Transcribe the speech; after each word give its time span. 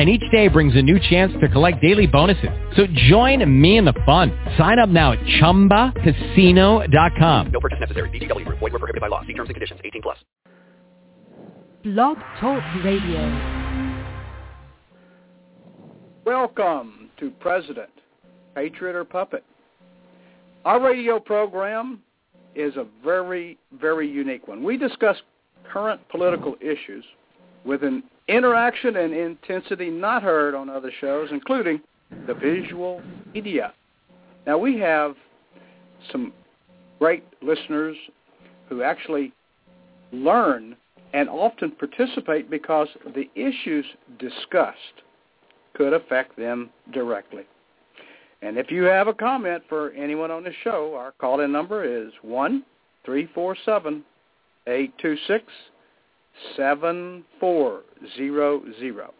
and 0.00 0.08
each 0.08 0.24
day 0.32 0.48
brings 0.48 0.74
a 0.76 0.80
new 0.80 0.98
chance 0.98 1.30
to 1.42 1.48
collect 1.50 1.82
daily 1.82 2.06
bonuses. 2.06 2.48
So 2.74 2.86
join 3.10 3.44
me 3.60 3.76
in 3.76 3.84
the 3.84 3.92
fun. 4.06 4.32
Sign 4.56 4.78
up 4.78 4.88
now 4.88 5.12
at 5.12 5.18
ChumbaCasino.com. 5.42 7.50
No 7.52 7.60
purchase 7.60 7.80
necessary. 7.80 8.08
VGW. 8.08 8.48
Void 8.48 8.62
were 8.62 8.70
prohibited 8.70 9.02
by 9.02 9.08
law. 9.08 9.20
See 9.26 9.34
terms 9.34 9.50
and 9.50 9.56
conditions. 9.56 9.78
18 9.84 10.00
plus. 10.00 10.16
Blog 11.84 12.16
Talk 12.40 12.62
Radio. 12.82 13.20
Welcome 16.24 17.10
to 17.18 17.30
President, 17.32 17.90
Patriot 18.54 18.96
or 18.96 19.04
Puppet. 19.04 19.44
Our 20.64 20.80
radio 20.80 21.20
program 21.20 22.00
is 22.54 22.74
a 22.76 22.86
very, 23.04 23.58
very 23.78 24.10
unique 24.10 24.48
one. 24.48 24.64
We 24.64 24.78
discuss 24.78 25.18
current 25.70 26.00
political 26.08 26.56
issues 26.62 27.04
with 27.66 27.82
an 27.82 28.02
interaction 28.30 28.96
and 28.96 29.12
intensity 29.12 29.90
not 29.90 30.22
heard 30.22 30.54
on 30.54 30.68
other 30.68 30.92
shows, 31.00 31.28
including 31.32 31.80
the 32.26 32.34
visual 32.34 33.02
media. 33.34 33.72
Now, 34.46 34.58
we 34.58 34.78
have 34.78 35.14
some 36.10 36.32
great 36.98 37.24
listeners 37.42 37.96
who 38.68 38.82
actually 38.82 39.32
learn 40.12 40.76
and 41.12 41.28
often 41.28 41.72
participate 41.72 42.50
because 42.50 42.88
the 43.14 43.28
issues 43.34 43.84
discussed 44.18 45.02
could 45.74 45.92
affect 45.92 46.36
them 46.36 46.70
directly. 46.92 47.42
And 48.42 48.56
if 48.56 48.70
you 48.70 48.84
have 48.84 49.08
a 49.08 49.14
comment 49.14 49.62
for 49.68 49.90
anyone 49.90 50.30
on 50.30 50.44
the 50.44 50.52
show, 50.64 50.94
our 50.94 51.12
call-in 51.12 51.52
number 51.52 51.84
is 51.84 52.12
one 52.22 52.64
three 53.04 53.28
four 53.34 53.56
seven 53.64 54.04
eight 54.66 54.92
two 54.98 55.16
six 55.26 55.44
7400. 56.56 59.10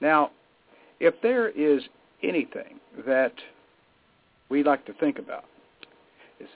Now, 0.00 0.30
if 0.98 1.14
there 1.22 1.48
is 1.48 1.82
anything 2.22 2.80
that 3.06 3.32
we 4.48 4.62
like 4.62 4.84
to 4.86 4.92
think 4.94 5.18
about 5.18 5.44
is 6.38 6.48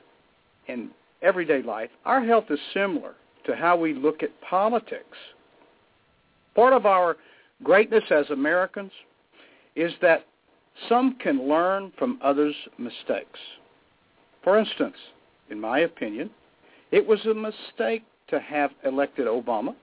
in 0.69 0.91
everyday 1.23 1.63
life, 1.63 1.91
our 2.05 2.25
health 2.25 2.47
is 2.51 2.59
similar 2.73 3.15
to 3.47 3.55
how 3.55 3.77
we 3.77 3.95
look 3.95 4.23
at 4.23 4.31
politics. 4.41 5.17
Part 6.55 6.73
of 6.73 6.87
our 6.87 7.17
greatness 7.63 8.05
as 8.11 8.31
Americans 8.31 8.93
is 9.77 9.93
that 10.03 10.25
some 10.89 11.17
can 11.21 11.49
learn 11.49 11.93
from 11.99 12.19
others' 12.23 12.55
mistakes. 12.79 13.39
For 14.43 14.59
instance, 14.59 14.97
in 15.51 15.61
my 15.61 15.81
opinion, 15.81 16.31
it 16.91 17.07
was 17.07 17.25
a 17.27 17.35
mistake 17.35 18.05
to 18.35 18.41
have 18.41 18.73
elected 18.85 19.27
Obama, 19.29 19.75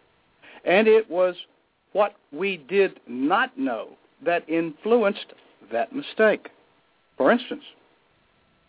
and 0.66 0.88
it 0.88 1.10
was 1.10 1.36
what 1.94 2.16
we 2.34 2.58
did 2.58 3.00
not 3.08 3.58
know 3.58 3.90
that 4.26 4.48
influenced 4.50 5.34
that 5.72 5.96
mistake. 5.96 6.50
For 7.18 7.32
instance, 7.32 7.64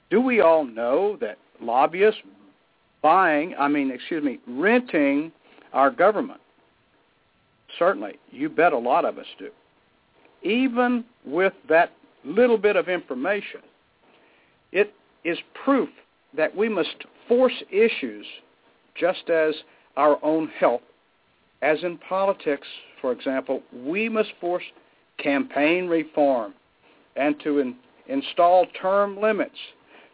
do 0.09 0.21
we 0.21 0.41
all 0.41 0.65
know 0.65 1.19
that 1.21 1.39
lobbyists 1.61 2.21
buying, 3.03 3.55
I 3.59 3.67
mean, 3.67 3.91
excuse 3.91 4.23
me, 4.23 4.39
renting 4.47 5.33
our 5.73 5.91
government? 5.91 6.41
Certainly, 7.77 8.21
you 8.31 8.49
bet 8.49 8.73
a 8.73 8.79
lot 8.79 9.05
of 9.05 9.19
us 9.19 9.27
do. 9.39 9.51
Even 10.43 11.05
with 11.25 11.55
that 11.69 11.93
little 12.25 12.59
bit 12.59 12.77
of 12.77 12.89
information, 12.89 13.61
it 14.71 14.95
is 15.25 15.39
proof 15.65 15.89
that 16.37 16.55
we 16.55 16.69
must 16.69 16.95
force 17.27 17.65
issues 17.71 18.27
just 18.95 19.31
as 19.31 19.55
our 19.97 20.19
own 20.25 20.49
health. 20.59 20.83
As 21.63 21.83
in 21.83 21.99
politics, 21.99 22.67
for 23.01 23.13
example, 23.13 23.63
we 23.85 24.09
must 24.09 24.31
force 24.41 24.65
campaign 25.19 25.87
reform 25.87 26.55
and 27.17 27.39
to 27.41 27.59
in, 27.59 27.77
install 28.09 28.67
term 28.81 29.21
limits 29.21 29.59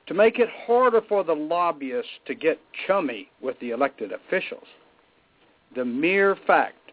to 0.07 0.15
make 0.15 0.39
it 0.39 0.49
harder 0.67 1.03
for 1.09 1.23
the 1.23 1.35
lobbyists 1.35 2.11
to 2.27 2.35
get 2.35 2.59
chummy 2.87 3.29
with 3.41 3.59
the 3.61 3.71
elected 3.71 4.13
officials. 4.13 4.67
The 5.77 5.85
mere 5.85 6.37
fact 6.47 6.93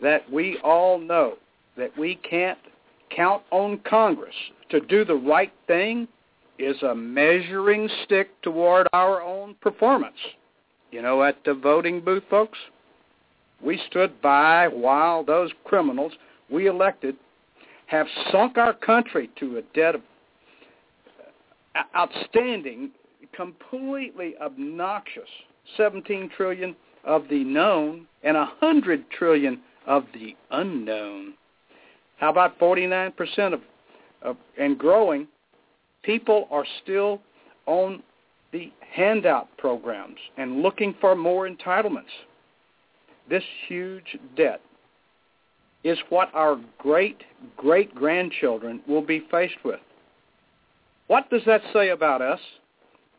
that 0.00 0.30
we 0.30 0.58
all 0.62 0.98
know 0.98 1.34
that 1.76 1.96
we 1.98 2.16
can't 2.16 2.58
count 3.14 3.42
on 3.50 3.80
Congress 3.88 4.34
to 4.70 4.80
do 4.80 5.04
the 5.04 5.14
right 5.14 5.52
thing 5.66 6.06
is 6.58 6.80
a 6.82 6.94
measuring 6.94 7.88
stick 8.04 8.28
toward 8.42 8.86
our 8.92 9.22
own 9.22 9.54
performance. 9.60 10.16
You 10.90 11.02
know, 11.02 11.22
at 11.22 11.36
the 11.44 11.54
voting 11.54 12.00
booth, 12.00 12.24
folks, 12.28 12.58
we 13.62 13.80
stood 13.88 14.20
by 14.20 14.68
while 14.68 15.22
those 15.22 15.50
criminals 15.64 16.12
we 16.50 16.66
elected 16.66 17.16
have 17.86 18.06
sunk 18.30 18.56
our 18.56 18.72
country 18.72 19.30
to 19.38 19.58
a 19.58 19.62
debt 19.74 19.96
of 19.96 20.02
uh, 21.76 21.82
outstanding, 21.96 22.90
completely 23.34 24.34
obnoxious 24.40 25.28
17 25.76 26.30
trillion 26.36 26.74
of 27.04 27.24
the 27.30 27.44
known 27.44 28.06
and 28.22 28.36
100 28.36 29.10
trillion 29.10 29.60
of 29.86 30.04
the 30.14 30.36
unknown. 30.50 31.34
How 32.18 32.30
about 32.30 32.58
49% 32.58 33.54
of, 33.54 33.60
of 34.22 34.36
and 34.58 34.78
growing 34.78 35.26
people 36.02 36.48
are 36.50 36.64
still 36.82 37.20
on 37.66 38.02
the 38.52 38.72
handout 38.94 39.48
programs 39.58 40.18
and 40.36 40.62
looking 40.62 40.94
for 41.00 41.14
more 41.14 41.48
entitlements. 41.48 42.12
This 43.28 43.44
huge 43.68 44.18
debt 44.36 44.60
is 45.84 45.98
what 46.08 46.28
our 46.34 46.58
great 46.78 47.22
great 47.56 47.94
grandchildren 47.94 48.80
will 48.86 49.04
be 49.04 49.24
faced 49.30 49.64
with. 49.64 49.80
What 51.06 51.30
does 51.30 51.42
that 51.46 51.62
say 51.72 51.90
about 51.90 52.22
us 52.22 52.40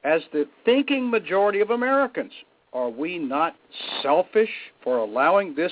as 0.04 0.22
the 0.32 0.48
thinking 0.66 1.10
majority 1.10 1.62
of 1.62 1.72
Americans? 1.72 2.32
Are 2.74 2.90
we 2.90 3.18
not 3.18 3.56
selfish 4.02 4.50
for 4.84 4.98
allowing 4.98 5.56
this 5.56 5.72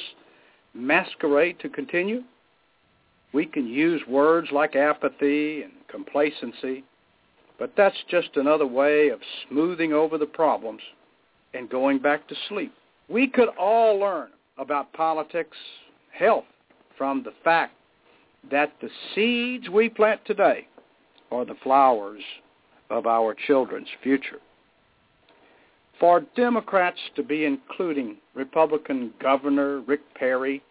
masquerade 0.74 1.60
to 1.62 1.70
continue? 1.70 2.24
We 3.34 3.46
can 3.46 3.68
use 3.68 4.02
words 4.08 4.50
like 4.52 4.76
apathy 4.76 5.62
and 5.62 5.72
complacency 5.88 6.84
but 7.60 7.74
that's 7.76 7.98
just 8.10 8.30
another 8.36 8.66
way 8.66 9.10
of 9.10 9.20
smoothing 9.48 9.92
over 9.94 10.18
the 10.18 10.26
problems 10.26 10.82
and 11.54 11.70
going 11.70 12.00
back 12.00 12.28
to 12.30 12.36
sleep. 12.48 12.74
We 13.10 13.28
could 13.28 13.50
all 13.60 14.00
learn 14.00 14.30
about 14.58 14.94
politics, 14.94 15.58
health, 16.18 16.46
from 16.98 17.24
the 17.24 17.34
fact 17.44 17.74
that 18.50 18.72
the 18.82 18.90
seeds 19.14 19.68
we 19.70 19.90
plant 19.90 20.22
today 20.26 20.68
are 21.32 21.46
the 21.46 21.56
flowers 21.62 22.22
of 22.90 23.06
our 23.06 23.36
children's 23.48 23.88
future. 24.02 24.40
For 26.00 26.22
Democrats 26.36 27.00
to 27.16 27.24
be 27.24 27.44
including 27.44 28.18
Republican 28.34 29.14
Governor 29.22 29.82
Rick 29.82 30.02
Perry 30.16 30.64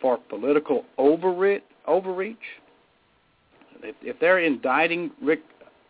for 0.00 0.18
political 0.18 0.84
overreach, 0.98 2.36
if 3.82 4.18
they're 4.20 4.40
indicting 4.40 5.10
Rick 5.22 5.40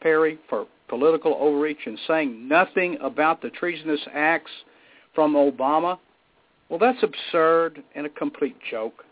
Perry 0.06 0.39
for 0.49 0.69
political 0.87 1.34
overreach 1.34 1.81
and 1.84 1.99
saying 2.06 2.47
nothing 2.47 2.97
about 3.03 3.43
the 3.43 3.50
treasonous 3.50 3.99
acts 4.15 4.53
from 5.17 5.34
Obama, 5.34 5.99
well, 6.69 6.78
that's 6.78 7.03
absurd 7.03 7.82
and 7.97 8.06
a 8.06 8.11
complete 8.11 8.55
joke. 8.70 9.05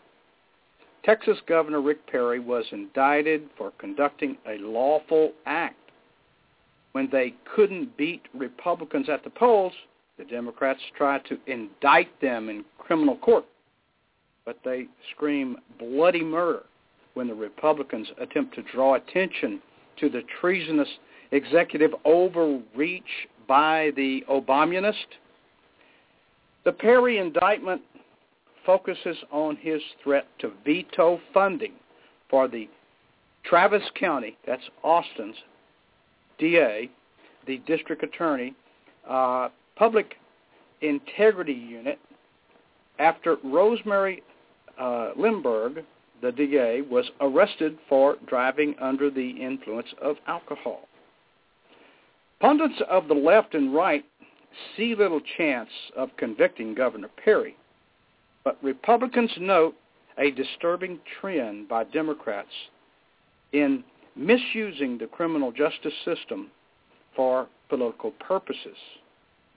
Texas 1.03 1.37
Governor 1.49 1.81
Rick 1.81 2.07
Perry 2.07 2.39
was 2.39 2.63
indicted 2.71 3.49
for 3.57 3.73
conducting 3.77 4.37
a 4.47 4.57
lawful 4.59 5.33
act. 5.45 5.75
When 6.93 7.09
they 7.11 7.33
couldn't 7.53 7.97
beat 7.97 8.21
Republicans 8.33 9.09
at 9.09 9.21
the 9.25 9.31
polls, 9.31 9.73
the 10.17 10.23
Democrats 10.23 10.79
tried 10.97 11.25
to 11.25 11.37
indict 11.45 12.21
them 12.21 12.47
in 12.47 12.63
criminal 12.77 13.17
court. 13.17 13.43
But 14.45 14.59
they 14.63 14.87
scream 15.11 15.57
bloody 15.77 16.23
murder 16.23 16.63
when 17.15 17.27
the 17.27 17.33
Republicans 17.33 18.07
attempt 18.17 18.55
to 18.55 18.61
draw 18.71 18.95
attention 18.95 19.61
to 19.99 20.09
the 20.09 20.23
treasonous 20.39 20.87
executive 21.31 21.91
overreach 22.05 23.03
by 23.47 23.91
the 23.95 24.23
Obamunist. 24.29 24.93
The 26.63 26.71
Perry 26.71 27.19
indictment 27.19 27.81
focuses 28.65 29.17
on 29.31 29.55
his 29.57 29.81
threat 30.03 30.27
to 30.39 30.51
veto 30.65 31.19
funding 31.33 31.73
for 32.29 32.47
the 32.47 32.67
Travis 33.43 33.83
County, 33.99 34.35
that's 34.47 34.63
Austin's 34.83 35.35
DA, 36.39 36.89
the 37.45 37.59
district 37.67 38.03
attorney, 38.03 38.55
uh, 39.07 39.49
public 39.75 40.15
Integrity 40.81 41.53
Unit 41.53 41.99
after 42.99 43.37
Rosemary 43.43 44.23
uh, 44.79 45.11
Lehmberg, 45.17 45.83
the 46.25 46.31
DA, 46.31 46.81
was 46.81 47.05
arrested 47.21 47.77
for 47.87 48.15
driving 48.27 48.75
under 48.81 49.09
the 49.09 49.29
influence 49.29 49.87
of 50.01 50.17
alcohol. 50.27 50.87
Pundits 52.39 52.81
of 52.89 53.07
the 53.07 53.13
left 53.13 53.53
and 53.53 53.73
right 53.73 54.03
see 54.75 54.95
little 54.95 55.21
chance 55.37 55.69
of 55.95 56.09
convicting 56.17 56.73
Governor 56.73 57.09
Perry, 57.23 57.55
but 58.43 58.57
Republicans 58.63 59.31
note 59.39 59.75
a 60.17 60.31
disturbing 60.31 60.99
trend 61.19 61.67
by 61.67 61.83
Democrats 61.83 62.49
in 63.53 63.83
misusing 64.15 64.97
the 64.97 65.07
criminal 65.07 65.51
justice 65.51 65.93
system 66.05 66.49
for 67.15 67.47
political 67.69 68.11
purposes. 68.11 68.77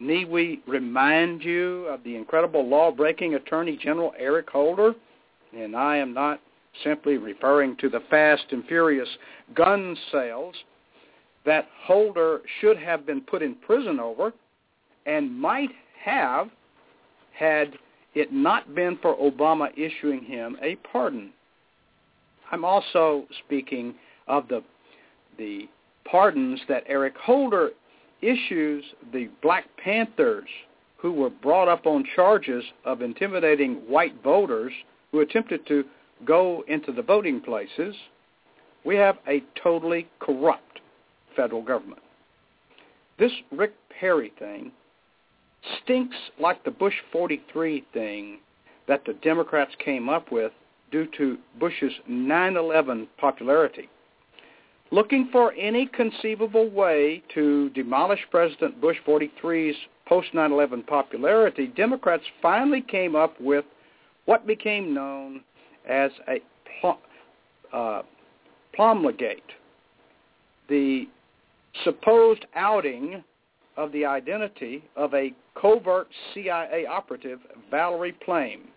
Need 0.00 0.28
we 0.28 0.60
remind 0.66 1.42
you 1.42 1.86
of 1.86 2.02
the 2.04 2.14
incredible 2.16 2.66
law-breaking 2.68 3.34
Attorney 3.34 3.76
General 3.76 4.12
Eric 4.18 4.48
Holder? 4.50 4.94
And 5.56 5.74
I 5.74 5.96
am 5.96 6.12
not 6.12 6.40
simply 6.84 7.16
referring 7.16 7.76
to 7.76 7.88
the 7.88 8.00
fast 8.10 8.44
and 8.50 8.64
furious 8.66 9.08
gun 9.54 9.96
sales 10.12 10.54
that 11.44 11.68
Holder 11.84 12.42
should 12.60 12.76
have 12.78 13.06
been 13.06 13.20
put 13.22 13.42
in 13.42 13.54
prison 13.54 13.98
over 13.98 14.32
and 15.06 15.34
might 15.34 15.70
have 16.04 16.48
had 17.32 17.74
it 18.14 18.32
not 18.32 18.74
been 18.74 18.98
for 19.00 19.16
Obama 19.16 19.70
issuing 19.76 20.22
him 20.24 20.56
a 20.62 20.76
pardon. 20.76 21.30
I'm 22.50 22.64
also 22.64 23.26
speaking 23.44 23.94
of 24.26 24.48
the 24.48 24.62
the 25.38 25.68
pardons 26.04 26.60
that 26.68 26.82
Eric 26.86 27.16
Holder 27.16 27.70
issues 28.20 28.84
the 29.12 29.28
Black 29.42 29.64
Panthers 29.82 30.48
who 30.96 31.12
were 31.12 31.30
brought 31.30 31.68
up 31.68 31.86
on 31.86 32.04
charges 32.16 32.64
of 32.84 33.02
intimidating 33.02 33.76
white 33.86 34.20
voters 34.22 34.72
who 35.12 35.20
attempted 35.20 35.64
to 35.68 35.84
go 36.24 36.64
into 36.68 36.92
the 36.92 37.02
voting 37.02 37.40
places. 37.40 37.94
We 38.84 38.96
have 38.96 39.18
a 39.28 39.42
totally 39.62 40.08
corrupt 40.20 40.80
federal 41.36 41.62
government. 41.62 42.02
This 43.18 43.32
Rick 43.50 43.74
Perry 44.00 44.32
thing 44.38 44.72
stinks 45.82 46.16
like 46.40 46.64
the 46.64 46.70
Bush 46.70 46.94
43 47.12 47.84
thing 47.92 48.38
that 48.86 49.04
the 49.04 49.14
Democrats 49.14 49.72
came 49.84 50.08
up 50.08 50.30
with 50.32 50.52
due 50.90 51.06
to 51.18 51.36
Bush's 51.58 51.92
9-11 52.08 53.06
popularity. 53.18 53.88
Looking 54.90 55.28
for 55.30 55.52
any 55.52 55.86
conceivable 55.86 56.70
way 56.70 57.22
to 57.34 57.68
demolish 57.70 58.20
President 58.30 58.80
Bush 58.80 58.96
43's 59.06 59.76
post-9-11 60.06 60.86
popularity, 60.86 61.66
Democrats 61.66 62.22
finally 62.40 62.80
came 62.80 63.14
up 63.14 63.38
with 63.38 63.66
what 64.24 64.46
became 64.46 64.94
known 64.94 65.42
as 65.88 66.10
a 66.28 66.40
pl- 66.80 66.98
uh, 67.72 68.02
Plamegate, 68.76 69.40
the 70.68 71.08
supposed 71.84 72.44
outing 72.54 73.22
of 73.76 73.92
the 73.92 74.04
identity 74.04 74.84
of 74.96 75.14
a 75.14 75.32
covert 75.60 76.08
CIA 76.34 76.86
operative, 76.86 77.40
Valerie 77.70 78.16
Plame, 78.24 78.68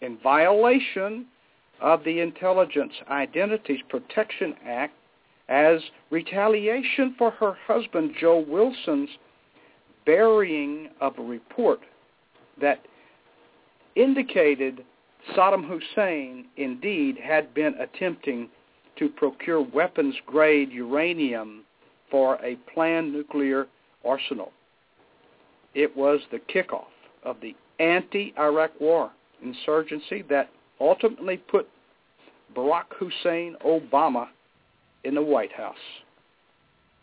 in 0.00 0.18
violation 0.22 1.26
of 1.80 2.04
the 2.04 2.20
Intelligence 2.20 2.92
Identities 3.08 3.80
Protection 3.88 4.54
Act 4.66 4.94
as 5.48 5.80
retaliation 6.10 7.14
for 7.18 7.30
her 7.32 7.56
husband 7.66 8.14
Joe 8.20 8.44
Wilson's 8.46 9.10
burying 10.06 10.88
of 11.00 11.18
a 11.18 11.22
report 11.22 11.80
that 12.60 12.80
indicated 13.96 14.84
Saddam 15.32 15.66
Hussein 15.66 16.46
indeed 16.56 17.16
had 17.18 17.54
been 17.54 17.74
attempting 17.80 18.48
to 18.98 19.08
procure 19.08 19.60
weapons-grade 19.62 20.70
uranium 20.70 21.64
for 22.10 22.36
a 22.44 22.56
planned 22.72 23.12
nuclear 23.12 23.66
arsenal. 24.04 24.52
It 25.74 25.96
was 25.96 26.20
the 26.30 26.38
kickoff 26.38 26.92
of 27.24 27.36
the 27.40 27.56
anti-Iraq 27.80 28.80
war 28.80 29.10
insurgency 29.42 30.22
that 30.28 30.50
ultimately 30.80 31.38
put 31.38 31.68
Barack 32.54 32.84
Hussein 32.98 33.56
Obama 33.66 34.28
in 35.02 35.14
the 35.14 35.22
White 35.22 35.52
House. 35.52 35.76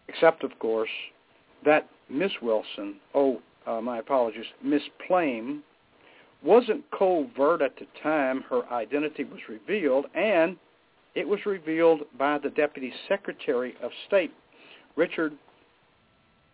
Except, 0.07 0.43
of 0.43 0.57
course, 0.59 0.89
that 1.65 1.89
Miss 2.09 2.31
Wilson, 2.41 2.95
oh, 3.13 3.41
uh, 3.67 3.81
my 3.81 3.99
apologies, 3.99 4.45
Miss 4.63 4.81
Plame, 5.07 5.63
wasn't 6.43 6.83
covert 6.97 7.61
at 7.61 7.75
the 7.77 7.85
time 8.01 8.43
her 8.49 8.65
identity 8.71 9.23
was 9.23 9.39
revealed, 9.47 10.05
and 10.15 10.57
it 11.15 11.27
was 11.27 11.39
revealed 11.45 12.01
by 12.17 12.37
the 12.37 12.49
Deputy 12.49 12.91
Secretary 13.07 13.75
of 13.81 13.91
State, 14.07 14.31
Richard 14.95 15.33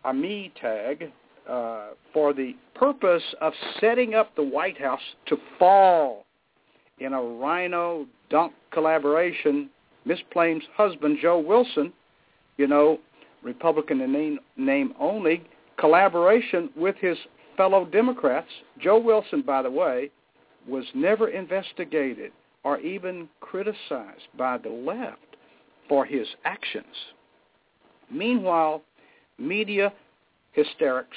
Armitage, 0.04 1.10
uh, 1.48 1.88
for 2.12 2.34
the 2.34 2.54
purpose 2.74 3.22
of 3.40 3.52
setting 3.80 4.14
up 4.14 4.34
the 4.36 4.42
White 4.42 4.78
House 4.78 5.00
to 5.26 5.36
fall 5.58 6.26
in 6.98 7.12
a 7.12 7.22
rhino 7.22 8.06
dunk 8.30 8.52
collaboration. 8.72 9.70
Miss 10.04 10.18
Plame's 10.32 10.64
husband, 10.74 11.18
Joe 11.22 11.38
Wilson, 11.38 11.92
you 12.56 12.66
know, 12.66 12.98
Republican 13.42 14.00
in 14.00 14.38
name 14.56 14.94
only, 15.00 15.44
collaboration 15.78 16.70
with 16.76 16.96
his 16.96 17.16
fellow 17.58 17.84
Democrats. 17.84 18.48
Joe 18.80 18.98
Wilson, 18.98 19.42
by 19.42 19.60
the 19.60 19.70
way, 19.70 20.10
was 20.66 20.84
never 20.94 21.28
investigated 21.28 22.32
or 22.64 22.78
even 22.78 23.28
criticized 23.40 24.28
by 24.38 24.56
the 24.56 24.70
left 24.70 25.18
for 25.88 26.06
his 26.06 26.26
actions. 26.44 26.86
Meanwhile, 28.10 28.82
media 29.38 29.92
hysterics 30.52 31.16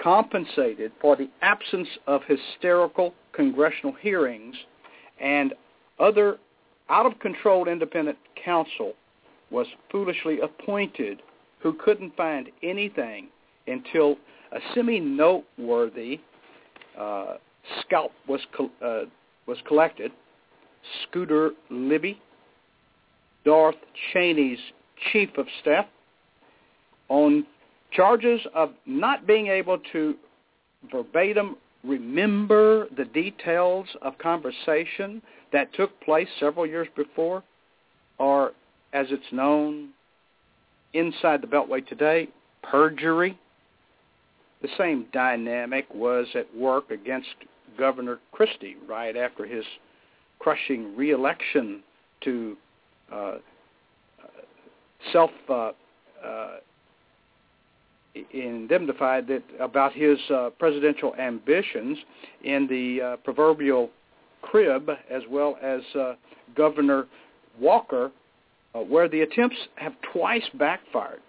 compensated 0.00 0.92
for 1.00 1.16
the 1.16 1.28
absence 1.42 1.88
of 2.06 2.20
hysterical 2.28 3.14
congressional 3.32 3.94
hearings 3.94 4.54
and 5.20 5.54
other 5.98 6.38
out-of-control 6.88 7.68
independent 7.68 8.18
counsel 8.42 8.92
was 9.50 9.66
foolishly 9.90 10.40
appointed 10.40 11.22
who 11.60 11.72
couldn't 11.72 12.14
find 12.16 12.48
anything 12.62 13.28
until 13.66 14.16
a 14.52 14.58
semi-noteworthy 14.74 16.20
uh, 16.98 17.34
scalp 17.80 18.12
was 18.26 18.40
uh, 18.84 19.02
was 19.46 19.58
collected. 19.66 20.12
Scooter 21.02 21.50
Libby, 21.70 22.20
Darth 23.44 23.76
Cheney's 24.12 24.58
chief 25.12 25.30
of 25.36 25.46
staff, 25.60 25.86
on 27.08 27.46
charges 27.92 28.40
of 28.54 28.70
not 28.86 29.26
being 29.26 29.48
able 29.48 29.78
to 29.92 30.14
verbatim 30.90 31.56
remember 31.84 32.86
the 32.96 33.04
details 33.06 33.86
of 34.02 34.16
conversation 34.18 35.22
that 35.52 35.72
took 35.74 35.98
place 36.00 36.28
several 36.40 36.66
years 36.66 36.88
before, 36.96 37.42
or 38.18 38.52
as 38.92 39.06
it's 39.10 39.32
known 39.32 39.90
inside 40.94 41.40
the 41.40 41.46
Beltway 41.46 41.86
today, 41.86 42.28
perjury. 42.62 43.38
The 44.62 44.68
same 44.76 45.06
dynamic 45.12 45.86
was 45.94 46.26
at 46.34 46.52
work 46.54 46.90
against 46.90 47.28
Governor 47.78 48.18
Christie 48.32 48.76
right 48.88 49.16
after 49.16 49.46
his 49.46 49.64
crushing 50.40 50.96
reelection 50.96 51.82
to 52.22 52.56
uh, 53.12 53.34
self 55.12 55.30
uh, 55.48 55.70
uh, 56.24 56.56
indemnified 58.32 59.28
that 59.28 59.42
about 59.60 59.92
his 59.92 60.18
uh, 60.30 60.50
presidential 60.58 61.14
ambitions 61.16 61.98
in 62.42 62.66
the 62.66 63.00
uh, 63.00 63.16
proverbial 63.18 63.90
crib, 64.42 64.90
as 65.10 65.22
well 65.30 65.56
as 65.62 65.80
uh, 65.96 66.14
Governor 66.56 67.06
Walker, 67.60 68.10
uh, 68.74 68.80
where 68.80 69.08
the 69.08 69.20
attempts 69.20 69.56
have 69.76 69.92
twice 70.12 70.44
backfired, 70.54 71.20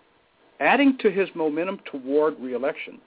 adding 0.59 0.97
to 0.99 1.11
his 1.11 1.29
momentum 1.35 1.79
toward 1.91 2.39
reelection 2.39 2.99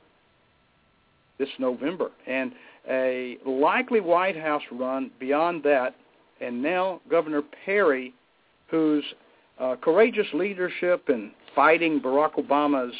this 1.43 1.51
November, 1.59 2.13
and 2.29 2.53
a 2.89 3.37
likely 3.45 4.01
White 4.01 4.37
House 4.37 4.63
run 4.71 5.11
beyond 5.19 5.65
that, 5.65 5.97
and 6.41 6.63
now 6.63 7.01
Governor 7.11 7.43
Perry, 7.65 8.15
whose 8.69 9.03
uh, 9.59 9.75
courageous 9.83 10.29
leadership 10.35 11.09
in 11.09 11.33
fighting 11.57 12.01
Barack 12.01 12.35
Obama's 12.35 12.95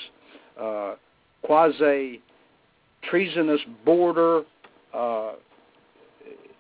uh, 0.61 0.97
quasi-treasonous 1.43 3.61
border 3.85 4.43
uh, 4.93 5.35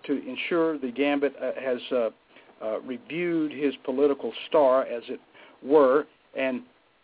to 0.07 0.29
ensure 0.29 0.79
the 0.79 0.93
gambit 0.93 1.35
uh, 1.43 1.51
has 1.61 1.81
uh, 1.91 2.11
uh, 2.65 2.79
reviewed 2.83 3.51
his 3.51 3.75
political 3.85 4.33
star, 4.49 4.85
as 4.85 5.03
it 5.09 5.19
were, 5.65 6.07
and 6.39 6.62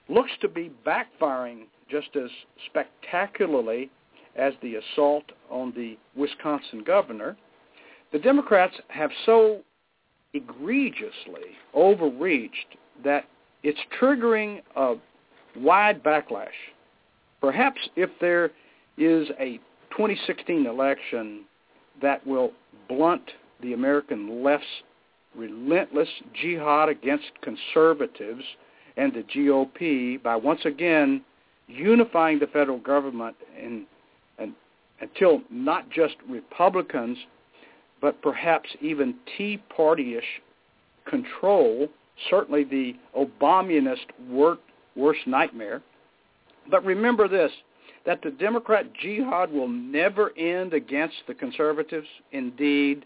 looks 0.08 0.30
to 0.40 0.47
be 0.49 0.70
backfiring 0.87 1.64
just 1.90 2.14
as 2.14 2.30
spectacularly 2.66 3.90
as 4.37 4.52
the 4.62 4.76
assault 4.76 5.25
on 5.50 5.73
the 5.76 5.97
Wisconsin 6.16 6.82
governor, 6.85 7.37
the 8.12 8.18
Democrats 8.18 8.75
have 8.88 9.11
so 9.26 9.61
egregiously 10.35 11.56
overreached 11.75 12.76
that 13.04 13.25
it's 13.62 13.78
triggering 14.00 14.62
a 14.76 14.94
wide 15.56 16.02
backlash. 16.02 16.49
Perhaps 17.40 17.80
if 17.97 18.11
there 18.20 18.50
is 18.97 19.28
a 19.38 19.58
2016 19.90 20.66
election 20.66 21.44
that 22.00 22.25
will 22.26 22.52
blunt 22.88 23.30
the 23.62 23.73
American 23.73 24.42
left's 24.42 24.66
relentless 25.35 26.08
jihad 26.35 26.88
against 26.88 27.26
conservatives 27.42 28.42
and 28.97 29.12
the 29.12 29.23
GOP 29.35 30.23
by 30.23 30.37
once 30.37 30.61
again 30.64 31.23
unifying 31.68 32.38
the 32.38 32.47
federal 32.47 32.78
government 32.78 33.37
in, 33.61 33.87
until 35.00 35.43
not 35.50 35.90
just 35.90 36.17
Republicans, 36.28 37.19
but 38.00 38.21
perhaps 38.23 38.69
even 38.81 39.14
Tea 39.37 39.62
Party-ish 39.75 40.43
control, 41.09 41.88
certainly 42.31 42.64
the 42.64 42.95
Obamianist 43.17 44.07
worst 44.28 45.26
nightmare. 45.26 45.83
But 46.71 46.85
remember 46.85 47.28
this, 47.28 47.52
that 48.07 48.23
the 48.23 48.31
Democrat 48.31 48.87
jihad 48.95 49.52
will 49.52 49.69
never 49.69 50.37
end 50.38 50.75
against 50.75 51.17
the 51.26 51.35
conservatives. 51.35 52.07
Indeed, 52.33 53.05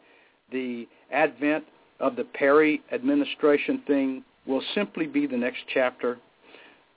the 0.50 0.86
advent 1.10 1.64
of 2.00 2.16
the 2.16 2.24
Perry 2.24 2.82
administration 2.92 3.82
thing 3.86 4.24
will 4.46 4.62
simply 4.74 5.06
be 5.06 5.26
the 5.26 5.36
next 5.36 5.60
chapter. 5.72 6.18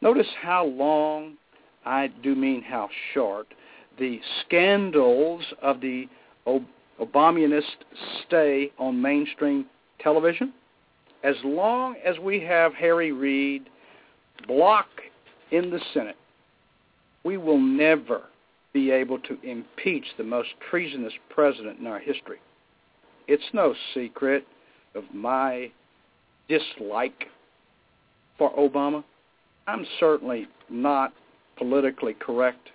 Notice 0.02 0.28
how 0.42 0.66
long, 0.66 1.36
I 1.86 2.08
do 2.24 2.36
mean 2.36 2.62
how 2.62 2.90
short, 3.14 3.48
the 4.00 4.20
scandals 4.46 5.44
of 5.62 5.82
the 5.82 6.08
Obamianist 7.00 7.86
stay 8.26 8.72
on 8.78 9.02
mainstream 9.02 9.66
television. 10.00 10.54
As 11.24 11.36
long 11.44 11.96
as 12.06 12.20
we 12.20 12.40
have 12.42 12.74
Harry 12.74 13.12
Reid 13.12 13.70
block 14.48 14.88
in 15.52 15.70
the 15.70 15.80
Senate, 15.94 16.18
we 17.24 17.38
will 17.38 17.60
never 17.60 18.24
be 18.74 18.92
able 18.92 19.18
to 19.20 19.38
impeach 19.42 20.06
the 20.18 20.24
most 20.24 20.50
treasonous 20.70 21.14
president 21.30 21.80
in 21.80 21.88
our 21.88 22.00
history. 22.00 22.38
It's 23.28 23.44
no 23.54 23.74
secret 23.94 24.46
of 24.94 25.04
my 25.14 25.72
dislike 26.48 27.26
for 28.38 28.54
Obama. 28.56 29.04
I'm 29.68 29.86
certainly 30.00 30.48
not 30.70 31.14
politically 31.58 32.14
correct, 32.20 32.70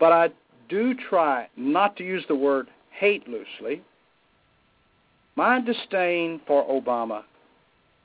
but 0.00 0.12
I 0.12 0.30
do 0.68 0.94
try 0.94 1.48
not 1.56 1.96
to 1.96 2.04
use 2.04 2.24
the 2.28 2.34
word 2.34 2.68
hate 2.90 3.26
loosely. 3.28 3.82
My 5.36 5.60
disdain 5.60 6.40
for 6.46 6.64
Obama 6.68 7.22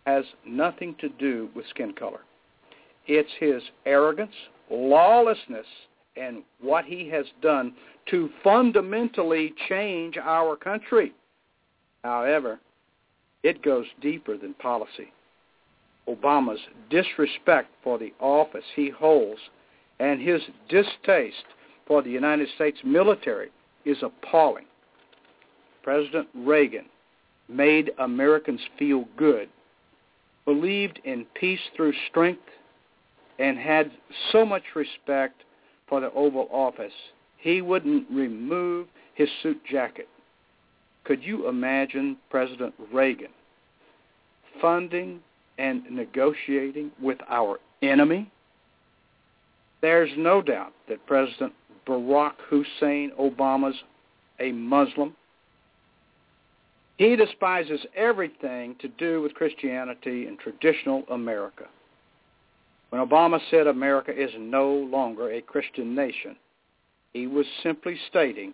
has 0.05 0.23
nothing 0.45 0.95
to 0.99 1.09
do 1.09 1.49
with 1.55 1.67
skin 1.69 1.93
color. 1.93 2.21
It's 3.07 3.29
his 3.39 3.61
arrogance, 3.85 4.33
lawlessness, 4.69 5.65
and 6.15 6.43
what 6.61 6.85
he 6.85 7.09
has 7.09 7.25
done 7.41 7.73
to 8.09 8.29
fundamentally 8.43 9.53
change 9.69 10.17
our 10.17 10.55
country. 10.55 11.13
However, 12.03 12.59
it 13.43 13.61
goes 13.61 13.85
deeper 14.01 14.37
than 14.37 14.53
policy. 14.55 15.11
Obama's 16.07 16.61
disrespect 16.89 17.69
for 17.83 17.99
the 17.99 18.13
office 18.19 18.63
he 18.75 18.89
holds 18.89 19.39
and 19.99 20.21
his 20.21 20.41
distaste 20.69 21.45
for 21.87 22.01
the 22.01 22.09
United 22.09 22.47
States 22.55 22.77
military 22.83 23.49
is 23.85 23.97
appalling. 24.01 24.65
President 25.83 26.27
Reagan 26.35 26.85
made 27.47 27.91
Americans 27.99 28.59
feel 28.77 29.05
good, 29.15 29.49
believed 30.45 30.99
in 31.05 31.25
peace 31.33 31.61
through 31.75 31.93
strength, 32.09 32.41
and 33.39 33.57
had 33.57 33.91
so 34.31 34.45
much 34.45 34.63
respect 34.75 35.43
for 35.87 36.01
the 36.01 36.11
Oval 36.11 36.49
Office, 36.51 36.93
he 37.37 37.61
wouldn't 37.61 38.05
remove 38.11 38.87
his 39.15 39.29
suit 39.41 39.61
jacket. 39.69 40.09
Could 41.05 41.23
you 41.23 41.47
imagine 41.47 42.17
President 42.29 42.73
Reagan 42.91 43.29
funding 44.61 45.19
and 45.57 45.83
negotiating 45.89 46.91
with 47.01 47.19
our 47.29 47.59
enemy? 47.81 48.29
There's 49.81 50.09
no 50.17 50.41
doubt 50.41 50.73
that 50.89 51.05
President 51.05 51.53
Barack 51.87 52.33
Hussein 52.49 53.11
Obama's 53.19 53.75
a 54.39 54.51
Muslim 54.51 55.15
he 56.97 57.15
despises 57.15 57.79
everything 57.95 58.75
to 58.79 58.87
do 58.87 59.21
with 59.21 59.35
Christianity 59.35 60.25
and 60.25 60.37
traditional 60.39 61.03
America. 61.11 61.65
When 62.89 63.05
Obama 63.05 63.39
said 63.51 63.67
America 63.67 64.11
is 64.11 64.31
no 64.37 64.71
longer 64.73 65.31
a 65.31 65.41
Christian 65.41 65.93
nation, 65.93 66.35
he 67.13 67.27
was 67.27 67.45
simply 67.61 67.97
stating 68.09 68.53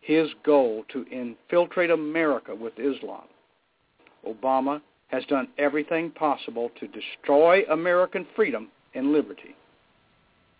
his 0.00 0.28
goal 0.44 0.84
to 0.92 1.06
infiltrate 1.10 1.90
America 1.90 2.54
with 2.54 2.72
Islam. 2.78 3.24
Obama 4.26 4.80
has 5.08 5.24
done 5.26 5.48
everything 5.58 6.10
possible 6.10 6.70
to 6.80 6.88
destroy 6.88 7.62
American 7.70 8.26
freedom 8.34 8.68
and 8.94 9.12
liberty. 9.12 9.54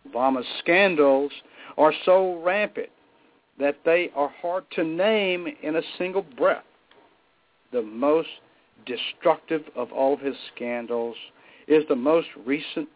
Obama's 0.09 0.47
scandals 0.61 1.33
are 1.77 1.93
so 2.05 2.43
rampant 2.43 2.91
that 3.59 3.79
they 3.85 4.11
are 4.15 4.33
hard 4.41 4.65
to 4.73 4.85
name 4.85 5.47
in 5.63 5.77
a 5.77 5.83
single 5.99 6.23
breath 6.37 6.65
the 7.75 7.83
most 7.83 8.29
destructive 8.87 9.63
of 9.77 9.93
all 9.93 10.15
of 10.15 10.21
his 10.21 10.37
scandals 10.55 11.17
is 11.67 11.85
the 11.89 11.97
most 11.97 12.29
recent 12.47 12.89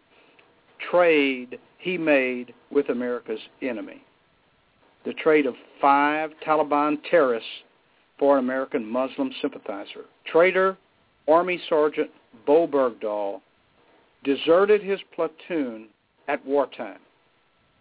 trade 0.89 1.59
he 1.77 1.97
made 1.97 2.53
with 2.71 2.89
America's 2.89 3.41
enemy. 3.61 4.01
The 5.05 5.13
trade 5.13 5.45
of 5.45 5.55
five 5.81 6.31
Taliban 6.45 6.97
terrorists 7.09 7.49
for 8.17 8.37
an 8.37 8.45
American 8.45 8.89
Muslim 8.89 9.31
sympathizer. 9.41 10.05
Traitor 10.25 10.77
Army 11.27 11.61
Sergeant 11.69 12.09
Bowe 12.45 12.67
Bergdahl 12.67 13.41
deserted 14.23 14.81
his 14.81 14.99
platoon 15.13 15.87
at 16.29 16.45
wartime. 16.45 16.99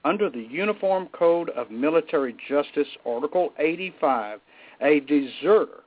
Under 0.04 0.30
the 0.30 0.46
Uniform 0.50 1.08
Code 1.12 1.50
of 1.50 1.70
Military 1.70 2.34
Justice, 2.48 2.88
Article 3.04 3.52
85, 3.58 4.40
a 4.80 5.00
deserter 5.00 5.82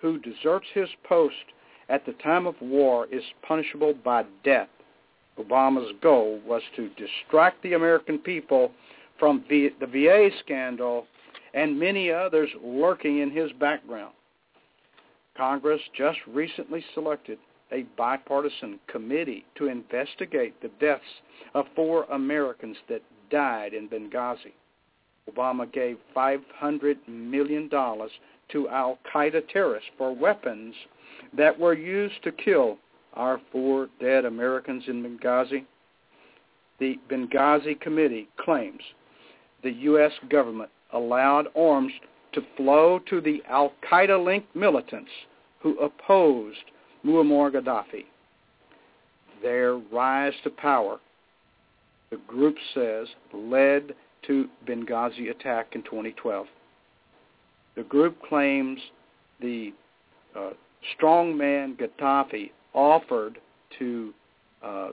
who 0.00 0.18
deserts 0.18 0.66
his 0.72 0.88
post 1.04 1.34
at 1.90 2.06
the 2.06 2.14
time 2.14 2.46
of 2.46 2.54
war 2.60 3.06
is 3.12 3.22
punishable 3.46 3.94
by 4.02 4.24
death. 4.44 4.68
Obama's 5.38 5.92
goal 6.02 6.40
was 6.46 6.62
to 6.74 6.88
distract 6.90 7.62
the 7.62 7.74
American 7.74 8.18
people 8.18 8.72
from 9.18 9.44
the 9.50 9.70
VA 9.80 10.30
scandal 10.40 11.06
and 11.52 11.78
many 11.78 12.10
others 12.10 12.48
lurking 12.64 13.18
in 13.18 13.30
his 13.30 13.52
background. 13.60 14.14
Congress 15.36 15.80
just 15.94 16.18
recently 16.26 16.82
selected 16.94 17.38
a 17.72 17.84
bipartisan 17.96 18.78
committee 18.86 19.44
to 19.56 19.68
investigate 19.68 20.60
the 20.62 20.70
deaths 20.80 21.02
of 21.54 21.66
four 21.74 22.04
Americans 22.04 22.76
that 22.88 23.02
died 23.30 23.74
in 23.74 23.88
Benghazi. 23.88 24.52
Obama 25.28 25.70
gave 25.72 25.96
$500 26.16 26.96
million 27.08 27.68
to 27.68 28.68
al-Qaeda 28.68 29.48
terrorists 29.48 29.90
for 29.98 30.14
weapons 30.14 30.74
that 31.36 31.58
were 31.58 31.74
used 31.74 32.22
to 32.22 32.30
kill 32.30 32.78
our 33.14 33.40
four 33.50 33.88
dead 34.00 34.24
Americans 34.24 34.84
in 34.86 35.02
Benghazi. 35.02 35.64
The 36.78 36.98
Benghazi 37.10 37.80
Committee 37.80 38.28
claims 38.38 38.82
the 39.62 39.72
U.S. 39.72 40.12
government 40.28 40.70
allowed 40.92 41.48
arms 41.56 41.92
to 42.32 42.42
flow 42.56 43.00
to 43.08 43.20
the 43.20 43.42
al-Qaeda-linked 43.48 44.54
militants 44.54 45.10
who 45.60 45.76
opposed 45.78 46.58
Muammar 47.06 47.52
Gaddafi. 47.52 48.04
Their 49.42 49.76
rise 49.76 50.32
to 50.42 50.50
power, 50.50 50.98
the 52.10 52.16
group 52.26 52.56
says, 52.74 53.06
led 53.32 53.94
to 54.26 54.48
Benghazi 54.66 55.30
attack 55.30 55.74
in 55.74 55.82
2012. 55.82 56.46
The 57.76 57.82
group 57.84 58.16
claims 58.22 58.80
the 59.40 59.72
uh, 60.34 60.50
strongman 60.98 61.76
Gaddafi 61.78 62.50
offered 62.74 63.38
to 63.78 64.14
uh, 64.62 64.88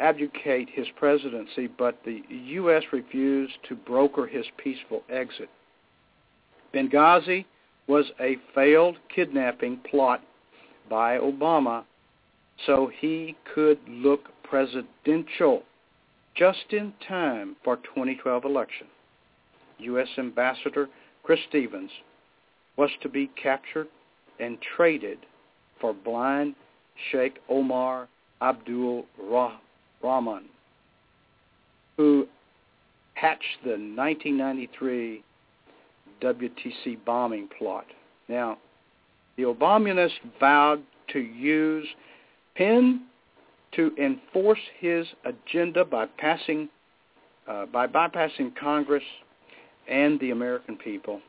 abdicate 0.00 0.68
his 0.72 0.86
presidency, 0.96 1.66
but 1.66 1.98
the 2.04 2.22
U.S. 2.30 2.82
refused 2.92 3.54
to 3.68 3.76
broker 3.76 4.26
his 4.26 4.46
peaceful 4.56 5.02
exit. 5.10 5.50
Benghazi 6.74 7.44
was 7.86 8.06
a 8.20 8.36
failed 8.54 8.96
kidnapping 9.14 9.78
plot 9.90 10.22
by 10.88 11.18
Obama 11.18 11.84
so 12.66 12.90
he 13.00 13.36
could 13.54 13.78
look 13.88 14.28
presidential 14.42 15.62
just 16.34 16.72
in 16.72 16.92
time 17.06 17.56
for 17.64 17.76
2012 17.76 18.44
election. 18.44 18.86
U.S. 19.78 20.08
Ambassador 20.18 20.88
Chris 21.22 21.40
Stevens 21.48 21.90
was 22.76 22.90
to 23.02 23.08
be 23.08 23.30
captured 23.40 23.88
and 24.40 24.58
traded 24.76 25.18
for 25.80 25.92
blind 25.92 26.54
Sheikh 27.10 27.38
Omar 27.48 28.08
Abdul 28.40 29.04
Rahman, 30.02 30.44
who 31.96 32.26
hatched 33.14 33.58
the 33.64 33.70
1993 33.70 35.22
WTC 36.22 37.04
bombing 37.04 37.48
plot. 37.58 37.86
Now, 38.28 38.58
the 39.38 39.44
Obamianists 39.44 40.18
vowed 40.38 40.82
to 41.12 41.20
use 41.20 41.86
pen 42.56 43.06
to 43.72 43.92
enforce 43.96 44.58
his 44.78 45.06
agenda 45.24 45.84
by 45.84 46.06
passing 46.18 46.68
uh, 47.46 47.64
by 47.66 47.86
bypassing 47.86 48.54
Congress 48.60 49.02
and 49.88 50.20
the 50.20 50.32
American 50.32 50.76
people. 50.76 51.20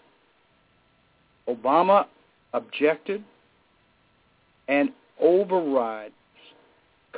Obama 1.47 2.07
objected 2.53 3.23
and 4.67 4.89
overrides 5.21 6.13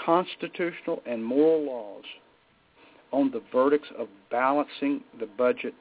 constitutional 0.05 1.01
and 1.07 1.24
moral 1.24 1.65
laws 1.65 2.03
on 3.12 3.31
the 3.31 3.41
verdicts 3.51 3.89
of 3.98 4.07
balancing 4.29 5.01
the 5.19 5.25
budget 5.25 5.74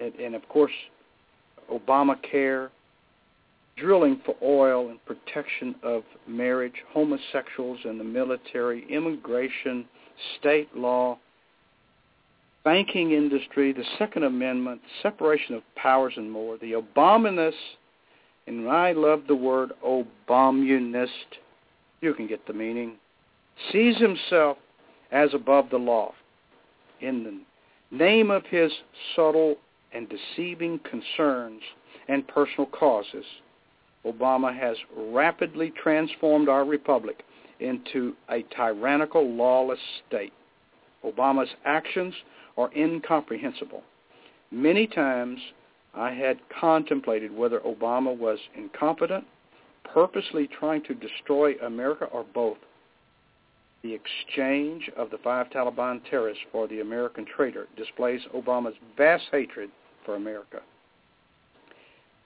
and, 0.00 0.14
and 0.14 0.34
of 0.34 0.46
course 0.48 0.72
Obamacare, 1.70 2.70
drilling 3.76 4.20
for 4.24 4.36
oil 4.42 4.90
and 4.90 5.04
protection 5.04 5.74
of 5.82 6.02
marriage, 6.26 6.74
homosexuals 6.92 7.80
and 7.84 7.98
the 7.98 8.04
military, 8.04 8.86
immigration, 8.88 9.84
state 10.38 10.74
law, 10.76 11.18
banking 12.64 13.12
industry, 13.12 13.72
the 13.72 13.84
Second 13.98 14.24
Amendment, 14.24 14.80
separation 15.02 15.54
of 15.54 15.62
powers 15.76 16.14
and 16.16 16.30
more. 16.30 16.56
The 16.58 16.72
Obamanists, 16.72 17.52
and 18.46 18.68
I 18.68 18.92
love 18.92 19.22
the 19.28 19.34
word 19.34 19.72
Obamunist, 19.84 21.08
you 22.00 22.14
can 22.14 22.26
get 22.26 22.46
the 22.46 22.52
meaning, 22.52 22.94
sees 23.72 23.96
himself 23.98 24.56
as 25.12 25.34
above 25.34 25.70
the 25.70 25.78
law. 25.78 26.12
In 27.00 27.24
the 27.24 27.96
name 27.96 28.30
of 28.30 28.44
his 28.46 28.72
subtle 29.14 29.56
and 29.92 30.08
deceiving 30.08 30.80
concerns 30.80 31.62
and 32.08 32.26
personal 32.26 32.66
causes, 32.66 33.24
Obama 34.06 34.56
has 34.56 34.76
rapidly 34.96 35.72
transformed 35.82 36.48
our 36.48 36.64
republic 36.64 37.22
into 37.60 38.14
a 38.30 38.42
tyrannical, 38.54 39.28
lawless 39.28 39.78
state. 40.06 40.32
Obama's 41.04 41.50
actions 41.64 42.14
are 42.56 42.70
incomprehensible. 42.76 43.82
Many 44.50 44.86
times 44.86 45.40
I 45.94 46.10
had 46.12 46.38
contemplated 46.60 47.34
whether 47.34 47.60
Obama 47.60 48.16
was 48.16 48.38
incompetent, 48.56 49.24
purposely 49.84 50.48
trying 50.48 50.82
to 50.84 50.94
destroy 50.94 51.54
America, 51.62 52.06
or 52.06 52.24
both. 52.34 52.58
The 53.82 53.94
exchange 53.94 54.90
of 54.96 55.10
the 55.10 55.18
five 55.18 55.50
Taliban 55.50 56.00
terrorists 56.08 56.44
for 56.50 56.66
the 56.66 56.80
American 56.80 57.26
traitor 57.26 57.68
displays 57.76 58.20
Obama's 58.34 58.76
vast 58.96 59.24
hatred 59.30 59.70
for 60.04 60.16
America. 60.16 60.60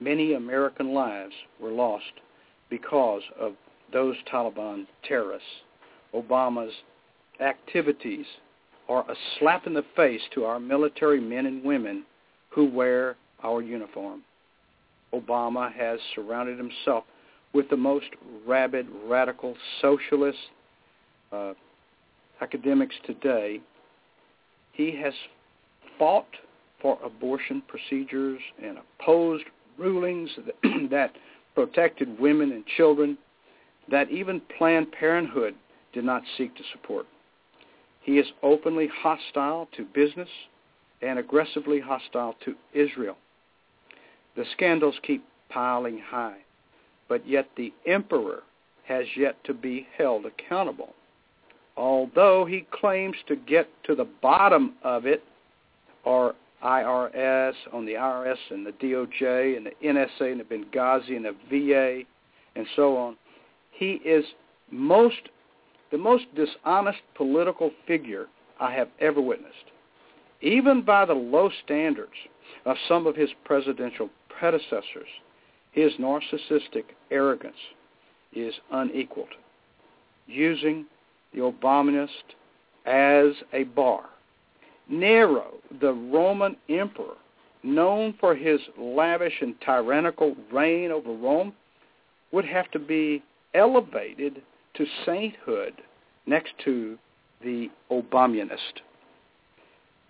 Many 0.01 0.35
American 0.35 0.95
lives 0.95 1.35
were 1.61 1.71
lost 1.71 2.13
because 2.71 3.23
of 3.39 3.55
those 3.93 4.17
Taliban 4.33 4.87
terrorists. 5.07 5.49
Obama's 6.15 6.73
activities 7.41 8.27
are 8.89 9.09
a 9.11 9.15
slap 9.39 9.67
in 9.67 9.75
the 9.75 9.85
face 9.97 10.21
to 10.35 10.45
our 10.45 10.59
military 10.59 11.21
men 11.21 11.47
and 11.47 11.65
women 11.65 12.05
who 12.51 12.65
wear 12.71 13.17
our 13.43 13.61
uniform. 13.61 14.23
Obama 15.13 15.73
has 15.73 15.99
surrounded 16.15 16.59
himself 16.59 17.05
with 17.53 17.69
the 17.71 17.77
most 17.77 18.07
rabid, 18.47 18.87
radical, 19.07 19.55
socialist 19.81 20.39
uh, 21.33 21.55
academics 22.41 22.95
today. 23.07 23.61
He 24.73 24.95
has 25.03 25.15
fought 25.99 26.29
for 26.81 26.99
abortion 27.05 27.63
procedures 27.67 28.41
and 28.63 28.79
opposed 29.01 29.45
rulings 29.79 30.31
that, 30.91 31.13
protected 31.55 32.21
women 32.21 32.53
and 32.53 32.65
children 32.77 33.19
that 33.91 34.11
even 34.11 34.41
Planned 34.57 34.93
Parenthood 34.93 35.55
did 35.93 36.05
not 36.05 36.23
seek 36.37 36.55
to 36.57 36.63
support. 36.73 37.07
He 38.01 38.19
is 38.19 38.27
openly 38.43 38.89
hostile 39.03 39.69
to 39.77 39.85
business 39.85 40.29
and 41.03 41.19
aggressively 41.19 41.81
hostile 41.81 42.37
to 42.45 42.55
Israel. 42.73 43.17
The 44.37 44.45
scandals 44.53 44.95
keep 45.03 45.25
piling 45.49 45.99
high, 45.99 46.39
but 47.09 47.27
yet 47.27 47.49
the 47.57 47.73
emperor 47.87 48.43
has 48.87 49.05
yet 49.17 49.43
to 49.45 49.55
be 49.55 49.87
held 49.97 50.27
accountable. 50.27 50.95
Although 51.77 52.45
he 52.45 52.67
claims 52.71 53.17
to 53.27 53.37
get 53.37 53.69
to 53.85 53.95
the 53.95 54.09
bottom 54.23 54.75
of 54.83 55.07
it, 55.07 55.23
or 56.05 56.35
IRS, 56.63 57.55
on 57.73 57.87
the 57.87 57.93
IRS 57.93 58.37
and 58.51 58.67
the 58.67 58.73
DOJ 58.73 59.57
and 59.57 59.67
the 59.67 59.73
NSA 59.85 60.33
and 60.33 60.41
the 60.41 60.45
Benghazi 60.45 61.17
and 61.17 61.25
the 61.25 61.35
VA 61.51 62.03
and 62.57 62.67
so 62.75 62.97
on. 62.97 63.17
He 63.71 63.93
is 64.05 64.25
most 64.71 65.29
the 65.91 65.99
most 65.99 66.25
dishonest 66.35 66.99
political 67.15 67.71
figure 67.87 68.27
I 68.61 68.73
have 68.75 68.89
ever 69.01 69.21
witnessed. 69.21 69.55
Even 70.43 70.83
by 70.83 71.07
the 71.07 71.15
low 71.15 71.51
standards 71.65 72.13
of 72.67 72.77
some 72.87 73.07
of 73.07 73.17
his 73.17 73.31
presidential 73.45 74.11
predecessors, 74.29 75.09
his 75.73 75.93
narcissistic 75.95 76.85
arrogance 77.11 77.57
is 78.35 78.53
unequaled. 78.71 79.29
Using 80.27 80.85
the 81.33 81.41
Obamanist 81.41 82.35
as 82.85 83.35
a 83.53 83.65
bar 83.65 84.05
Nero, 84.89 85.55
the 85.81 85.93
Roman 85.93 86.57
emperor, 86.69 87.17
known 87.63 88.15
for 88.19 88.35
his 88.35 88.61
lavish 88.79 89.35
and 89.41 89.55
tyrannical 89.61 90.37
reign 90.53 90.91
over 90.91 91.13
Rome, 91.13 91.53
would 92.33 92.45
have 92.45 92.71
to 92.71 92.79
be 92.79 93.23
elevated 93.55 94.43
to 94.75 94.87
sainthood 95.05 95.75
next 96.27 96.53
to 96.65 96.99
the 97.43 97.71
Obamunist. 97.91 98.81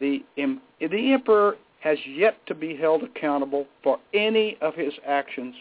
The, 0.01 0.25
the 0.37 1.13
emperor 1.13 1.57
has 1.81 1.99
yet 2.07 2.35
to 2.47 2.55
be 2.55 2.77
held 2.77 3.03
accountable 3.03 3.67
for 3.83 3.99
any 4.13 4.57
of 4.61 4.75
his 4.75 4.93
actions, 5.07 5.55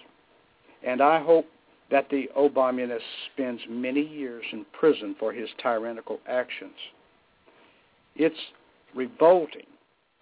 and 0.84 1.01
I 1.01 1.19
hope 1.21 1.45
that 1.89 2.10
the 2.10 2.30
Obamunist 2.38 2.99
spends 3.32 3.62
many 3.69 4.01
years 4.01 4.43
in 4.51 4.65
prison 4.77 5.15
for 5.19 5.32
his 5.32 5.49
tyrannical 5.62 6.19
actions. 6.27 6.75
It's 8.15 8.36
revolting 8.95 9.65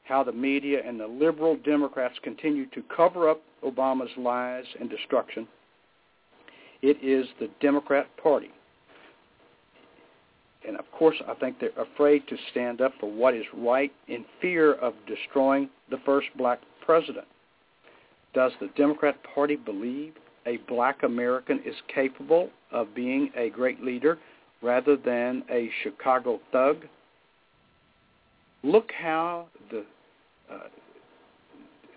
how 0.03 0.23
the 0.23 0.31
media 0.31 0.79
and 0.85 0.99
the 0.99 1.07
liberal 1.07 1.57
Democrats 1.65 2.15
continue 2.23 2.67
to 2.67 2.83
cover 2.95 3.29
up 3.29 3.41
Obama's 3.63 4.11
lies 4.17 4.65
and 4.79 4.89
destruction. 4.89 5.47
It 6.81 6.97
is 7.03 7.25
the 7.39 7.49
Democrat 7.59 8.07
Party. 8.21 8.51
And 10.67 10.77
of 10.77 10.85
course, 10.91 11.15
I 11.27 11.33
think 11.35 11.59
they're 11.59 11.69
afraid 11.77 12.27
to 12.27 12.37
stand 12.51 12.81
up 12.81 12.93
for 12.99 13.11
what 13.11 13.33
is 13.33 13.45
right 13.55 13.91
in 14.07 14.25
fear 14.41 14.73
of 14.73 14.93
destroying 15.07 15.69
the 15.89 15.97
first 16.05 16.27
black 16.37 16.59
president. 16.83 17.25
Does 18.33 18.51
the 18.59 18.69
Democrat 18.75 19.15
Party 19.33 19.55
believe 19.55 20.13
a 20.45 20.57
black 20.67 21.03
American 21.03 21.61
is 21.65 21.75
capable 21.93 22.49
of 22.71 22.93
being 22.93 23.31
a 23.35 23.49
great 23.49 23.81
leader 23.83 24.17
rather 24.61 24.95
than 24.95 25.43
a 25.49 25.69
Chicago 25.83 26.39
thug 26.51 26.85
Look 28.65 28.91
how 28.99 29.45
the 29.69 29.85
uh, 30.51 30.69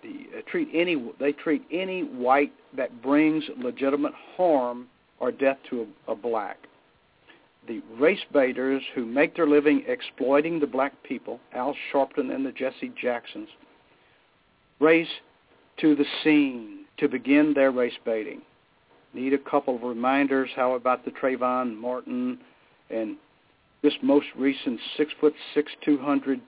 the 0.02 0.26
uh, 0.36 0.42
treat 0.50 0.68
any 0.74 1.02
they 1.18 1.32
treat 1.32 1.62
any 1.72 2.02
white 2.02 2.52
that 2.76 3.00
brings 3.00 3.42
legitimate 3.56 4.12
harm 4.36 4.86
or 5.18 5.32
death 5.32 5.56
to 5.70 5.86
a, 6.06 6.12
a 6.12 6.14
black. 6.14 6.58
The 7.66 7.80
race 7.98 8.20
baiters 8.34 8.82
who 8.94 9.06
make 9.06 9.34
their 9.34 9.46
living 9.46 9.82
exploiting 9.88 10.60
the 10.60 10.66
black 10.66 10.92
people, 11.04 11.40
Al 11.54 11.74
Sharpton 11.90 12.34
and 12.34 12.44
the 12.44 12.52
Jesse 12.52 12.92
Jacksons, 13.00 13.48
race 14.78 15.08
to 15.80 15.96
the 15.96 16.04
scene 16.22 16.84
to 16.98 17.08
begin 17.08 17.54
their 17.54 17.70
race 17.70 17.98
baiting. 18.04 18.42
Need 19.14 19.32
a 19.32 19.38
couple 19.38 19.76
of 19.76 19.82
reminders. 19.82 20.50
How 20.54 20.74
about 20.74 21.06
the 21.06 21.12
Trayvon 21.12 21.74
Martin 21.76 22.38
and 22.90 23.16
this 23.82 23.94
most 24.02 24.26
recent 24.36 24.78
six 24.98 25.10
foot 25.18 25.34
six, 25.54 25.72
two 25.82 25.96
hundred 25.96 26.42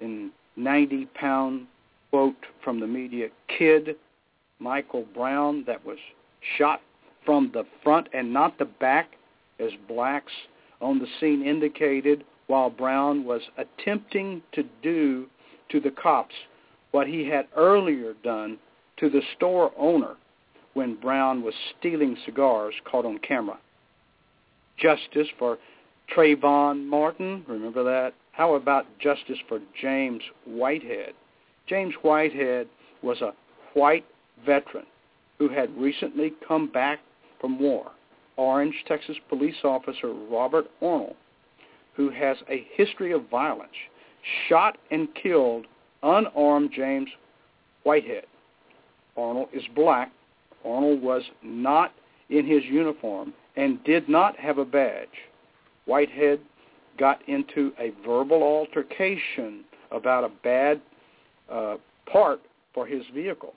in 0.00 0.30
90 0.56 1.06
pound 1.14 1.66
quote 2.10 2.34
from 2.62 2.80
the 2.80 2.86
media 2.86 3.28
kid 3.56 3.96
Michael 4.58 5.06
Brown 5.14 5.64
that 5.66 5.84
was 5.84 5.98
shot 6.56 6.80
from 7.24 7.50
the 7.52 7.64
front 7.82 8.08
and 8.12 8.32
not 8.32 8.58
the 8.58 8.64
back 8.64 9.10
as 9.60 9.70
blacks 9.86 10.32
on 10.80 10.98
the 10.98 11.06
scene 11.20 11.42
indicated 11.42 12.24
while 12.46 12.70
Brown 12.70 13.24
was 13.24 13.42
attempting 13.56 14.42
to 14.52 14.64
do 14.82 15.26
to 15.70 15.80
the 15.80 15.90
cops 15.90 16.34
what 16.90 17.06
he 17.06 17.26
had 17.28 17.46
earlier 17.56 18.14
done 18.24 18.58
to 18.96 19.10
the 19.10 19.22
store 19.36 19.72
owner 19.76 20.16
when 20.74 20.94
Brown 20.94 21.42
was 21.42 21.54
stealing 21.78 22.16
cigars 22.24 22.74
caught 22.84 23.04
on 23.04 23.18
camera. 23.18 23.58
Justice 24.78 25.28
for 25.38 25.58
Trayvon 26.14 26.86
Martin, 26.86 27.44
remember 27.46 27.84
that? 27.84 28.14
How 28.38 28.54
about 28.54 28.86
justice 29.00 29.38
for 29.48 29.58
James 29.82 30.22
Whitehead? 30.46 31.14
James 31.66 31.92
Whitehead 32.02 32.68
was 33.02 33.20
a 33.20 33.34
white 33.74 34.04
veteran 34.46 34.86
who 35.40 35.48
had 35.48 35.76
recently 35.76 36.32
come 36.46 36.68
back 36.68 37.00
from 37.40 37.58
war. 37.58 37.90
Orange, 38.36 38.84
Texas 38.86 39.16
police 39.28 39.56
officer 39.64 40.12
Robert 40.12 40.66
Arnold, 40.80 41.16
who 41.94 42.10
has 42.10 42.36
a 42.48 42.64
history 42.74 43.10
of 43.10 43.28
violence, 43.28 43.72
shot 44.48 44.78
and 44.92 45.08
killed 45.20 45.66
unarmed 46.04 46.70
James 46.72 47.10
Whitehead. 47.82 48.26
Arnold 49.16 49.48
is 49.52 49.64
black. 49.74 50.12
Arnold 50.64 51.02
was 51.02 51.24
not 51.42 51.92
in 52.30 52.46
his 52.46 52.62
uniform 52.66 53.34
and 53.56 53.82
did 53.82 54.08
not 54.08 54.36
have 54.36 54.58
a 54.58 54.64
badge. 54.64 55.08
Whitehead 55.86 56.38
got 56.98 57.26
into 57.28 57.72
a 57.78 57.92
verbal 58.04 58.42
altercation 58.42 59.64
about 59.90 60.24
a 60.24 60.30
bad 60.42 60.80
uh, 61.50 61.76
part 62.10 62.40
for 62.74 62.86
his 62.86 63.02
vehicle. 63.14 63.54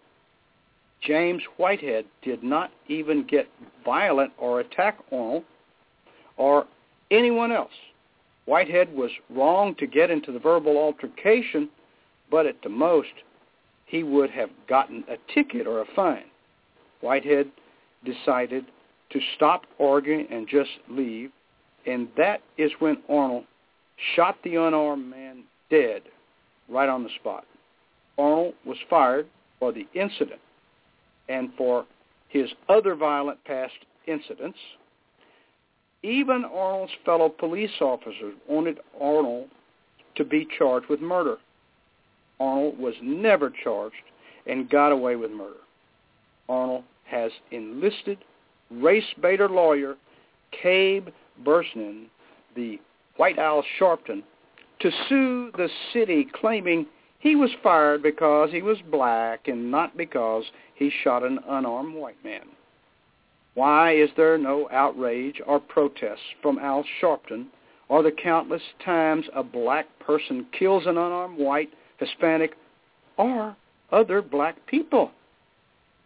James 1.02 1.42
Whitehead 1.58 2.06
did 2.22 2.44
not 2.44 2.72
even 2.88 3.26
get 3.26 3.48
violent 3.84 4.32
or 4.38 4.60
attack 4.60 5.00
Arnold 5.12 5.44
or 6.38 6.68
anyone 7.10 7.52
else. 7.52 7.72
Whitehead 8.46 8.94
was 8.94 9.12
wrong 9.30 9.76
to 9.76 9.88
get 9.88 10.10
into 10.10 10.32
the 10.32 10.40
verbal 10.40 10.78
altercation, 10.78 11.70
but 12.30 12.46
at 12.46 12.62
the 12.64 12.70
most, 12.70 13.14
he 13.86 14.04
would 14.04 14.30
have 14.30 14.50
gotten 14.68 15.04
a 15.10 15.18
ticket 15.34 15.68
or 15.68 15.82
a 15.82 15.86
fine. 15.96 16.26
Whitehead 17.02 17.52
decided 18.06 18.66
to 19.12 19.20
stop 19.36 19.66
arguing 19.80 20.28
and 20.32 20.48
just 20.48 20.70
leave, 20.90 21.32
and 21.86 22.08
that 22.18 22.42
is 22.58 22.72
when 22.80 22.98
Arnold 23.10 23.46
shot 24.16 24.38
the 24.44 24.56
unarmed 24.56 25.10
man 25.10 25.44
dead 25.70 26.02
right 26.70 26.90
on 26.90 27.04
the 27.04 27.10
spot. 27.20 27.46
Arnold 28.18 28.54
was 28.66 28.78
fired 28.90 29.28
for 29.60 29.72
the 29.72 29.88
incident 29.94 30.40
and 31.30 31.50
for 31.58 31.86
his 32.30 32.50
other 32.70 32.96
violent 32.96 33.44
past 33.46 33.74
incidents. 34.08 34.58
Even 36.04 36.46
Arnold's 36.46 36.92
fellow 37.06 37.30
police 37.30 37.72
officers 37.80 38.36
wanted 38.48 38.80
Arnold 39.00 39.50
to 40.16 40.24
be 40.24 40.48
charged 40.58 40.90
with 40.90 41.00
murder. 41.00 41.38
Arnold 42.40 42.78
was 42.80 42.96
never 43.02 43.52
charged 43.64 43.96
and 44.48 44.70
got 44.70 44.92
away 44.92 45.16
with 45.16 45.32
murder. 45.32 45.60
Arnold 46.50 46.84
has 47.06 47.32
enlisted 47.52 48.18
race 48.72 49.06
baiter 49.22 49.48
lawyer 49.50 49.96
Cabe 50.62 51.10
Bursnin, 51.44 52.06
the 52.56 52.80
White 53.18 53.38
Al 53.40 53.64
Sharpton, 53.80 54.24
to 54.80 54.92
sue 55.08 55.52
the 55.58 55.70
city 55.94 56.28
claiming 56.34 56.86
he 57.20 57.36
was 57.36 57.52
fired 57.62 58.02
because 58.02 58.50
he 58.52 58.62
was 58.62 58.78
black 58.90 59.48
and 59.48 59.70
not 59.70 59.96
because 59.96 60.44
he 60.74 60.92
shot 61.04 61.24
an 61.24 61.40
unarmed 61.48 61.96
white 61.96 62.24
man. 62.24 62.46
Why 63.54 63.94
is 63.94 64.10
there 64.16 64.38
no 64.38 64.68
outrage 64.72 65.42
or 65.46 65.60
protest 65.60 66.22
from 66.42 66.58
Al 66.58 66.84
Sharpton 67.02 67.48
or 67.90 68.02
the 68.02 68.12
countless 68.12 68.62
times 68.84 69.26
a 69.36 69.44
black 69.44 69.88
person 70.00 70.48
kills 70.58 70.84
an 70.86 70.98
unarmed 70.98 71.38
white, 71.38 71.70
Hispanic, 71.98 72.56
or 73.18 73.56
other 73.92 74.22
black 74.22 74.56
people? 74.66 75.12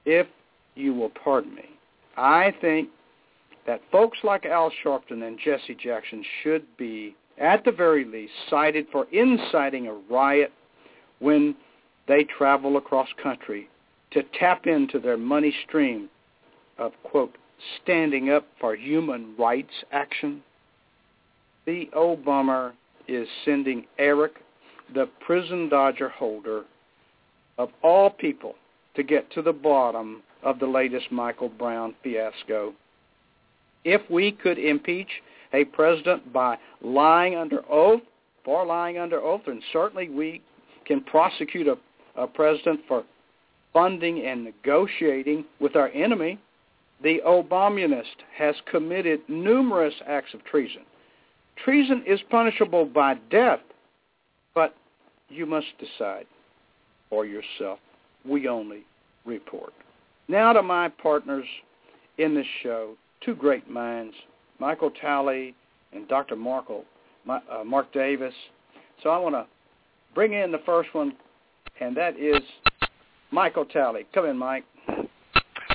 If 0.06 0.28
you 0.76 0.94
will 0.94 1.12
pardon 1.12 1.56
me, 1.56 1.70
I 2.18 2.54
think 2.60 2.90
that 3.66 3.82
folks 3.92 4.20
like 4.24 4.46
Al 4.46 4.72
Sharpton 4.84 5.28
and 5.28 5.40
Jesse 5.44 5.76
Jackson 5.76 6.24
should 6.44 6.66
be, 6.78 7.16
at 7.38 7.64
the 7.66 7.72
very 7.72 8.06
least, 8.06 8.34
cited 8.50 8.86
for 8.92 9.08
inciting 9.12 9.88
a 9.88 9.94
riot 9.94 10.52
when 11.20 11.56
they 12.08 12.24
travel 12.24 12.78
across 12.78 13.08
country 13.22 13.70
to 14.12 14.24
tap 14.40 14.68
into 14.68 15.00
their 15.00 15.18
money 15.18 15.54
stream 15.68 16.10
of, 16.78 16.92
quote, 17.04 17.36
standing 17.82 18.30
up 18.30 18.46
for 18.60 18.76
human 18.76 19.36
rights 19.38 19.74
action. 19.92 20.44
The 21.66 21.90
Obama 21.96 22.74
is 23.08 23.28
sending 23.44 23.86
Eric, 23.98 24.34
the 24.94 25.10
prison 25.26 25.70
dodger 25.70 26.10
holder, 26.10 26.64
of 27.58 27.70
all 27.82 28.10
people, 28.10 28.56
to 28.96 29.04
get 29.04 29.32
to 29.32 29.42
the 29.42 29.54
bottom 29.54 30.22
of 30.44 30.60
the 30.60 30.68
latest 30.68 31.12
Michael 31.12 31.50
Brown 31.50 31.96
fiasco. 32.04 32.74
If 33.86 34.02
we 34.10 34.32
could 34.32 34.58
impeach 34.58 35.08
a 35.54 35.64
president 35.66 36.34
by 36.34 36.58
lying 36.82 37.36
under 37.36 37.62
oath, 37.70 38.02
for 38.44 38.66
lying 38.66 38.98
under 38.98 39.22
oath, 39.22 39.42
and 39.48 39.62
certainly 39.72 40.10
we 40.10 40.42
can 40.86 41.02
prosecute 41.02 41.68
a, 41.68 41.78
a 42.22 42.28
president 42.28 42.82
for 42.88 43.04
funding 43.72 44.26
and 44.26 44.44
negotiating 44.44 45.46
with 45.60 45.76
our 45.76 45.90
enemy, 45.90 46.40
the 47.04 47.20
Obamunist 47.26 48.24
has 48.36 48.56
committed 48.70 49.20
numerous 49.28 49.94
acts 50.08 50.34
of 50.34 50.44
treason. 50.46 50.82
Treason 51.64 52.04
is 52.08 52.20
punishable 52.30 52.86
by 52.86 53.16
death, 53.30 53.60
but 54.54 54.76
you 55.30 55.46
must 55.46 55.68
decide 55.80 56.26
for 57.10 57.26
yourself. 57.26 57.80
We 58.26 58.48
only 58.48 58.84
report. 59.26 59.74
Now 60.28 60.54
to 60.54 60.64
my 60.64 60.90
partners 60.90 61.46
in 62.18 62.34
this 62.34 62.48
show, 62.64 62.96
two 63.22 63.36
great 63.36 63.70
minds, 63.70 64.14
Michael 64.60 64.92
Talley 64.92 65.56
and 65.94 66.08
Dr. 66.08 66.36
Markle, 66.36 66.86
uh, 67.30 67.64
Mark 67.64 67.92
Davis. 67.94 68.34
So 69.04 69.10
I 69.10 69.18
want 69.18 69.36
to 69.36 69.46
bring 70.14 70.34
in 70.34 70.52
the 70.52 70.62
first 70.66 70.94
one, 70.94 71.16
and 71.80 71.96
that 71.98 72.18
is 72.20 72.42
Michael 73.32 73.66
Talley. 73.66 74.06
Come 74.14 74.26
in, 74.26 74.38
Mike. 74.38 74.66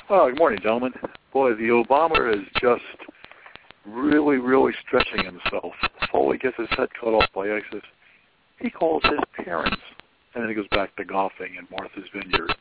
Oh, 0.08 0.28
good 0.28 0.38
morning, 0.38 0.60
gentlemen. 0.62 0.92
Boy, 1.32 1.54
the 1.54 1.84
Obama 1.88 2.34
is 2.34 2.46
just 2.60 2.82
really, 3.86 4.38
really 4.38 4.72
stretching 4.86 5.24
himself. 5.24 5.72
He 6.32 6.38
gets 6.38 6.56
his 6.56 6.68
head 6.70 6.88
cut 6.98 7.10
off 7.10 7.28
by 7.34 7.50
ISIS, 7.50 7.82
he 8.60 8.70
calls 8.70 9.02
his 9.04 9.44
parents, 9.44 9.80
and 10.34 10.42
then 10.42 10.48
he 10.48 10.54
goes 10.54 10.68
back 10.70 10.94
to 10.96 11.04
golfing 11.04 11.56
in 11.58 11.66
Martha's 11.70 12.04
Vineyard. 12.14 12.54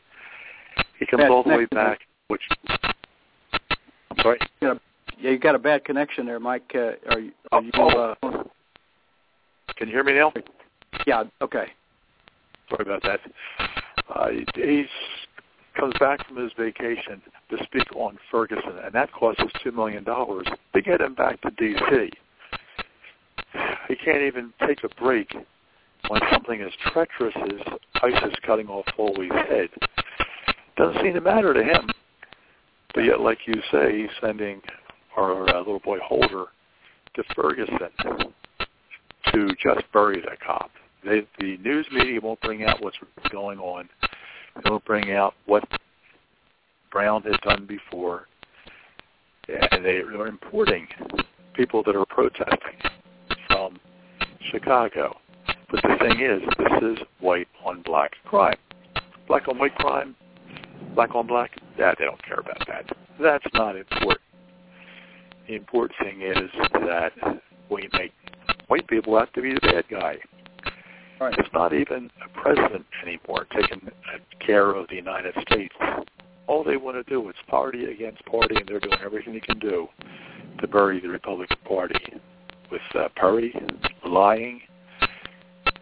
He 0.98 1.06
comes 1.06 1.22
That's 1.22 1.30
all 1.30 1.42
the 1.42 1.50
way 1.50 1.66
back, 1.66 2.00
which 2.28 2.42
Sorry. 4.22 4.38
Yeah, 4.60 4.74
you 5.18 5.38
got 5.38 5.54
a 5.54 5.58
bad 5.58 5.84
connection 5.84 6.26
there, 6.26 6.40
Mike. 6.40 6.70
Uh, 6.74 6.92
are 7.10 7.20
you? 7.20 7.32
Are 7.52 7.62
you 7.62 7.70
Oh. 7.74 7.88
uh, 8.22 8.44
Can 9.76 9.88
you 9.88 9.94
hear 9.94 10.04
me 10.04 10.14
now? 10.14 10.32
yeah. 11.06 11.24
Okay. 11.40 11.66
Sorry 12.68 12.82
about 12.84 13.02
that. 13.02 13.20
Uh, 14.14 14.28
he 14.54 14.86
comes 15.78 15.94
back 15.98 16.26
from 16.26 16.36
his 16.36 16.52
vacation 16.58 17.22
to 17.50 17.64
speak 17.64 17.84
on 17.96 18.18
Ferguson, 18.30 18.78
and 18.84 18.92
that 18.92 19.10
costs 19.12 19.40
us 19.42 19.50
two 19.62 19.72
million 19.72 20.04
dollars 20.04 20.46
to 20.74 20.82
get 20.82 21.00
him 21.00 21.14
back 21.14 21.40
to 21.42 21.50
D.C. 21.52 22.10
He 23.88 23.96
can't 23.96 24.22
even 24.22 24.52
take 24.66 24.84
a 24.84 24.88
break 25.02 25.34
when 26.08 26.20
something 26.32 26.60
as 26.60 26.70
treacherous 26.92 27.34
as 27.36 27.78
ISIS 28.02 28.34
cutting 28.46 28.68
off 28.68 28.84
Foley's 28.96 29.32
head. 29.32 29.68
Doesn't 30.76 31.02
seem 31.02 31.14
to 31.14 31.20
matter 31.20 31.52
to 31.54 31.62
him. 31.62 31.88
But 32.94 33.04
yet, 33.04 33.20
like 33.20 33.38
you 33.46 33.54
say, 33.70 34.00
he's 34.02 34.10
sending 34.20 34.60
our 35.16 35.48
uh, 35.48 35.58
little 35.58 35.80
boy 35.80 35.98
Holder 36.02 36.46
to 37.14 37.22
Ferguson 37.34 37.78
to 39.32 39.48
just 39.62 39.80
bury 39.92 40.20
the 40.20 40.36
cop. 40.44 40.70
They, 41.04 41.26
the 41.38 41.56
news 41.58 41.86
media 41.92 42.20
won't 42.20 42.40
bring 42.40 42.64
out 42.64 42.82
what's 42.82 42.96
going 43.30 43.58
on. 43.58 43.88
They 44.62 44.70
won't 44.70 44.84
bring 44.84 45.12
out 45.12 45.34
what 45.46 45.64
Brown 46.90 47.22
has 47.22 47.36
done 47.42 47.66
before. 47.66 48.26
And 49.48 49.84
they 49.84 49.98
are 49.98 50.26
importing 50.26 50.86
people 51.54 51.82
that 51.84 51.96
are 51.96 52.06
protesting 52.06 52.78
from 53.48 53.78
Chicago. 54.50 55.16
But 55.70 55.82
the 55.82 55.96
thing 55.98 56.20
is, 56.20 56.42
this 56.58 56.82
is 56.82 57.06
white 57.20 57.48
on 57.64 57.82
black 57.82 58.12
crime. 58.24 58.56
Black 59.28 59.48
on 59.48 59.58
white 59.58 59.74
crime, 59.76 60.14
black 61.00 61.14
on 61.14 61.26
black, 61.26 61.52
yeah, 61.78 61.94
they 61.98 62.04
don't 62.04 62.22
care 62.22 62.40
about 62.40 62.58
that. 62.66 62.84
That's 63.18 63.46
not 63.54 63.74
important. 63.74 64.20
The 65.48 65.54
important 65.54 65.98
thing 65.98 66.20
is 66.20 66.50
that 66.72 67.12
we 67.70 67.88
make 67.94 68.12
white 68.68 68.86
people 68.86 69.16
out 69.16 69.32
to 69.32 69.40
be 69.40 69.54
the 69.54 69.60
bad 69.60 69.84
guy. 69.90 70.16
Right. 71.18 71.34
It's 71.38 71.48
not 71.54 71.72
even 71.72 72.10
a 72.22 72.38
president 72.38 72.84
anymore 73.02 73.46
taking 73.54 73.88
care 74.44 74.72
of 74.72 74.88
the 74.88 74.96
United 74.96 75.34
States. 75.40 75.74
All 76.46 76.62
they 76.62 76.76
want 76.76 76.96
to 76.96 77.10
do 77.10 77.26
is 77.30 77.34
party 77.48 77.86
against 77.86 78.22
party, 78.26 78.56
and 78.56 78.68
they're 78.68 78.80
doing 78.80 78.98
everything 79.02 79.32
they 79.32 79.40
can 79.40 79.58
do 79.58 79.88
to 80.60 80.68
bury 80.68 81.00
the 81.00 81.08
Republican 81.08 81.56
Party 81.66 82.12
with 82.70 82.82
uh, 82.94 83.08
Perry 83.16 83.54
lying 84.04 84.60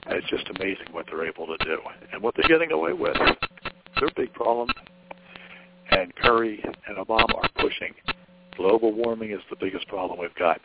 It's 0.07 0.29
just 0.29 0.49
amazing 0.61 0.87
what 0.93 1.07
they're 1.07 1.27
able 1.27 1.47
to 1.49 1.57
do 1.65 1.79
and 2.13 2.23
what 2.23 2.37
they're 2.37 2.49
getting 2.49 2.71
away 2.71 2.93
with. 2.93 3.17
Their 4.01 4.11
big 4.15 4.33
problem, 4.33 4.69
Kerry 6.29 6.63
and 6.87 6.99
Obama 6.99 7.37
are 7.37 7.49
pushing. 7.59 7.95
Global 8.55 8.93
warming 8.93 9.31
is 9.31 9.41
the 9.49 9.57
biggest 9.59 9.89
problem 9.89 10.19
we've 10.21 10.35
got. 10.35 10.61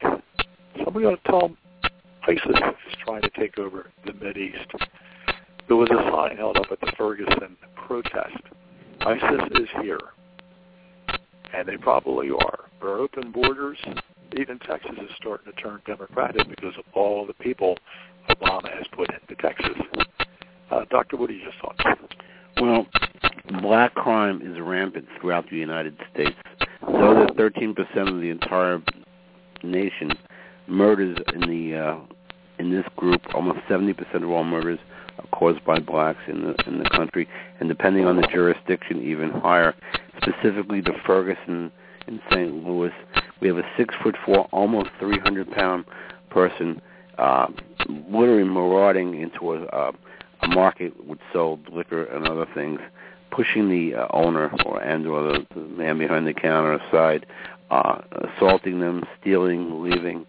Somebody 0.84 1.06
ought 1.06 1.24
to 1.24 1.32
tell 1.32 1.40
them 1.40 1.58
ISIS 2.28 2.42
is 2.46 2.96
trying 3.06 3.22
to 3.22 3.30
take 3.30 3.58
over 3.58 3.90
the 4.06 4.12
Mid 4.14 4.36
East. 4.36 4.68
There 5.70 5.78
was 5.78 5.90
a 5.90 6.12
sign 6.12 6.36
held 6.36 6.58
up 6.58 6.66
at 6.70 6.82
the 6.82 6.92
Ferguson 6.98 7.56
protest. 7.88 8.44
ISIS 9.02 9.42
is 9.62 9.70
here. 9.82 10.00
And 11.54 11.66
they 11.66 11.78
probably 11.78 12.30
are. 12.30 12.66
Are 12.82 13.00
open 13.00 13.32
borders. 13.32 13.78
Even 14.38 14.60
Texas 14.60 14.92
is 15.02 15.12
starting 15.16 15.54
to 15.54 15.62
turn 15.62 15.82
Democratic 15.86 16.46
because 16.50 16.74
of 16.78 16.84
all 16.94 17.26
the 17.26 17.34
people 17.36 17.78
Obama 18.30 18.70
has 18.76 18.86
put 18.92 19.10
into 19.14 19.42
Texas. 19.42 19.82
Uh, 20.70 20.84
what 20.92 21.30
are 21.30 21.34
your 21.34 21.52
thoughts? 21.62 21.84
Well, 22.60 22.86
black 23.62 23.94
crime 23.96 24.42
is 24.44 24.60
rampant 24.60 25.08
throughout 25.20 25.50
the 25.50 25.58
United 25.58 25.98
States. 26.14 26.36
So 26.82 27.14
that 27.14 27.36
13% 27.36 27.76
of 28.08 28.22
the 28.22 28.30
entire 28.30 28.82
nation 29.64 30.12
murders 30.68 31.18
in 31.34 31.42
the 31.42 31.78
uh, 31.78 32.00
in 32.60 32.72
this 32.72 32.86
group, 32.96 33.22
almost 33.34 33.60
70% 33.68 34.24
of 34.24 34.30
all 34.30 34.44
murders 34.44 34.80
are 35.18 35.28
caused 35.38 35.64
by 35.66 35.80
blacks 35.80 36.20
in 36.28 36.44
the 36.44 36.56
in 36.68 36.80
the 36.80 36.90
country, 36.90 37.28
and 37.60 37.70
depending 37.70 38.06
on 38.06 38.16
the 38.16 38.28
jurisdiction, 38.28 39.02
even 39.02 39.30
higher. 39.30 39.74
Specifically, 40.22 40.82
the 40.82 40.94
Ferguson 41.06 41.72
in 42.08 42.20
St. 42.32 42.64
Louis, 42.64 42.92
we 43.42 43.48
have 43.48 43.58
a 43.58 43.64
six 43.78 43.96
foot 44.04 44.16
four, 44.26 44.48
almost 44.52 44.90
300 45.00 45.52
pound 45.52 45.86
person, 46.30 46.82
uh, 47.18 47.48
literally 48.10 48.44
marauding 48.44 49.20
into 49.22 49.54
a, 49.54 49.66
uh, 49.68 49.92
a 50.42 50.48
market 50.48 50.94
which 51.06 51.20
sold 51.32 51.60
liquor 51.72 52.06
and 52.06 52.28
other 52.28 52.46
things, 52.54 52.80
pushing 53.34 53.70
the 53.70 53.96
uh, 53.96 54.08
owner 54.12 54.52
or 54.66 54.82
and 54.82 55.08
or 55.08 55.24
the, 55.24 55.46
the 55.56 55.62
man 55.62 55.98
behind 55.98 56.28
the 56.28 56.34
counter 56.34 56.74
aside, 56.74 57.26
uh, 57.72 58.02
assaulting 58.36 58.80
them, 58.80 59.04
stealing, 59.20 59.82
leaving. 59.84 60.26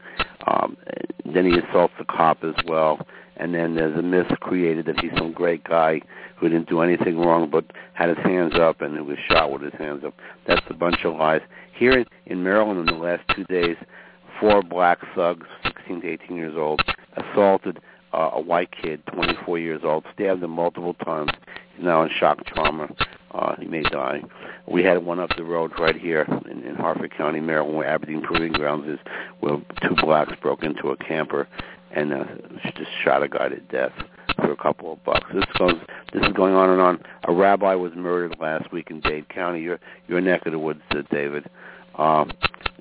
Um, 0.47 0.77
then 1.25 1.45
he 1.47 1.59
assaults 1.59 1.95
the 1.99 2.05
cop 2.05 2.43
as 2.45 2.55
well. 2.67 3.07
And 3.37 3.53
then 3.53 3.75
there's 3.75 3.99
a 3.99 4.03
myth 4.03 4.29
created 4.41 4.87
that 4.87 5.01
he's 5.01 5.11
some 5.19 5.33
great 5.33 5.65
guy 5.65 6.01
who 6.37 6.49
didn't 6.49 6.69
do 6.69 6.81
anything 6.81 7.19
wrong 7.19 7.51
but 7.51 7.65
had 7.95 8.09
his 8.09 8.25
hands 8.25 8.55
up 8.55 8.81
and 8.81 8.97
who 8.97 9.05
was 9.05 9.19
shot 9.29 9.53
with 9.53 9.63
his 9.63 9.73
hands 9.75 10.05
up. 10.05 10.15
That's 10.47 10.65
a 10.71 10.75
bunch 10.75 11.05
of 11.05 11.17
lies. 11.17 11.41
Here 11.77 12.05
in 12.27 12.43
Maryland 12.45 12.79
in 12.79 12.87
the 12.87 13.03
last 13.03 13.23
two 13.35 13.45
days, 13.45 13.77
four 14.39 14.63
black 14.63 14.99
thugs, 15.15 15.47
16 15.65 16.03
to 16.03 16.09
18 16.09 16.37
years 16.37 16.55
old, 16.57 16.81
assaulted 17.17 17.81
uh, 18.13 18.31
a 18.35 18.41
white 18.41 18.71
kid, 18.71 19.03
24 19.13 19.59
years 19.59 19.81
old, 19.85 20.05
stabbed 20.15 20.43
him 20.43 20.51
multiple 20.51 20.95
times. 20.95 21.33
Now 21.81 22.03
in 22.03 22.11
shock 22.11 22.45
trauma. 22.47 22.89
Uh, 23.33 23.57
he 23.57 23.67
may 23.67 23.83
die. 23.83 24.23
We 24.67 24.85
had 24.85 25.05
one 25.05 25.19
up 25.19 25.31
the 25.37 25.43
road 25.43 25.73
right 25.79 25.97
here 25.97 26.25
in, 26.49 26.63
in 26.63 26.77
Harford 26.77 27.13
County, 27.17 27.41
Maryland, 27.41 27.77
where 27.77 27.89
Aberdeen 27.89 28.23
Proving 28.23 28.53
Grounds 28.53 28.87
is, 28.89 28.99
where 29.41 29.61
two 29.83 29.97
blacks 30.01 30.33
broke 30.41 30.63
into 30.63 30.91
a 30.91 30.97
camper 30.97 31.49
and 31.91 32.13
uh, 32.13 32.25
just 32.77 32.91
shot 33.03 33.23
a 33.23 33.29
guy 33.29 33.49
to 33.49 33.61
death 33.61 33.93
for 34.37 34.53
a 34.53 34.57
couple 34.57 34.93
of 34.93 35.05
bucks. 35.05 35.27
This 35.33 35.45
goes. 35.59 35.75
This 36.13 36.23
is 36.23 36.33
going 36.33 36.55
on 36.55 36.71
and 36.71 36.81
on. 36.81 37.03
A 37.25 37.33
rabbi 37.33 37.75
was 37.75 37.93
murdered 37.97 38.37
last 38.41 38.73
week 38.73 38.91
in 38.91 39.01
Dade 39.01 39.29
County, 39.29 39.61
your 39.61 39.81
your 40.09 40.21
neck 40.21 40.47
of 40.47 40.53
the 40.53 40.59
woods, 40.59 40.81
uh, 40.91 41.03
David. 41.11 41.49
Um, 41.97 42.33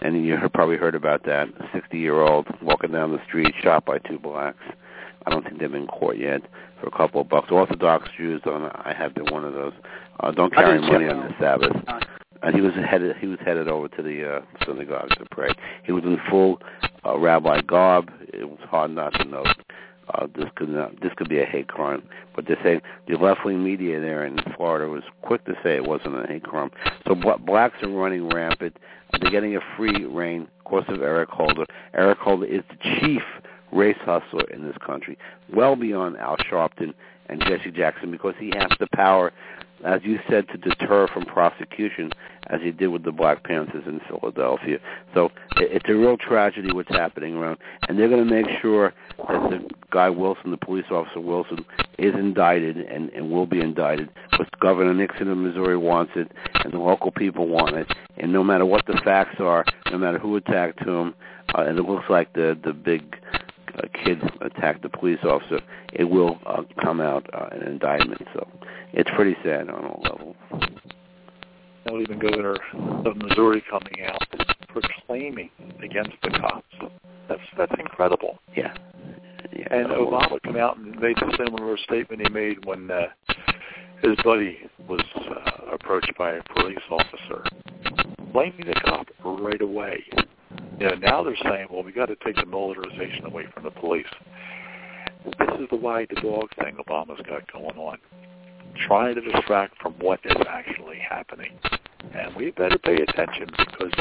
and 0.02 0.26
you 0.26 0.38
probably 0.54 0.78
heard 0.78 0.96
about 0.96 1.24
that. 1.26 1.48
A 1.48 1.78
60-year-old 1.78 2.48
walking 2.62 2.92
down 2.92 3.12
the 3.12 3.24
street, 3.26 3.54
shot 3.62 3.86
by 3.86 4.00
two 4.00 4.20
blacks. 4.20 4.64
I 5.26 5.30
don't 5.30 5.44
think 5.44 5.60
they've 5.60 5.72
been 5.72 5.88
caught 5.88 6.18
yet 6.18 6.42
for 6.80 6.88
a 6.88 6.92
couple 6.92 7.22
of 7.22 7.30
bucks. 7.30 7.52
Orthodox 7.52 8.10
Jews, 8.18 8.42
don't 8.44 8.64
I 8.64 8.94
have 8.98 9.14
been 9.14 9.32
one 9.32 9.46
of 9.46 9.54
those. 9.54 9.74
Uh, 10.20 10.32
don't 10.32 10.54
carry 10.54 10.80
money 10.80 11.08
on 11.08 11.28
the 11.28 11.34
Sabbath. 11.40 11.76
And 12.42 12.54
he 12.54 12.62
was 12.62 12.74
headed. 12.74 13.16
He 13.18 13.28
was 13.28 13.40
headed 13.46 13.70
over 13.70 13.88
to 13.88 14.04
the 14.04 14.38
uh, 14.38 14.66
synagogue 14.66 15.10
to 15.18 15.26
pray. 15.32 15.54
He 15.86 15.94
was 15.94 16.04
in 16.04 16.18
full 16.30 16.62
uh, 17.06 17.18
rabbi 17.18 17.62
garb. 17.62 18.12
It 18.34 18.50
was 18.50 18.60
hard 18.70 18.92
not 18.92 19.14
to 19.14 19.24
know 19.24 19.46
uh, 20.10 20.28
this 20.36 20.46
could 20.56 20.70
not, 20.70 21.00
this 21.02 21.12
could 21.16 21.30
be 21.30 21.40
a 21.40 21.46
hate 21.46 21.68
crime. 21.68 22.04
But 22.36 22.48
they 22.48 22.56
say 22.64 22.82
the 23.08 23.16
left 23.16 23.46
wing 23.46 23.64
media 23.64 24.00
there 24.00 24.26
in 24.26 24.38
Florida 24.56 24.90
was 24.90 25.04
quick 25.22 25.46
to 25.46 25.54
say 25.64 25.76
it 25.76 25.88
wasn't 25.88 26.24
a 26.24 26.28
hate 26.28 26.44
crime. 26.44 26.72
So 27.08 27.16
bl- 27.16 27.44
blacks 27.46 27.76
are 27.82 27.90
running 27.90 28.30
rampant. 28.30 28.78
They're 29.20 29.32
getting 29.32 29.56
a 29.56 29.60
free 29.78 30.06
reign, 30.06 30.48
of 30.60 30.64
course, 30.66 30.86
of 30.88 31.02
Eric 31.02 31.30
Holder. 31.30 31.66
Eric 31.94 32.18
Holder 32.18 32.46
is 32.46 32.64
the 32.70 33.00
chief 33.00 33.22
race 33.74 33.98
hustler 34.02 34.46
in 34.52 34.64
this 34.64 34.78
country, 34.86 35.18
well 35.54 35.76
beyond 35.76 36.18
Al 36.18 36.38
Sharpton 36.38 36.94
and 37.28 37.42
Jesse 37.42 37.72
Jackson, 37.72 38.12
because 38.12 38.36
he 38.40 38.52
has 38.56 38.70
the 38.80 38.88
power, 38.94 39.32
as 39.84 40.02
you 40.04 40.20
said, 40.30 40.48
to 40.50 40.58
deter 40.58 41.08
from 41.08 41.26
prosecution, 41.26 42.12
as 42.48 42.62
he 42.62 42.72
did 42.72 42.88
with 42.88 43.04
the 43.04 43.12
Black 43.12 43.44
Panthers 43.44 43.84
in 43.88 44.02
Philadelphia. 44.08 44.78
So 45.14 45.32
it's 45.58 45.86
a 45.88 45.94
real 45.94 46.18
tragedy 46.18 46.74
what's 46.74 46.90
happening 46.90 47.36
around, 47.36 47.58
and 47.88 47.98
they're 47.98 48.10
going 48.10 48.28
to 48.28 48.34
make 48.34 48.48
sure 48.62 48.94
that 49.18 49.50
the 49.50 49.70
guy 49.92 50.10
Wilson, 50.10 50.52
the 50.52 50.58
police 50.58 50.86
officer 50.92 51.22
Wilson, 51.22 51.66
is 51.98 52.14
indicted 52.14 52.78
and, 52.78 53.10
and 53.12 53.32
will 53.32 53.46
be 53.46 53.62
indicted. 53.62 54.10
Because 54.32 54.48
Governor 54.60 54.94
Nixon 54.94 55.30
of 55.30 55.38
Missouri 55.38 55.78
wants 55.78 56.12
it, 56.16 56.32
and 56.64 56.74
the 56.74 56.80
local 56.80 57.12
people 57.12 57.48
want 57.48 57.76
it. 57.76 57.88
And 58.18 58.34
no 58.34 58.44
matter 58.44 58.66
what 58.66 58.86
the 58.86 59.00
facts 59.04 59.40
are, 59.40 59.64
no 59.92 59.98
matter 59.98 60.20
who 60.20 60.36
attacked 60.36 60.82
whom, 60.82 61.16
uh, 61.56 61.62
and 61.62 61.78
it 61.78 61.84
looks 61.84 62.06
like 62.10 62.34
the 62.34 62.58
the 62.64 62.74
big 62.74 63.16
uh, 63.78 63.88
kid 64.04 64.22
attacked 64.42 64.84
the 64.84 64.90
police 64.90 65.20
officer, 65.24 65.60
it 65.94 66.04
will 66.04 66.40
uh, 66.46 66.64
come 66.82 67.02
out 67.02 67.26
uh, 67.34 67.50
an 67.52 67.64
indictment. 67.64 68.22
So 68.34 68.48
it's 68.94 69.10
pretty 69.16 69.36
sad 69.44 69.70
on 69.70 69.86
all 69.86 70.02
levels. 70.04 70.36
Now 71.86 72.00
even 72.00 72.20
Governor 72.20 72.56
of 73.06 73.18
Missouri 73.18 73.64
coming 73.70 74.06
out 74.08 74.22
proclaiming 74.70 75.50
against 75.84 76.14
the 76.24 76.30
cops. 76.32 76.66
That's 77.30 77.42
that's 77.58 77.74
incredible. 77.80 78.40
Yeah. 78.56 78.74
yeah. 79.56 79.68
And 79.70 79.88
Obama 79.88 80.42
come 80.44 80.58
out 80.58 80.78
and 80.78 81.00
made 81.00 81.18
a 81.18 81.38
similar 81.38 81.78
statement 81.78 82.22
he 82.22 82.30
made 82.34 82.66
when 82.66 82.90
uh, 82.90 83.08
his 84.02 84.18
buddy 84.24 84.60
was 84.88 85.04
uh, 85.16 85.74
approached 85.74 86.12
by 86.18 86.34
a 86.34 86.44
police 86.56 86.78
officer, 86.90 87.44
blaming 88.34 88.66
the 88.66 88.80
cop 88.86 89.08
right 89.24 89.62
away. 89.62 90.04
You 90.80 90.88
know, 90.88 90.96
now 90.96 91.24
they're 91.24 91.38
saying, 91.44 91.68
well, 91.70 91.84
we 91.84 91.92
got 91.92 92.08
to 92.08 92.16
take 92.18 92.36
the 92.36 92.46
militarization 92.46 93.26
away 93.26 93.46
from 93.54 93.64
the 93.64 93.72
police. 93.72 94.08
This 95.26 95.60
is 95.60 95.70
the 95.70 95.78
wag 95.78 96.10
the 96.10 96.20
dog 96.22 96.50
thing 96.62 96.76
Obama's 96.76 97.22
got 97.28 97.50
going 97.52 97.78
on, 97.78 97.98
trying 98.88 99.16
to 99.16 99.22
distract 99.22 99.82
from 99.82 99.94
what 100.00 100.20
is 100.26 100.36
actually 100.50 101.00
happening. 101.00 101.58
And 102.14 102.36
we 102.36 102.52
better 102.52 102.78
pay 102.78 102.96
attention 102.96 103.48
because 103.58 103.94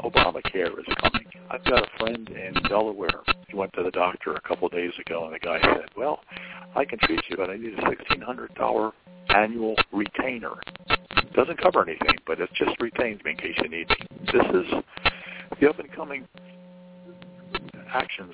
Obamacare 0.00 0.78
is 0.78 0.94
coming. 1.00 1.26
I've 1.50 1.64
got 1.64 1.82
a 1.82 1.98
friend 1.98 2.28
in 2.28 2.54
Delaware. 2.68 3.22
He 3.48 3.56
went 3.56 3.72
to 3.74 3.82
the 3.82 3.90
doctor 3.90 4.34
a 4.34 4.40
couple 4.42 4.66
of 4.66 4.72
days 4.72 4.92
ago, 5.00 5.24
and 5.24 5.34
the 5.34 5.38
guy 5.38 5.60
said, 5.62 5.88
well, 5.96 6.20
I 6.76 6.84
can 6.84 6.98
treat 6.98 7.20
you, 7.30 7.36
but 7.36 7.48
I 7.48 7.56
need 7.56 7.78
a 7.78 7.82
$1,600 7.82 8.92
annual 9.34 9.74
retainer. 9.92 10.52
Doesn't 11.34 11.60
cover 11.62 11.82
anything, 11.82 12.18
but 12.26 12.40
it 12.40 12.50
just 12.54 12.78
retains 12.80 13.22
me 13.24 13.30
in 13.32 13.36
case 13.38 13.54
you 13.62 13.68
need 13.68 13.88
me. 13.88 13.96
This 14.32 14.46
is 14.52 14.66
the 15.60 15.68
up-and-coming 15.68 16.26
actions 17.92 18.32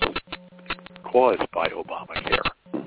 caused 1.05 1.51
by 1.53 1.69
Obamacare. 1.69 2.85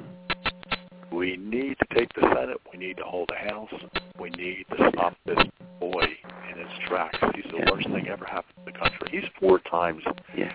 We 1.12 1.38
need 1.38 1.78
to 1.80 1.96
take 1.96 2.14
the 2.14 2.22
Senate. 2.22 2.58
We 2.72 2.78
need 2.78 2.98
to 2.98 3.04
hold 3.04 3.30
the 3.30 3.50
House. 3.52 3.72
We 4.20 4.30
need 4.32 4.66
to 4.78 4.92
stop 4.94 5.16
this 5.26 5.40
boy 5.80 6.04
in 6.52 6.60
his 6.60 6.78
tracks. 6.88 7.18
He's 7.34 7.46
the 7.52 7.58
Yeah. 7.58 7.72
worst 7.72 7.88
thing 7.90 8.08
ever 8.08 8.26
happened 8.26 8.66
to 8.66 8.72
the 8.72 8.78
country. 8.78 9.08
He's 9.10 9.28
four 9.40 9.60
times 9.60 10.04
Yeah. 10.36 10.52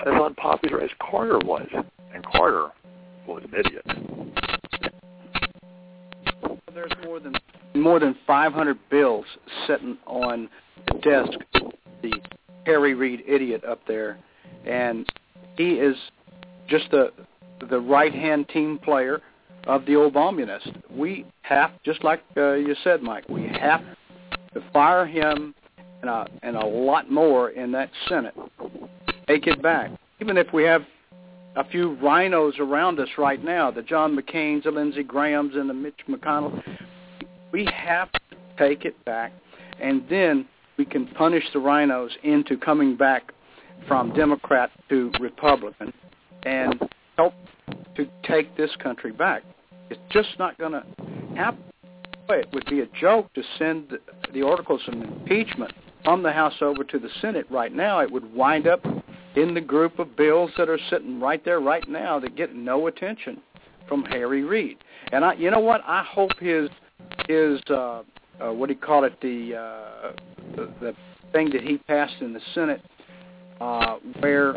as 0.00 0.14
unpopular 0.14 0.80
as 0.80 0.92
Carter 1.00 1.38
was, 1.38 1.68
and 2.12 2.24
Carter 2.24 2.70
was 3.26 3.42
an 3.44 3.54
idiot. 3.54 3.86
There's 6.72 6.92
more 7.04 7.18
than 7.18 7.34
more 7.74 7.98
than 8.00 8.14
500 8.26 8.78
bills 8.90 9.26
sitting 9.66 9.96
on 10.06 10.48
the 10.86 10.94
desk. 10.98 11.38
Harry 12.66 12.94
Reid 12.94 13.22
idiot 13.26 13.64
up 13.64 13.80
there, 13.86 14.18
and 14.66 15.06
he 15.56 15.74
is 15.74 15.96
just 16.68 16.90
the 16.90 17.12
the 17.68 17.80
right 17.80 18.14
hand 18.14 18.48
team 18.48 18.78
player 18.78 19.20
of 19.66 19.84
the 19.86 19.94
old 19.94 20.14
Obamunist. 20.14 20.74
We 20.90 21.26
have, 21.42 21.72
just 21.84 22.02
like 22.02 22.22
uh, 22.36 22.54
you 22.54 22.74
said, 22.82 23.02
Mike, 23.02 23.28
we 23.28 23.46
have 23.48 23.82
to 24.54 24.62
fire 24.72 25.06
him 25.06 25.54
and 26.00 26.10
a, 26.10 26.26
and 26.42 26.56
a 26.56 26.64
lot 26.64 27.10
more 27.10 27.50
in 27.50 27.70
that 27.72 27.90
Senate. 28.08 28.34
Take 29.28 29.46
it 29.46 29.62
back, 29.62 29.90
even 30.20 30.36
if 30.36 30.52
we 30.52 30.64
have 30.64 30.82
a 31.56 31.64
few 31.64 31.94
rhinos 31.96 32.54
around 32.58 32.98
us 33.00 33.08
right 33.18 33.42
now, 33.44 33.70
the 33.70 33.82
John 33.82 34.16
McCain's, 34.16 34.64
the 34.64 34.70
Lindsey 34.70 35.02
Graham's, 35.02 35.56
and 35.56 35.68
the 35.68 35.74
Mitch 35.74 36.00
McConnell. 36.08 36.62
We 37.52 37.68
have 37.74 38.10
to 38.12 38.20
take 38.56 38.84
it 38.84 39.04
back, 39.04 39.32
and 39.80 40.02
then 40.08 40.46
we 40.80 40.86
can 40.86 41.06
punish 41.08 41.44
the 41.52 41.58
rhinos 41.58 42.10
into 42.22 42.56
coming 42.56 42.96
back 42.96 43.34
from 43.86 44.14
Democrat 44.14 44.70
to 44.88 45.12
Republican 45.20 45.92
and 46.44 46.88
help 47.18 47.34
to 47.96 48.08
take 48.24 48.56
this 48.56 48.70
country 48.82 49.12
back. 49.12 49.42
It's 49.90 50.00
just 50.08 50.30
not 50.38 50.56
going 50.56 50.72
to 50.72 50.82
happen. 51.36 51.62
It 52.30 52.48
would 52.54 52.64
be 52.64 52.80
a 52.80 52.86
joke 52.98 53.30
to 53.34 53.42
send 53.58 53.92
the 54.32 54.40
articles 54.40 54.80
of 54.88 54.94
impeachment 54.94 55.70
from 56.02 56.22
the 56.22 56.32
House 56.32 56.54
over 56.62 56.82
to 56.82 56.98
the 56.98 57.10
Senate 57.20 57.44
right 57.50 57.74
now. 57.74 57.98
It 57.98 58.10
would 58.10 58.34
wind 58.34 58.66
up 58.66 58.82
in 59.36 59.52
the 59.52 59.60
group 59.60 59.98
of 59.98 60.16
bills 60.16 60.50
that 60.56 60.70
are 60.70 60.80
sitting 60.88 61.20
right 61.20 61.44
there 61.44 61.60
right 61.60 61.86
now 61.90 62.18
that 62.20 62.36
get 62.36 62.54
no 62.56 62.86
attention 62.86 63.42
from 63.86 64.02
Harry 64.06 64.44
Reid. 64.44 64.78
And 65.12 65.26
I, 65.26 65.34
you 65.34 65.50
know 65.50 65.60
what? 65.60 65.82
I 65.86 66.02
hope 66.04 66.38
his 66.40 66.70
his 67.28 67.60
uh, 67.68 68.02
uh, 68.40 68.52
what 68.52 68.68
do 68.68 68.74
you 68.74 68.80
call 68.80 69.04
it 69.04 69.20
the, 69.20 69.54
uh, 69.54 70.12
the 70.56 70.72
the 70.80 70.94
thing 71.32 71.50
that 71.50 71.62
he 71.62 71.78
passed 71.78 72.14
in 72.20 72.32
the 72.32 72.40
Senate, 72.54 72.82
uh, 73.60 73.96
where 74.20 74.56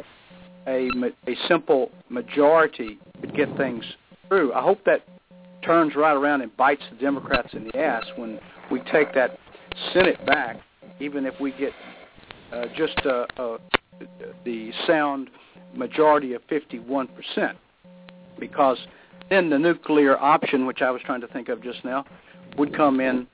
a 0.67 0.89
a 1.27 1.35
simple 1.47 1.91
majority 2.09 2.97
could 3.21 3.35
get 3.35 3.55
things 3.57 3.83
through. 4.27 4.53
I 4.53 4.61
hope 4.61 4.83
that 4.85 5.01
turns 5.63 5.95
right 5.95 6.13
around 6.13 6.41
and 6.41 6.55
bites 6.57 6.83
the 6.91 6.97
Democrats 6.97 7.49
in 7.53 7.65
the 7.65 7.77
ass 7.77 8.03
when 8.15 8.39
we 8.71 8.81
take 8.91 9.13
that 9.13 9.37
Senate 9.93 10.23
back, 10.25 10.57
even 10.99 11.25
if 11.25 11.39
we 11.39 11.51
get 11.51 11.71
uh, 12.51 12.65
just 12.75 12.99
uh, 13.05 13.25
uh, 13.37 13.57
the 14.45 14.71
sound 14.87 15.29
majority 15.73 16.33
of 16.33 16.41
51 16.49 17.07
percent, 17.07 17.57
because 18.39 18.77
then 19.29 19.49
the 19.49 19.57
nuclear 19.57 20.17
option, 20.17 20.65
which 20.65 20.81
I 20.81 20.91
was 20.91 21.01
trying 21.05 21.21
to 21.21 21.27
think 21.27 21.49
of 21.49 21.63
just 21.63 21.83
now, 21.83 22.05
would 22.57 22.75
come 22.75 22.99
in 22.99 23.27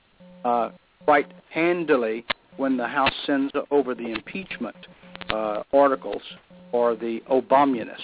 uh, 0.45 0.69
quite 1.05 1.31
handily 1.49 2.25
when 2.57 2.77
the 2.77 2.87
House 2.87 3.13
sends 3.25 3.53
over 3.71 3.95
the 3.95 4.11
impeachment 4.11 4.75
uh, 5.29 5.63
articles 5.73 6.21
or 6.71 6.95
the 6.95 7.21
Obamunist. 7.29 7.97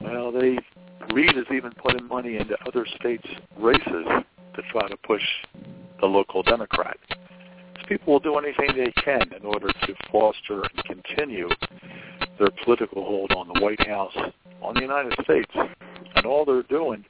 Well, 0.00 0.32
they 0.32 0.58
Reid 1.12 1.36
is 1.36 1.46
even 1.54 1.72
putting 1.72 2.06
money 2.08 2.36
into 2.36 2.56
other 2.66 2.86
states' 2.98 3.26
races 3.58 4.06
to 4.54 4.62
try 4.72 4.88
to 4.88 4.96
push 4.98 5.22
the 6.00 6.06
local 6.06 6.42
Democrat. 6.42 6.96
These 7.08 7.86
people 7.88 8.14
will 8.14 8.20
do 8.20 8.36
anything 8.36 8.76
they 8.76 8.92
can 9.02 9.32
in 9.32 9.44
order 9.44 9.68
to 9.68 9.94
foster 10.10 10.62
and 10.62 10.84
continue 10.84 11.48
their 12.38 12.50
political 12.64 13.04
hold 13.04 13.32
on 13.32 13.48
the 13.48 13.60
White 13.60 13.86
House, 13.86 14.16
on 14.62 14.74
the 14.74 14.80
United 14.80 15.12
States. 15.22 15.50
And 16.16 16.26
all 16.26 16.44
they're 16.44 16.62
doing 16.64 17.04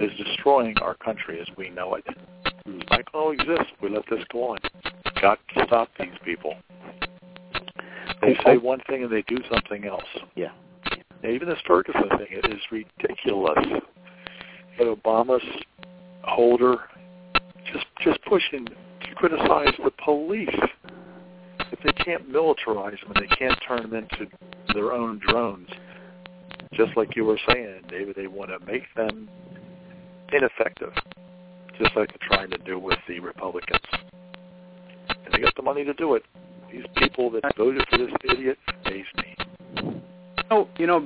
is 0.00 0.10
destroying 0.16 0.76
our 0.78 0.94
country 0.94 1.40
as 1.40 1.46
we 1.56 1.70
know 1.70 1.94
it. 1.94 2.04
It's 2.66 2.90
not 2.90 3.12
going 3.12 3.38
to 3.38 3.42
exist 3.42 3.72
we 3.82 3.88
let 3.88 4.04
this 4.10 4.24
go 4.32 4.50
on. 4.50 4.58
Got 5.20 5.38
to 5.54 5.64
stop 5.66 5.88
these 5.98 6.08
people. 6.24 6.54
They 8.20 8.36
say 8.44 8.56
one 8.56 8.80
thing 8.88 9.04
and 9.04 9.12
they 9.12 9.22
do 9.22 9.38
something 9.52 9.84
else. 9.84 10.02
Yeah. 10.34 10.50
Now, 11.22 11.30
even 11.30 11.48
this 11.48 11.58
Ferguson 11.66 12.08
thing, 12.10 12.26
it 12.30 12.52
is 12.52 12.60
ridiculous. 12.70 13.58
That 14.78 14.86
Obama's 14.86 15.42
holder 16.22 16.76
just 17.72 17.86
just 18.02 18.22
pushing 18.24 18.66
to 18.66 19.14
criticize 19.14 19.72
the 19.82 19.90
police. 20.04 20.48
If 21.72 21.80
they 21.82 21.92
can't 22.04 22.30
militarize 22.30 23.00
them 23.00 23.12
and 23.14 23.28
they 23.28 23.36
can't 23.36 23.58
turn 23.66 23.82
them 23.82 23.94
into 23.94 24.30
their 24.72 24.92
own 24.92 25.20
drones, 25.26 25.68
just 26.74 26.96
like 26.96 27.16
you 27.16 27.24
were 27.24 27.38
saying, 27.50 27.82
David, 27.88 28.16
they 28.16 28.26
want 28.26 28.50
to 28.50 28.64
make 28.70 28.82
them 28.94 29.28
ineffective, 30.36 30.92
just 31.78 31.96
like 31.96 32.08
they're 32.08 32.28
trying 32.28 32.50
to 32.50 32.58
do 32.58 32.78
with 32.78 32.98
the 33.08 33.20
Republicans. 33.20 33.80
And 35.08 35.32
they 35.32 35.38
got 35.40 35.54
the 35.56 35.62
money 35.62 35.84
to 35.84 35.94
do 35.94 36.14
it. 36.14 36.24
These 36.70 36.84
people 36.96 37.30
that 37.30 37.56
voted 37.56 37.84
for 37.90 37.98
this 37.98 38.10
idiot 38.30 38.58
face 38.84 39.06
me. 39.16 39.36
Oh, 40.50 40.68
you 40.78 40.86
know, 40.86 41.00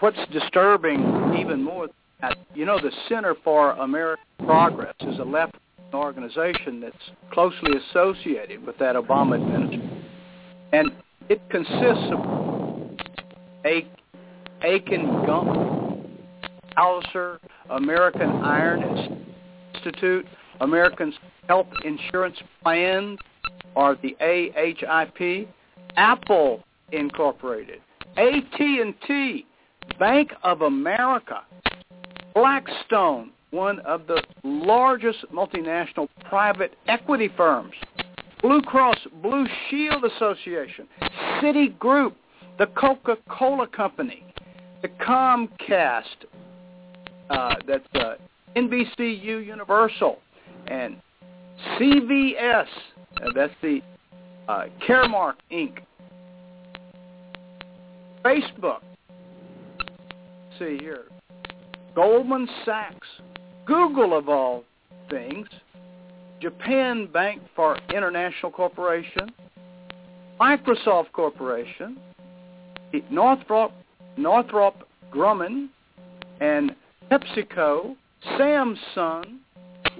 what's 0.00 0.18
disturbing 0.32 1.00
even 1.38 1.62
more 1.62 1.86
than 1.86 1.96
that, 2.20 2.38
you 2.54 2.64
know, 2.64 2.78
the 2.78 2.92
Center 3.08 3.34
for 3.42 3.72
American 3.72 4.24
Progress 4.44 4.94
is 5.00 5.18
a 5.18 5.24
left 5.24 5.56
organization 5.92 6.80
that's 6.80 6.96
closely 7.32 7.72
associated 7.90 8.64
with 8.66 8.78
that 8.78 8.96
Obama 8.96 9.36
administration. 9.36 10.04
And 10.72 10.90
it 11.28 11.40
consists 11.50 12.12
of 12.12 12.20
Akin 14.62 15.06
Gump, 15.26 15.93
Hauser, 16.76 17.40
American 17.70 18.30
Iron 18.30 19.24
Institute, 19.74 20.26
American 20.60 21.12
Health 21.48 21.66
Insurance 21.84 22.36
Plan, 22.62 23.16
or 23.74 23.96
the 24.02 24.16
AHIP, 24.20 25.48
Apple 25.96 26.62
Incorporated, 26.92 27.80
AT&T, 28.16 29.46
Bank 29.98 30.32
of 30.42 30.62
America, 30.62 31.42
Blackstone, 32.34 33.30
one 33.50 33.78
of 33.80 34.06
the 34.06 34.22
largest 34.42 35.24
multinational 35.32 36.08
private 36.28 36.74
equity 36.88 37.30
firms, 37.36 37.74
Blue 38.42 38.60
Cross 38.62 38.98
Blue 39.22 39.46
Shield 39.68 40.04
Association, 40.04 40.86
Citigroup, 41.40 42.14
the 42.58 42.66
Coca-Cola 42.66 43.66
Company, 43.68 44.24
the 44.82 44.88
Comcast, 44.88 46.26
uh, 47.30 47.54
that's 47.66 47.86
uh, 47.94 48.14
NBCU 48.56 49.44
Universal, 49.44 50.18
and 50.66 50.96
CVS, 51.78 52.66
uh, 53.22 53.30
that's 53.34 53.54
the 53.62 53.80
uh, 54.48 54.64
Caremark 54.86 55.34
Inc., 55.52 55.78
Facebook, 58.24 58.80
see 60.58 60.78
here, 60.80 61.04
Goldman 61.94 62.48
Sachs, 62.64 63.06
Google 63.66 64.16
of 64.16 64.28
all 64.28 64.64
things, 65.10 65.46
Japan 66.40 67.06
Bank 67.12 67.42
for 67.54 67.78
International 67.94 68.50
Corporation, 68.50 69.30
Microsoft 70.40 71.12
Corporation, 71.12 71.96
Northrop, 73.10 73.72
Northrop 74.16 74.88
Grumman, 75.12 75.68
and 76.40 76.74
PepsiCo, 77.10 77.96
Samsung, 78.38 79.38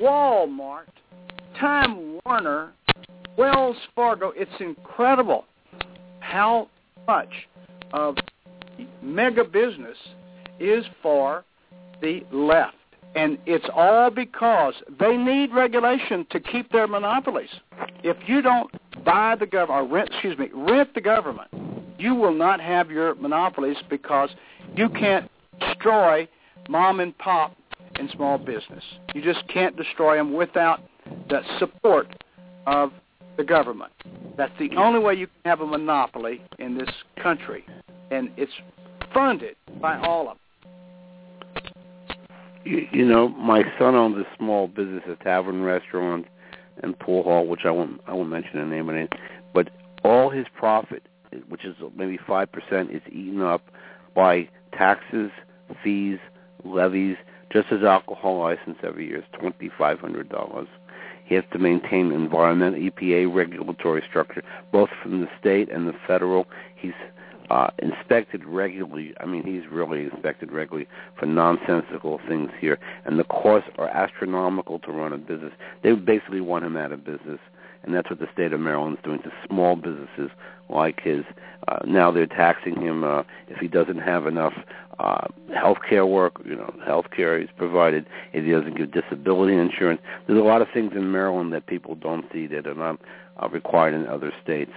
Walmart, 0.00 0.86
Time 1.58 2.20
Warner, 2.24 2.72
Wells 3.36 3.76
Fargo. 3.94 4.32
It's 4.34 4.50
incredible 4.60 5.44
how 6.20 6.68
much 7.06 7.28
of 7.92 8.16
mega 9.02 9.44
business 9.44 9.96
is 10.58 10.84
for 11.02 11.44
the 12.00 12.22
left. 12.32 12.76
And 13.14 13.38
it's 13.46 13.66
all 13.72 14.10
because 14.10 14.74
they 14.98 15.16
need 15.16 15.52
regulation 15.52 16.26
to 16.30 16.40
keep 16.40 16.72
their 16.72 16.88
monopolies. 16.88 17.50
If 18.02 18.16
you 18.26 18.42
don't 18.42 18.70
buy 19.04 19.36
the 19.38 19.46
government, 19.46 19.84
or 19.84 19.94
rent, 19.94 20.10
excuse 20.12 20.36
me, 20.36 20.48
rent 20.52 20.94
the 20.94 21.00
government, 21.00 21.48
you 21.98 22.14
will 22.16 22.34
not 22.34 22.60
have 22.60 22.90
your 22.90 23.14
monopolies 23.14 23.76
because 23.88 24.30
you 24.74 24.88
can't 24.88 25.30
destroy 25.60 26.26
mom 26.68 27.00
and 27.00 27.16
pop 27.18 27.56
and 27.96 28.10
small 28.10 28.38
business. 28.38 28.82
You 29.14 29.22
just 29.22 29.46
can't 29.48 29.76
destroy 29.76 30.16
them 30.16 30.34
without 30.34 30.80
the 31.28 31.42
support 31.58 32.08
of 32.66 32.92
the 33.36 33.44
government. 33.44 33.92
That's 34.36 34.52
the 34.58 34.70
only 34.76 35.00
way 35.00 35.14
you 35.14 35.26
can 35.26 35.50
have 35.50 35.60
a 35.60 35.66
monopoly 35.66 36.40
in 36.58 36.76
this 36.76 36.90
country, 37.22 37.64
and 38.10 38.30
it's 38.36 38.52
funded 39.12 39.56
by 39.80 39.98
all 39.98 40.28
of 40.28 40.36
them. 40.36 40.38
You, 42.64 42.86
you 42.92 43.04
know, 43.04 43.28
my 43.28 43.62
son 43.78 43.94
owns 43.94 44.16
a 44.16 44.36
small 44.38 44.68
business, 44.68 45.02
a 45.08 45.22
tavern 45.22 45.62
restaurant 45.62 46.26
and 46.82 46.98
pool 46.98 47.22
hall, 47.22 47.46
which 47.46 47.60
I 47.64 47.70
won't 47.70 48.00
I 48.06 48.14
won't 48.14 48.30
mention 48.30 48.58
the 48.58 48.66
name 48.66 48.88
of 48.88 48.96
it, 48.96 49.12
but 49.52 49.70
all 50.02 50.30
his 50.30 50.46
profit, 50.56 51.06
which 51.48 51.64
is 51.64 51.76
maybe 51.94 52.18
five 52.26 52.50
percent, 52.50 52.90
is 52.90 53.02
eaten 53.08 53.42
up 53.42 53.62
by 54.14 54.48
taxes, 54.72 55.30
fees, 55.82 56.18
levies. 56.64 57.16
Just 57.52 57.68
his 57.68 57.82
alcohol 57.84 58.38
license 58.38 58.78
every 58.82 59.06
year 59.06 59.18
is 59.18 59.24
twenty 59.38 59.70
five 59.78 60.00
hundred 60.00 60.28
dollars. 60.28 60.68
He 61.24 61.34
has 61.36 61.44
to 61.52 61.58
maintain 61.58 62.12
environmental 62.12 62.80
EPA 62.80 63.34
regulatory 63.34 64.02
structure, 64.08 64.42
both 64.72 64.90
from 65.02 65.20
the 65.20 65.28
state 65.40 65.70
and 65.70 65.88
the 65.88 65.94
federal. 66.06 66.46
He's 66.76 66.92
uh, 67.50 67.70
inspected 67.78 68.44
regularly. 68.44 69.14
I 69.20 69.26
mean, 69.26 69.42
he's 69.42 69.70
really 69.70 70.04
inspected 70.04 70.52
regularly 70.52 70.88
for 71.18 71.26
nonsensical 71.26 72.20
things 72.28 72.50
here, 72.58 72.78
and 73.04 73.18
the 73.18 73.24
costs 73.24 73.70
are 73.78 73.88
astronomical 73.88 74.78
to 74.80 74.92
run 74.92 75.12
a 75.12 75.18
business. 75.18 75.52
They 75.82 75.92
basically 75.92 76.40
want 76.40 76.64
him 76.64 76.76
out 76.76 76.92
of 76.92 77.04
business, 77.04 77.38
and 77.84 77.94
that's 77.94 78.10
what 78.10 78.18
the 78.18 78.28
state 78.32 78.52
of 78.52 78.60
Maryland 78.60 78.98
is 78.98 79.04
doing 79.04 79.22
to 79.22 79.32
small 79.46 79.76
businesses 79.76 80.30
like 80.68 81.00
his. 81.00 81.24
Uh, 81.68 81.78
now 81.86 82.10
they're 82.10 82.26
taxing 82.26 82.80
him 82.80 83.04
uh, 83.04 83.22
if 83.48 83.58
he 83.58 83.68
doesn't 83.68 83.98
have 83.98 84.26
enough 84.26 84.54
uh, 84.98 85.26
health 85.54 85.78
care 85.88 86.06
work, 86.06 86.34
you 86.44 86.54
know, 86.56 86.72
health 86.86 87.06
care 87.14 87.38
is 87.40 87.48
provided, 87.56 88.06
if 88.32 88.44
he 88.44 88.50
doesn't 88.50 88.76
give 88.76 88.90
disability 88.92 89.54
insurance. 89.54 90.00
There's 90.26 90.38
a 90.38 90.42
lot 90.42 90.62
of 90.62 90.68
things 90.72 90.92
in 90.94 91.12
Maryland 91.12 91.52
that 91.52 91.66
people 91.66 91.94
don't 91.94 92.26
see 92.32 92.46
that 92.48 92.66
are 92.66 92.74
not 92.74 93.00
uh, 93.42 93.48
required 93.48 93.94
in 93.94 94.06
other 94.06 94.32
states. 94.42 94.72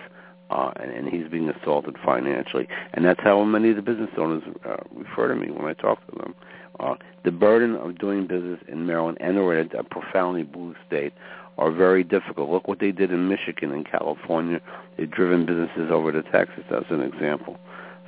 uh, 0.49 0.71
and, 0.77 0.91
and 0.91 1.09
he's 1.09 1.27
being 1.29 1.49
assaulted 1.49 1.95
financially. 2.03 2.67
And 2.93 3.05
that's 3.05 3.19
how 3.21 3.43
many 3.43 3.69
of 3.71 3.75
the 3.75 3.81
business 3.81 4.09
owners 4.17 4.43
uh, 4.65 4.77
refer 4.93 5.27
to 5.27 5.35
me 5.35 5.51
when 5.51 5.65
I 5.67 5.73
talk 5.73 6.05
to 6.09 6.15
them. 6.17 6.35
Uh, 6.79 6.95
the 7.25 7.31
burden 7.31 7.75
of 7.75 7.97
doing 7.97 8.27
business 8.27 8.59
in 8.67 8.85
Maryland 8.85 9.17
and 9.19 9.37
or 9.37 9.57
a 9.57 9.83
profoundly 9.83 10.43
blue 10.43 10.75
state 10.85 11.13
are 11.57 11.71
very 11.71 12.03
difficult. 12.03 12.49
Look 12.49 12.67
what 12.67 12.79
they 12.79 12.91
did 12.91 13.11
in 13.11 13.27
Michigan 13.27 13.71
and 13.71 13.89
California. 13.89 14.61
They've 14.97 15.09
driven 15.09 15.45
businesses 15.45 15.89
over 15.91 16.11
to 16.11 16.23
Texas 16.23 16.63
as 16.69 16.83
an 16.89 17.01
example. 17.01 17.57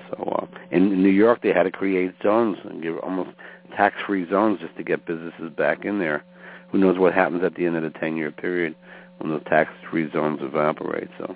So 0.09 0.23
uh, 0.41 0.45
in 0.71 1.01
New 1.01 1.09
York, 1.09 1.41
they 1.41 1.53
had 1.53 1.63
to 1.63 1.71
create 1.71 2.13
zones 2.23 2.57
and 2.63 2.81
give 2.81 2.97
almost 2.99 3.31
tax-free 3.75 4.29
zones 4.29 4.59
just 4.59 4.75
to 4.77 4.83
get 4.83 5.05
businesses 5.05 5.51
back 5.55 5.85
in 5.85 5.99
there. 5.99 6.23
Who 6.71 6.77
knows 6.77 6.97
what 6.97 7.13
happens 7.13 7.43
at 7.43 7.55
the 7.55 7.65
end 7.65 7.75
of 7.75 7.83
the 7.83 7.97
10-year 7.99 8.31
period 8.31 8.75
when 9.17 9.31
those 9.31 9.43
tax-free 9.47 10.11
zones 10.11 10.39
evaporate? 10.41 11.09
So 11.17 11.35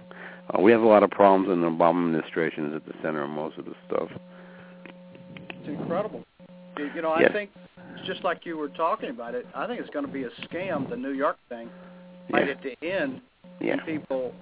uh, 0.49 0.61
we 0.61 0.71
have 0.71 0.81
a 0.81 0.87
lot 0.87 1.03
of 1.03 1.09
problems, 1.09 1.49
and 1.49 1.63
the 1.63 1.67
Obama 1.67 2.05
administration 2.05 2.69
is 2.69 2.75
at 2.75 2.85
the 2.85 2.93
center 3.01 3.23
of 3.23 3.29
most 3.29 3.57
of 3.57 3.65
the 3.65 3.73
stuff. 3.87 4.09
It's 5.49 5.67
incredible. 5.67 6.23
You 6.77 7.01
know, 7.01 7.15
Yes. 7.19 7.29
I 7.29 7.33
think 7.33 7.51
it's 7.95 8.07
just 8.07 8.23
like 8.23 8.45
you 8.45 8.57
were 8.57 8.69
talking 8.69 9.09
about 9.09 9.35
it. 9.35 9.45
I 9.55 9.67
think 9.67 9.79
it's 9.79 9.89
going 9.91 10.05
to 10.05 10.11
be 10.11 10.23
a 10.23 10.29
scam, 10.47 10.89
the 10.89 10.97
New 10.97 11.11
York 11.11 11.37
thing, 11.49 11.69
right 12.31 12.47
Yeah. 12.47 12.53
at 12.53 12.61
the 12.61 12.87
end 12.87 13.21
Yeah. 13.59 13.77
people 13.85 14.33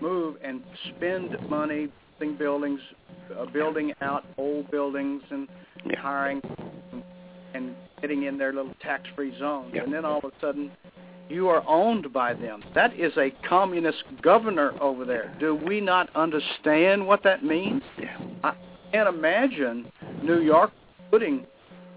move 0.00 0.36
and 0.42 0.62
spend 0.88 1.36
money 1.48 1.88
building 2.18 2.36
buildings, 2.36 2.80
uh, 3.36 3.46
building 3.46 3.94
out 4.00 4.24
old 4.36 4.70
buildings 4.70 5.22
and 5.30 5.48
Yeah. 5.84 6.00
hiring 6.00 6.40
and, 6.92 7.02
and 7.54 7.76
getting 8.00 8.24
in 8.24 8.38
their 8.38 8.52
little 8.52 8.74
tax-free 8.80 9.36
zones, 9.38 9.72
Yeah. 9.72 9.82
and 9.82 9.92
then 9.92 10.04
all 10.04 10.18
of 10.18 10.24
a 10.24 10.32
sudden 10.40 10.72
you 11.28 11.48
are 11.48 11.62
owned 11.66 12.12
by 12.12 12.32
them. 12.32 12.62
That 12.74 12.94
is 12.94 13.16
a 13.18 13.30
communist 13.46 14.02
governor 14.22 14.72
over 14.80 15.04
there. 15.04 15.32
Do 15.38 15.54
we 15.54 15.80
not 15.80 16.08
understand 16.16 17.06
what 17.06 17.22
that 17.22 17.44
means? 17.44 17.82
Yeah. 17.98 18.16
I 18.42 18.54
can't 18.92 19.08
imagine 19.08 19.92
New 20.22 20.40
York 20.40 20.72
putting 21.10 21.46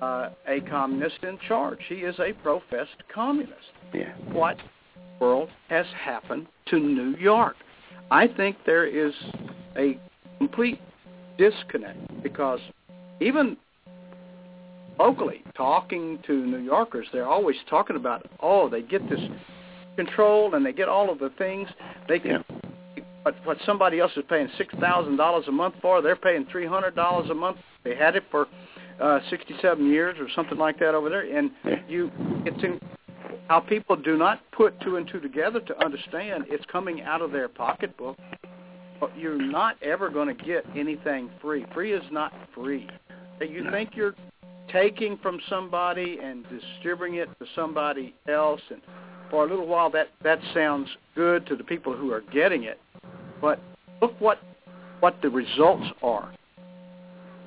uh, 0.02 0.30
a 0.48 0.62
communist 0.62 1.24
in 1.24 1.38
charge. 1.48 1.80
He 1.88 2.04
is 2.04 2.20
a 2.20 2.34
professed 2.34 3.08
communist. 3.14 3.72
Yeah. 3.94 4.14
What 4.32 4.58
world 5.22 5.50
has 5.70 5.86
happened 5.98 6.48
to 6.70 6.80
New 6.80 7.16
York? 7.18 7.56
I 8.10 8.28
think 8.28 8.58
there 8.66 8.86
is 8.86 9.14
a 9.78 9.98
complete 10.40 10.82
disconnect 11.38 12.24
because 12.24 12.60
even 13.22 13.56
locally, 15.00 15.44
talking 15.56 16.20
to 16.28 16.34
New 16.34 16.58
Yorkers, 16.60 17.08
they're 17.14 17.28
always 17.28 17.56
talking 17.70 17.96
about, 17.96 18.28
oh, 18.42 18.68
they 18.68 18.82
get 18.82 19.08
this 19.10 19.22
control 19.96 20.54
and 20.56 20.66
they 20.66 20.74
get 20.74 20.90
all 20.90 21.12
of 21.12 21.20
the 21.20 21.30
things 21.38 21.70
they 22.08 22.20
can. 22.20 22.44
What, 23.24 23.36
what 23.44 23.58
somebody 23.66 24.00
else 24.00 24.12
is 24.18 24.24
paying 24.28 24.50
six 24.58 24.74
thousand 24.80 25.18
dollars 25.18 25.46
a 25.48 25.52
month 25.52 25.76
for, 25.82 26.02
they're 26.02 26.16
paying 26.16 26.48
three 26.52 26.66
hundred 26.66 26.96
dollars 26.96 27.30
a 27.30 27.36
month. 27.36 27.58
They 27.84 27.96
had 27.96 28.16
it 28.16 28.24
for 28.32 28.48
uh, 29.00 29.20
sixty-seven 29.30 29.88
years 29.88 30.18
or 30.20 30.28
something 30.36 30.58
like 30.58 30.80
that 30.80 30.96
over 30.96 31.10
there, 31.10 31.38
and 31.38 31.52
you, 31.88 32.12
it's 32.46 32.64
in, 32.64 32.80
how 33.48 33.60
people 33.60 33.96
do 33.96 34.18
not 34.18 34.42
put 34.52 34.80
two 34.82 34.98
and 34.98 35.08
two 35.08 35.20
together 35.20 35.60
to 35.60 35.84
understand 35.84 36.46
it's 36.48 36.66
coming 36.72 37.02
out 37.02 37.22
of 37.22 37.32
their 37.32 37.48
pocketbook. 37.48 38.18
But 39.00 39.18
you're 39.18 39.42
not 39.42 39.82
ever 39.82 40.10
going 40.10 40.36
to 40.36 40.44
get 40.44 40.64
anything 40.76 41.30
free. 41.42 41.66
Free 41.74 41.94
is 41.94 42.04
not 42.12 42.34
free. 42.54 42.88
You 43.40 43.70
think 43.72 43.96
you're 43.96 44.14
taking 44.72 45.18
from 45.18 45.40
somebody 45.50 46.20
and 46.24 46.46
distributing 46.50 47.16
it 47.16 47.30
to 47.40 47.46
somebody 47.56 48.14
else, 48.28 48.62
and 48.70 48.82
for 49.30 49.46
a 49.46 49.50
little 49.50 49.66
while 49.66 49.90
that 49.92 50.10
that 50.24 50.40
sounds 50.54 50.88
good 51.16 51.46
to 51.48 51.56
the 51.56 51.64
people 51.64 51.96
who 51.96 52.12
are 52.12 52.22
getting 52.32 52.64
it. 52.64 52.80
But 53.42 53.60
look 54.02 54.14
what 54.20 54.40
what 55.00 55.16
the 55.24 55.30
results 55.30 55.88
are. 56.04 56.32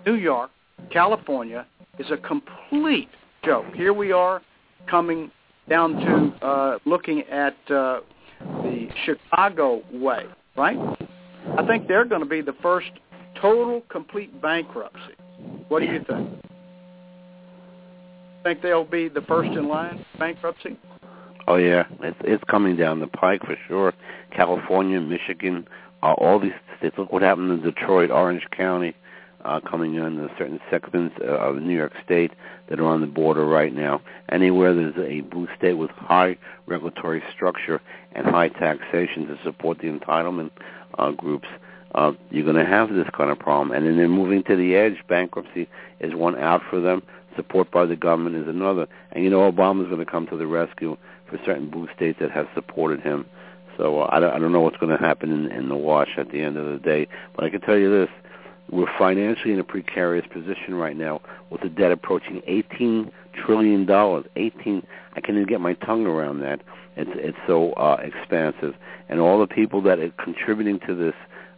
New 0.05 0.15
York, 0.15 0.51
California 0.91 1.67
is 1.99 2.11
a 2.11 2.17
complete 2.17 3.09
joke. 3.45 3.67
Here 3.75 3.93
we 3.93 4.11
are 4.11 4.43
coming 4.91 5.31
down 5.69 5.95
to 5.95 6.47
uh, 6.47 6.79
looking 6.85 7.23
at 7.23 7.57
uh, 7.71 8.01
the 8.41 8.89
Chicago 9.05 9.83
way, 9.93 10.25
right? 10.57 10.79
I 11.59 11.67
think 11.67 11.89
they're 11.89 12.05
going 12.05 12.23
to 12.23 12.29
be 12.29 12.41
the 12.41 12.55
first 12.63 12.91
total, 13.41 13.83
complete 13.89 14.41
bankruptcy. 14.41 15.15
What 15.69 15.81
do 15.81 15.87
you 15.87 16.05
think? 16.09 16.31
Think 18.43 18.63
they'll 18.63 18.85
be 18.85 19.09
the 19.09 19.23
first 19.23 19.51
in 19.51 19.69
line 19.69 20.05
bankruptcy? 20.19 20.79
Oh 21.47 21.57
yeah, 21.57 21.85
it's 22.01 22.17
it's 22.23 22.45
coming 22.45 22.77
down 22.77 23.01
the 23.01 23.07
pike 23.07 23.43
for 23.45 23.57
sure. 23.69 23.93
California, 24.35 25.01
Michigan, 25.01 25.67
uh, 26.03 26.13
all 26.13 26.39
these 26.39 26.53
states. 26.79 26.95
Look 26.97 27.13
what 27.13 27.23
happened 27.23 27.51
in 27.51 27.63
Detroit, 27.63 28.11
Orange 28.11 28.47
County, 28.57 28.95
uh, 29.45 29.61
coming 29.61 29.95
in 29.95 30.29
certain 30.39 30.61
segments 30.71 31.17
uh, 31.21 31.27
of 31.27 31.57
New 31.57 31.77
York 31.77 31.93
State 32.05 32.33
that 32.69 32.81
are 32.81 32.87
on 32.87 33.01
the 33.01 33.07
border 33.07 33.45
right 33.45 33.75
now. 33.75 34.01
Anywhere 34.31 34.75
there's 34.75 34.97
a 34.97 35.21
blue 35.23 35.49
state 35.57 35.75
with 35.75 35.91
high 35.91 36.37
regulatory 36.67 37.23
structure 37.35 37.81
and 38.13 38.27
high 38.27 38.49
taxation 38.49 39.27
to 39.27 39.39
support 39.45 39.79
the 39.79 39.89
entitlement 39.89 40.51
uh, 40.99 41.11
groups, 41.11 41.49
uh, 41.95 42.13
you're 42.31 42.45
going 42.45 42.57
to 42.57 42.65
have 42.65 42.91
this 42.91 43.09
kind 43.17 43.31
of 43.31 43.39
problem. 43.39 43.77
And 43.77 43.87
then 43.87 43.97
they're 43.97 44.09
moving 44.09 44.43
to 44.45 44.57
the 44.57 44.75
edge. 44.75 44.97
Bankruptcy 45.09 45.69
is 46.01 46.15
one 46.15 46.37
out 46.39 46.63
for 46.69 46.81
them. 46.81 47.03
Support 47.37 47.71
by 47.71 47.85
the 47.85 47.97
government 47.97 48.37
is 48.37 48.49
another. 48.49 48.87
And 49.13 49.25
you 49.25 49.31
know 49.31 49.51
Obama's 49.51 49.89
going 49.89 50.05
to 50.05 50.11
come 50.11 50.27
to 50.29 50.37
the 50.37 50.47
rescue 50.47 50.97
for 51.29 51.39
certain 51.45 51.69
blue 51.69 51.89
states 51.95 52.19
that 52.21 52.31
have 52.31 52.47
supported 52.55 53.01
him. 53.01 53.27
So 53.77 54.03
uh, 54.03 54.09
I, 54.13 54.21
don't, 54.21 54.33
I 54.33 54.39
don't 54.39 54.53
know 54.53 54.61
what's 54.61 54.77
going 54.77 54.97
to 54.97 55.03
happen 55.03 55.33
in, 55.33 55.51
in 55.51 55.69
the 55.69 55.77
wash 55.77 56.11
at 56.17 56.31
the 56.31 56.41
end 56.41 56.57
of 56.57 56.67
the 56.67 56.79
day. 56.79 57.09
But 57.35 57.45
I 57.45 57.51
can 57.51 57.61
tell 57.61 57.77
you 57.77 57.91
this. 57.91 58.09
We're 58.71 58.93
financially 58.99 59.53
in 59.53 59.61
a 59.61 59.65
precarious 59.65 60.27
position 60.27 60.75
right 60.75 60.97
now 60.97 61.21
with 61.51 61.61
the 61.61 61.69
debt 61.69 61.93
approaching 61.93 62.43
$18 62.49 63.11
trillion. 63.35 63.89
18, 64.37 64.87
I 65.15 65.21
can't 65.21 65.37
even 65.37 65.47
get 65.47 65.61
my 65.61 65.75
tongue 65.75 66.07
around 66.07 66.41
that. 66.41 66.61
It's, 66.97 67.11
it's 67.15 67.39
so 67.47 67.73
uh, 67.73 68.01
expansive. 68.03 68.75
And 69.09 69.21
all 69.21 69.39
the 69.39 69.47
people 69.47 69.83
that 69.83 69.99
are 69.99 70.11
contributing 70.13 70.81
to 70.87 70.95
this 70.95 71.15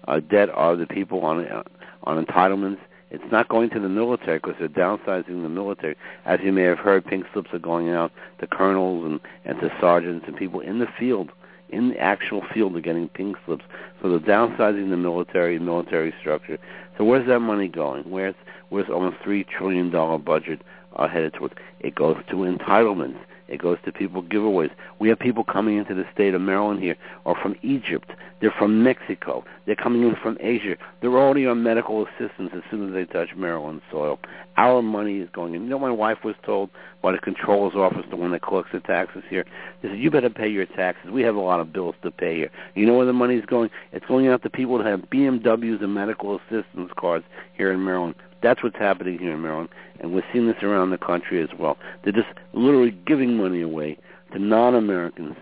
uh, 0.09 0.20
debt 0.20 0.50
are 0.50 0.76
the 0.76 0.86
people 0.86 1.24
on, 1.24 1.46
uh, 1.46 1.62
on 2.04 2.24
entitlements. 2.24 2.78
It's 3.11 3.30
not 3.30 3.48
going 3.48 3.70
to 3.70 3.80
the 3.80 3.88
military 3.88 4.38
because 4.38 4.57
they're 4.59 4.68
downsizing 4.68 5.42
the 5.42 5.48
military. 5.48 5.96
As 6.24 6.40
you 6.42 6.52
may 6.52 6.64
have 6.64 6.78
heard, 6.78 7.04
pink 7.04 7.26
slips 7.32 7.50
are 7.52 7.59
going 7.59 7.90
out 7.90 8.12
to 8.40 8.46
colonels 8.46 9.04
and, 9.04 9.20
and 9.44 9.61
to 9.61 9.72
sergeants 9.80 10.24
and 10.26 10.36
people 10.36 10.61
in 10.61 10.80
the 10.80 10.88
field 10.98 11.30
in 11.68 11.90
the 11.90 11.98
actual 11.98 12.42
field 12.54 12.76
are 12.76 12.80
getting 12.80 13.09
pink 13.09 13.36
slips. 13.44 13.64
So 14.00 14.09
they're 14.09 14.18
downsizing 14.20 14.90
the 14.90 14.96
military, 14.96 15.59
military 15.59 16.14
structure. 16.20 16.59
So 16.96 17.04
where's 17.04 17.26
that 17.26 17.40
money 17.40 17.68
going? 17.68 18.04
Where's 18.04 18.34
where's 18.68 18.88
almost 18.88 19.16
three 19.22 19.44
trillion 19.44 19.90
dollar 19.90 20.18
budget 20.18 20.62
uh, 20.97 21.09
headed 21.09 21.34
towards? 21.34 21.55
It 21.80 21.94
goes 21.94 22.16
to 22.30 22.36
entitlements. 22.36 23.18
It 23.49 23.62
goes 23.62 23.78
to 23.84 23.92
people 23.92 24.22
giveaways. 24.22 24.70
We 24.99 25.09
have 25.09 25.18
people 25.18 25.44
coming 25.44 25.76
into 25.76 25.94
the 25.94 26.05
state 26.12 26.34
of 26.34 26.40
Maryland 26.40 26.82
here, 26.82 26.97
or 27.24 27.36
from 27.36 27.55
Egypt. 27.62 28.11
They're 28.40 28.51
from 28.51 28.82
Mexico. 28.82 29.44
They're 29.64 29.76
coming 29.76 30.03
in 30.03 30.16
from 30.16 30.36
Asia. 30.40 30.76
They're 31.01 31.16
already 31.16 31.47
on 31.47 31.62
medical 31.62 32.05
assistance 32.05 32.51
as 32.55 32.62
soon 32.70 32.88
as 32.88 32.92
they 32.92 33.05
touch 33.05 33.34
Maryland 33.36 33.82
soil. 33.90 34.18
Our 34.57 34.82
money 34.82 35.18
is 35.18 35.28
going 35.32 35.55
in. 35.55 35.62
You 35.62 35.68
know, 35.68 35.78
my 35.78 35.90
wife 35.90 36.18
was 36.24 36.34
told 36.44 36.70
by 37.03 37.12
the 37.12 37.18
controller's 37.18 37.74
office, 37.74 38.05
the 38.11 38.16
one 38.16 38.32
that 38.32 38.42
collects 38.42 38.72
the 38.72 38.80
taxes 38.80 39.22
here, 39.30 39.44
they 39.80 39.88
said, 39.88 39.99
you 39.99 40.11
better 40.11 40.30
pay 40.30 40.49
your 40.49 40.66
taxes. 40.66 41.11
We 41.11 41.22
have 41.22 41.36
a 41.36 41.40
lot 41.40 41.61
of 41.61 41.72
bills 41.72 41.94
to 42.03 42.11
pay 42.11 42.36
here. 42.36 42.51
You 42.74 42.84
know 42.84 42.94
where 42.94 43.07
the 43.07 43.12
money's 43.12 43.47
going? 43.47 43.70
It's 43.92 44.07
going 44.07 44.26
out 44.28 44.42
to 44.42 44.51
people 44.51 44.78
that 44.78 44.86
have 44.86 45.01
BMWs 45.03 45.82
and 45.82 45.94
medical 45.94 46.36
assistance 46.36 46.90
cards 46.99 47.24
here 47.55 47.72
in 47.72 47.84
Maryland. 47.84 48.16
That's 48.43 48.62
what's 48.62 48.76
happening 48.76 49.18
here 49.18 49.32
in 49.32 49.43
Maryland, 49.43 49.70
and 50.01 50.14
we're 50.14 50.24
seeing 50.32 50.47
this 50.47 50.62
around 50.62 50.91
the 50.91 50.99
country 50.99 51.43
as 51.43 51.49
well. 51.59 51.78
They're 52.05 52.12
just 52.12 52.28
literally 52.53 52.97
giving 53.07 53.37
money 53.37 53.62
away 53.62 53.99
to 54.32 54.39
non-Americans 54.39 55.37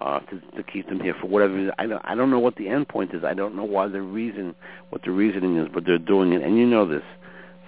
uh, 0.00 0.20
to, 0.20 0.40
to 0.56 0.62
keep 0.62 0.88
them 0.88 1.00
here 1.00 1.14
for 1.20 1.26
whatever 1.26 1.54
reason. 1.54 1.72
I 1.78 1.86
don't, 1.86 2.02
I 2.04 2.14
don't 2.14 2.30
know 2.30 2.38
what 2.38 2.56
the 2.56 2.68
end 2.68 2.88
point 2.88 3.14
is. 3.14 3.22
I 3.24 3.34
don't 3.34 3.54
know 3.54 3.64
why 3.64 3.88
the 3.88 4.00
reason, 4.02 4.54
what 4.90 5.02
the 5.02 5.10
reasoning 5.10 5.56
is, 5.58 5.68
but 5.72 5.84
they're 5.86 5.98
doing 5.98 6.32
it, 6.32 6.42
and 6.42 6.58
you 6.58 6.66
know 6.66 6.86
this 6.86 7.02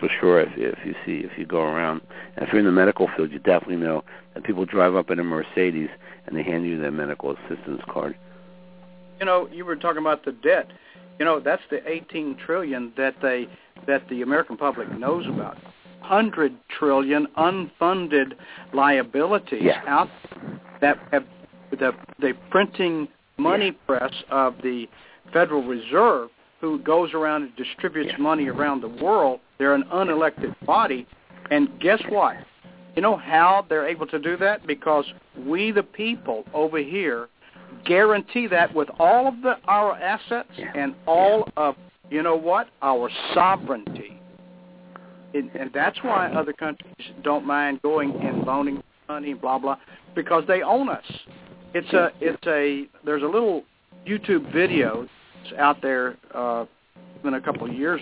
for 0.02 0.08
sure 0.20 0.40
if 0.40 0.48
if 0.56 0.84
you 0.84 0.94
see 1.06 1.24
if 1.24 1.38
you 1.38 1.46
go 1.46 1.62
around. 1.62 2.00
And 2.34 2.44
if 2.44 2.52
you're 2.52 2.58
in 2.58 2.66
the 2.66 2.72
medical 2.72 3.08
field, 3.16 3.30
you 3.30 3.38
definitely 3.38 3.76
know 3.76 4.02
that 4.34 4.42
people 4.42 4.66
drive 4.66 4.96
up 4.96 5.10
in 5.10 5.20
a 5.20 5.24
Mercedes 5.24 5.90
and 6.26 6.36
they 6.36 6.42
hand 6.42 6.66
you 6.66 6.78
their 6.80 6.90
medical 6.90 7.36
assistance 7.36 7.82
card. 7.88 8.16
You 9.20 9.26
know, 9.26 9.48
you 9.52 9.64
were 9.64 9.76
talking 9.76 10.00
about 10.00 10.24
the 10.24 10.32
debt. 10.32 10.66
You 11.18 11.24
know, 11.24 11.40
that's 11.40 11.62
the 11.70 11.86
18 11.88 12.36
trillion 12.44 12.92
that 12.96 13.14
they 13.22 13.48
that 13.86 14.08
the 14.08 14.22
American 14.22 14.56
public 14.56 14.90
knows 14.98 15.26
about. 15.26 15.56
100 16.00 16.52
trillion 16.78 17.26
unfunded 17.38 18.34
liabilities 18.72 19.62
Yeah. 19.62 19.82
out 19.86 20.10
that 20.80 20.98
have 21.12 21.24
the 21.70 21.94
the 22.18 22.34
printing 22.50 23.08
money 23.36 23.72
press 23.72 24.12
of 24.30 24.60
the 24.62 24.88
Federal 25.32 25.62
Reserve 25.62 26.30
who 26.60 26.78
goes 26.78 27.12
around 27.14 27.42
and 27.42 27.56
distributes 27.56 28.10
Yeah. 28.12 28.18
money 28.18 28.48
around 28.48 28.82
the 28.82 28.88
world. 28.88 29.40
They're 29.58 29.74
an 29.74 29.84
unelected 29.84 30.54
body 30.64 31.06
and 31.50 31.68
guess 31.80 32.00
what? 32.08 32.36
You 32.94 33.02
know 33.02 33.16
how 33.16 33.64
they're 33.68 33.86
able 33.86 34.06
to 34.08 34.18
do 34.18 34.36
that? 34.36 34.66
Because 34.66 35.06
we 35.36 35.70
the 35.70 35.82
people 35.82 36.44
over 36.52 36.78
here 36.78 37.28
guarantee 37.84 38.46
that 38.48 38.74
with 38.74 38.88
all 38.98 39.26
of 39.28 39.34
the 39.42 39.56
our 39.66 39.94
assets 39.94 40.48
Yeah. 40.56 40.72
and 40.74 40.94
all 41.06 41.48
of 41.56 41.76
you 42.10 42.22
know 42.22 42.36
what 42.36 42.68
our 42.82 43.10
sovereignty. 43.34 44.18
And, 45.34 45.50
and 45.54 45.70
that's 45.72 45.96
why 46.02 46.30
other 46.30 46.52
countries 46.52 46.94
don't 47.22 47.46
mind 47.46 47.80
going 47.80 48.14
and 48.20 48.44
loaning 48.44 48.82
money, 49.08 49.32
blah 49.32 49.58
blah, 49.58 49.76
because 50.14 50.44
they 50.46 50.62
own 50.62 50.88
us. 50.88 51.04
It's 51.74 51.90
a 51.94 52.10
it's 52.20 52.46
a 52.46 52.84
there's 53.04 53.22
a 53.22 53.26
little 53.26 53.64
YouTube 54.06 54.52
video 54.52 55.08
that's 55.42 55.58
out 55.58 55.80
there 55.80 56.16
uh, 56.34 56.66
in 57.24 57.34
a 57.34 57.40
couple 57.40 57.66
of 57.66 57.72
years. 57.74 58.00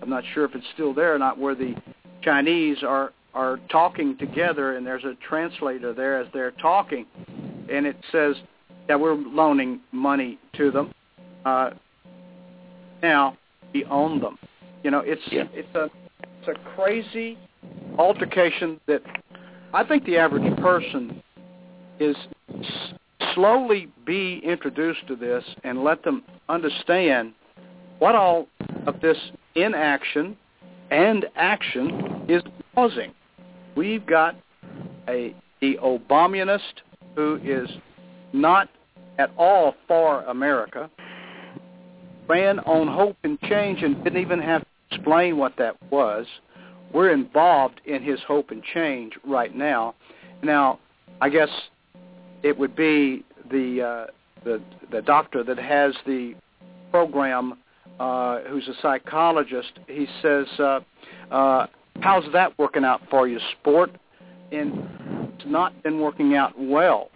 I'm 0.00 0.08
not 0.08 0.24
sure 0.34 0.44
if 0.44 0.54
it's 0.54 0.66
still 0.74 0.94
there 0.94 1.14
or 1.14 1.18
not, 1.18 1.38
where 1.38 1.54
the 1.54 1.74
Chinese 2.22 2.78
are 2.82 3.12
are 3.34 3.60
talking 3.70 4.16
together, 4.16 4.76
and 4.76 4.86
there's 4.86 5.04
a 5.04 5.14
translator 5.28 5.92
there 5.92 6.18
as 6.18 6.26
they're 6.32 6.52
talking, 6.52 7.04
and 7.70 7.84
it 7.84 7.96
says 8.10 8.34
that 8.88 8.98
we're 8.98 9.14
loaning 9.14 9.80
money 9.92 10.38
to 10.54 10.70
them. 10.70 10.92
Uh, 11.44 11.70
now 13.02 13.36
we 13.72 13.84
own 13.86 14.20
them. 14.20 14.38
You 14.82 14.90
know, 14.90 15.00
it's 15.00 15.22
Yeah. 15.30 15.44
it's 15.52 15.74
a 15.74 15.90
it's 16.38 16.48
a 16.48 16.54
crazy 16.76 17.38
altercation 17.98 18.80
that 18.86 19.02
I 19.74 19.84
think 19.84 20.04
the 20.04 20.18
average 20.18 20.56
person 20.58 21.22
is 21.98 22.16
slowly 23.34 23.88
be 24.04 24.38
introduced 24.44 25.06
to 25.08 25.16
this 25.16 25.44
and 25.64 25.82
let 25.82 26.02
them 26.02 26.22
understand 26.48 27.32
what 27.98 28.14
all 28.14 28.48
of 28.86 29.00
this 29.00 29.18
inaction 29.54 30.36
and 30.90 31.26
action 31.36 32.24
is 32.28 32.42
causing. 32.74 33.12
We've 33.74 34.06
got 34.06 34.36
a 35.08 35.34
the 35.60 35.78
Obamunist 35.82 36.82
who 37.14 37.40
is 37.42 37.68
not 38.32 38.68
at 39.18 39.30
all 39.36 39.74
for 39.88 40.22
America, 40.24 40.90
ran 42.28 42.58
on 42.60 42.88
hope 42.88 43.16
and 43.22 43.40
change 43.42 43.82
and 43.82 44.02
didn't 44.04 44.20
even 44.20 44.40
have 44.40 44.62
to 44.62 44.96
explain 44.96 45.36
what 45.36 45.54
that 45.58 45.76
was. 45.90 46.26
We're 46.92 47.10
involved 47.10 47.80
in 47.84 48.02
his 48.02 48.20
hope 48.26 48.50
and 48.50 48.62
change 48.62 49.14
right 49.26 49.54
now. 49.54 49.94
Now, 50.42 50.78
I 51.20 51.28
guess 51.28 51.48
it 52.42 52.56
would 52.56 52.76
be 52.76 53.24
the 53.50 53.82
uh, 53.82 54.06
the 54.44 54.60
the 54.90 55.02
doctor 55.02 55.42
that 55.44 55.58
has 55.58 55.94
the 56.06 56.34
program, 56.90 57.58
uh, 57.98 58.40
who's 58.48 58.68
a 58.68 58.74
psychologist. 58.80 59.72
He 59.88 60.06
says, 60.22 60.46
uh, 60.58 60.80
uh, 61.30 61.66
"How's 62.00 62.30
that 62.32 62.56
working 62.58 62.84
out 62.84 63.02
for 63.10 63.26
you, 63.26 63.40
sport?" 63.60 63.90
And 64.52 65.32
it's 65.34 65.44
not 65.46 65.82
been 65.82 66.00
working 66.00 66.36
out 66.36 66.52
well. 66.56 67.10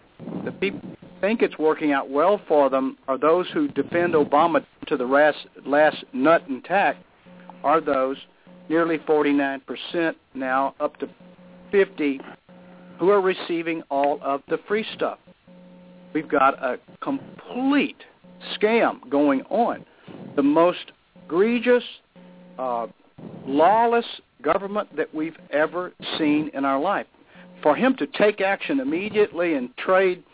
The 0.44 0.52
people 0.52 0.80
think 1.20 1.42
it's 1.42 1.58
working 1.58 1.92
out 1.92 2.10
well 2.10 2.40
for 2.48 2.70
them 2.70 2.96
are 3.08 3.18
those 3.18 3.46
who 3.52 3.68
defend 3.68 4.14
Obama 4.14 4.64
to 4.86 4.96
the 4.96 5.04
last, 5.04 5.38
last 5.64 6.04
nut 6.12 6.48
and 6.48 6.64
tack. 6.64 6.96
Are 7.62 7.80
those 7.80 8.16
nearly 8.68 8.98
49% 8.98 10.14
now, 10.34 10.74
up 10.80 10.98
to 10.98 11.08
50, 11.70 12.20
who 12.98 13.10
are 13.10 13.20
receiving 13.20 13.82
all 13.90 14.18
of 14.22 14.42
the 14.48 14.58
free 14.66 14.86
stuff? 14.94 15.18
We've 16.12 16.28
got 16.28 16.62
a 16.62 16.78
complete 17.02 18.02
scam 18.58 19.08
going 19.10 19.42
on. 19.42 19.84
The 20.36 20.42
most 20.42 20.92
egregious, 21.24 21.84
uh, 22.58 22.86
lawless 23.46 24.06
government 24.42 24.94
that 24.96 25.14
we've 25.14 25.36
ever 25.50 25.92
seen 26.18 26.50
in 26.54 26.64
our 26.64 26.80
life. 26.80 27.06
For 27.62 27.76
him 27.76 27.94
to 27.98 28.06
take 28.06 28.40
action 28.40 28.80
immediately 28.80 29.54
and 29.54 29.76
trade 29.76 30.24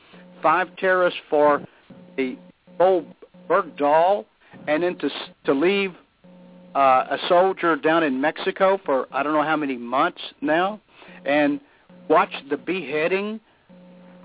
five 0.43 0.74
terrorists 0.76 1.20
for 1.28 1.62
a 2.18 2.39
old 2.80 3.07
Bergdahl, 3.49 4.24
and 4.66 4.82
then 4.82 4.97
to 4.99 5.11
to 5.45 5.53
leave 5.53 5.93
uh, 6.74 7.07
a 7.11 7.18
soldier 7.28 7.76
down 7.76 8.03
in 8.03 8.20
Mexico 8.20 8.78
for 8.84 9.07
I 9.12 9.22
don't 9.22 9.32
know 9.32 9.43
how 9.43 9.57
many 9.57 9.76
months 9.76 10.20
now, 10.41 10.80
and 11.24 11.61
watch 12.09 12.32
the 12.51 12.57
beheading. 12.57 13.41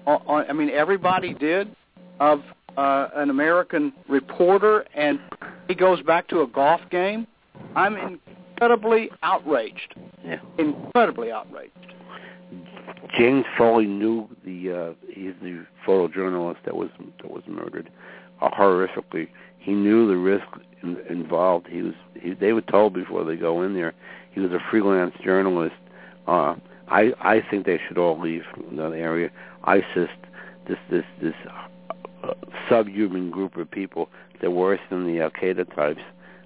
On, 0.08 0.22
on, 0.26 0.46
I 0.50 0.54
mean, 0.54 0.70
everybody 0.70 1.34
did 1.34 1.76
of 2.20 2.42
uh, 2.78 3.08
an 3.16 3.30
American 3.30 3.94
reporter, 4.08 4.86
and 4.96 5.20
he 5.68 5.76
goes 5.76 6.02
back 6.02 6.28
to 6.30 6.42
a 6.42 6.48
golf 6.48 6.82
game. 6.90 7.28
I'm 7.76 7.96
incredibly 7.98 9.10
outraged. 9.24 9.96
Yeah. 10.24 10.40
Incredibly 10.58 11.32
outraged. 11.32 11.91
James 13.18 13.46
Foley 13.58 13.86
knew 13.86 14.28
the 14.46 14.72
uh, 14.72 14.94
he's 15.10 15.34
the 15.42 15.66
photojournalist 15.86 16.58
that 16.66 16.76
was 16.76 16.90
that 17.22 17.32
was 17.32 17.44
murdered 17.48 17.90
uh, 18.42 18.50
horrifically. 18.50 19.30
He 19.58 19.74
knew 19.74 20.08
the 20.08 20.18
risk 20.18 20.46
in, 20.84 20.98
involved. 21.10 21.68
He 21.68 21.82
was 21.82 21.94
he, 22.20 22.34
they 22.34 22.54
were 22.54 22.62
told 22.62 22.94
before 22.94 23.24
they 23.24 23.36
go 23.36 23.62
in 23.64 23.74
there. 23.74 23.94
He 24.32 24.40
was 24.40 24.52
a 24.52 24.60
freelance 24.70 25.16
journalist. 25.24 25.76
Uh, 26.28 26.56
I 26.88 27.14
I 27.20 27.42
think 27.50 27.66
they 27.66 27.80
should 27.88 27.98
all 27.98 28.20
leave 28.20 28.44
the 28.72 28.84
area. 28.84 29.30
ISIS, 29.64 30.10
this 30.68 30.78
this 30.90 31.06
this 31.22 31.36
uh, 32.24 32.34
subhuman 32.70 33.32
group 33.32 33.58
of 33.58 33.70
people, 33.70 34.10
they're 34.40 34.52
worse 34.52 34.80
than 34.90 35.08
the 35.08 35.22
Al 35.22 35.32
Qaeda 35.32 35.74
types. 35.76 36.02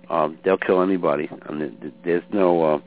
Um, 0.10 0.38
they'll 0.46 0.58
kill 0.58 0.82
anybody. 0.82 1.28
th- 1.28 1.80
th- 1.82 1.94
there's 2.04 2.24
no. 2.32 2.64
Uh, 2.64 2.80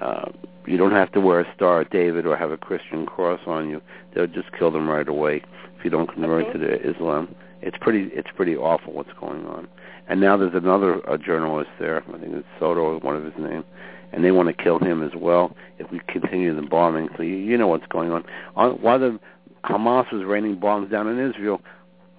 uh, 0.00 0.30
you 0.66 0.76
don't 0.76 0.92
have 0.92 1.12
to 1.12 1.20
wear 1.20 1.40
a 1.40 1.54
Star 1.54 1.82
of 1.82 1.90
David 1.90 2.26
or 2.26 2.36
have 2.36 2.50
a 2.50 2.56
Christian 2.56 3.06
cross 3.06 3.40
on 3.46 3.68
you. 3.70 3.80
They'll 4.14 4.26
just 4.26 4.52
kill 4.58 4.70
them 4.70 4.88
right 4.88 5.06
away 5.06 5.42
if 5.78 5.84
you 5.84 5.90
don't 5.90 6.12
convert 6.12 6.52
to 6.52 6.58
the 6.58 6.74
Islam. 6.88 7.34
It's 7.62 7.76
pretty 7.80 8.10
it's 8.12 8.28
pretty 8.34 8.56
awful 8.56 8.92
what's 8.92 9.12
going 9.18 9.46
on. 9.46 9.68
And 10.08 10.20
now 10.20 10.36
there's 10.36 10.54
another 10.54 11.08
uh, 11.08 11.16
journalist 11.16 11.70
there. 11.78 12.02
I 12.08 12.18
think 12.18 12.32
it's 12.34 12.46
Soto 12.60 12.96
is 12.96 13.02
one 13.02 13.16
of 13.16 13.24
his 13.24 13.34
name, 13.38 13.64
and 14.12 14.24
they 14.24 14.30
want 14.30 14.48
to 14.48 14.62
kill 14.62 14.78
him 14.78 15.02
as 15.02 15.12
well 15.16 15.56
if 15.78 15.90
we 15.90 16.00
continue 16.08 16.54
the 16.54 16.62
bombing. 16.62 17.08
So 17.16 17.22
you, 17.22 17.36
you 17.36 17.56
know 17.56 17.68
what's 17.68 17.86
going 17.88 18.10
on. 18.10 18.24
on. 18.54 18.72
While 18.82 18.98
the 18.98 19.18
Hamas 19.64 20.12
was 20.12 20.24
raining 20.24 20.60
bombs 20.60 20.90
down 20.90 21.08
in 21.08 21.18
Israel, 21.18 21.60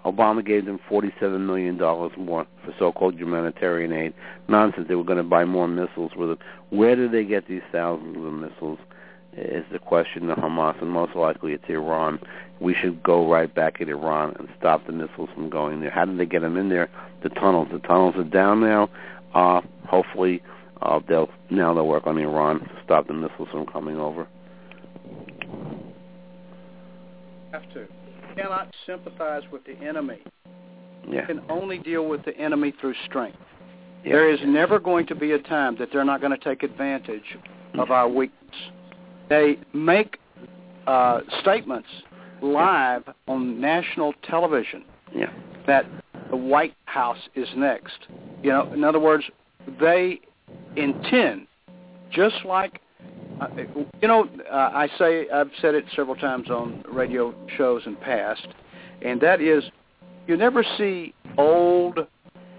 Obama 0.08 0.46
gave 0.46 0.66
them 0.66 0.80
$47 0.90 1.42
million 1.42 1.78
more 1.78 2.48
for 2.64 2.74
so-called 2.80 3.16
humanitarian 3.16 3.92
aid. 3.92 4.14
Nonsense. 4.48 4.88
They 4.88 4.96
were 4.96 5.04
going 5.04 5.18
to 5.18 5.24
buy 5.24 5.44
more 5.44 5.68
missiles 5.68 6.12
with 6.16 6.32
it. 6.32 6.40
Where 6.70 6.96
did 6.96 7.12
they 7.12 7.26
get 7.26 7.48
these 7.48 7.62
thousands 7.72 8.16
of 8.16 8.34
missiles 8.34 8.80
is 9.34 9.66
the 9.72 9.80
question 9.80 10.30
of 10.30 10.38
Hamas, 10.38 10.82
and 10.82 10.90
most 10.90 11.16
likely 11.16 11.54
it's 11.54 11.66
Iran. 11.70 12.20
We 12.60 12.74
should 12.74 13.04
go 13.04 13.30
right 13.30 13.54
back 13.54 13.82
at 13.82 13.90
Iran 13.90 14.36
and 14.40 14.48
stop 14.58 14.88
the 14.88 14.94
missiles 14.94 15.30
from 15.34 15.50
going 15.50 15.82
there. 15.82 15.92
How 15.92 16.06
did 16.06 16.18
they 16.18 16.26
get 16.26 16.42
them 16.42 16.58
in 16.58 16.70
there? 16.70 16.90
The 17.22 17.30
tunnels. 17.30 17.68
The 17.72 17.80
tunnels 17.80 18.16
are 18.16 18.24
down 18.24 18.62
now. 18.62 18.90
Uh, 19.36 19.62
hopefully, 19.86 20.42
uh, 20.82 21.00
they'll 21.08 21.30
now 21.52 21.74
they'll 21.74 21.88
work 21.88 22.08
on 22.08 22.18
Iran 22.18 22.60
to 22.62 22.72
stop 22.84 23.08
the 23.08 23.14
missiles 23.14 23.50
from 23.52 23.66
coming 23.68 23.98
over. 23.98 24.28
Have 27.52 27.72
to. 27.74 27.88
Cannot 28.38 28.74
sympathize 28.86 29.44
with 29.52 29.64
the 29.66 29.74
enemy. 29.86 30.20
Yeah. 31.10 31.26
Can 31.26 31.42
only 31.50 31.78
deal 31.80 32.08
with 32.08 32.24
the 32.26 32.36
enemy 32.38 32.74
through 32.80 32.94
strength. 33.06 33.38
yeah. 34.04 34.14
There 34.14 34.30
is 34.32 34.40
never 34.46 34.80
going 34.80 35.08
to 35.08 35.16
be 35.16 35.32
a 35.32 35.40
time 35.40 35.76
that 35.80 35.90
they're 35.92 36.06
not 36.06 36.22
going 36.22 36.38
to 36.38 36.44
take 36.44 36.64
advantage 36.64 37.38
of 37.78 37.92
our 37.92 38.08
weakness. 38.10 38.56
They 39.30 39.58
make 39.74 40.18
uh, 40.86 41.22
statements 41.42 41.88
live 42.42 43.04
on 43.28 43.60
national 43.60 44.14
television 44.24 44.84
Yeah. 45.16 45.32
that 45.66 45.86
the 46.30 46.38
White 46.38 46.76
House 46.86 47.30
is 47.36 47.48
next. 47.56 47.98
You 48.44 48.52
know, 48.52 48.72
in 48.74 48.84
other 48.84 49.00
words, 49.00 49.24
they 49.80 50.20
intend, 50.76 51.48
just 52.12 52.46
like, 52.46 52.82
you 54.02 54.08
know, 54.08 54.28
uh, 54.52 54.56
I 54.56 54.88
say 54.98 55.28
I've 55.30 55.52
said 55.62 55.76
it 55.76 55.86
several 55.96 56.16
times 56.16 56.50
on 56.50 56.84
radio 56.92 57.34
shows 57.58 57.84
in 57.86 57.96
past, 57.96 58.48
and 59.02 59.22
that 59.22 59.42
is, 59.42 59.64
you 60.28 60.38
never 60.38 60.64
see 60.78 61.14
old 61.38 62.00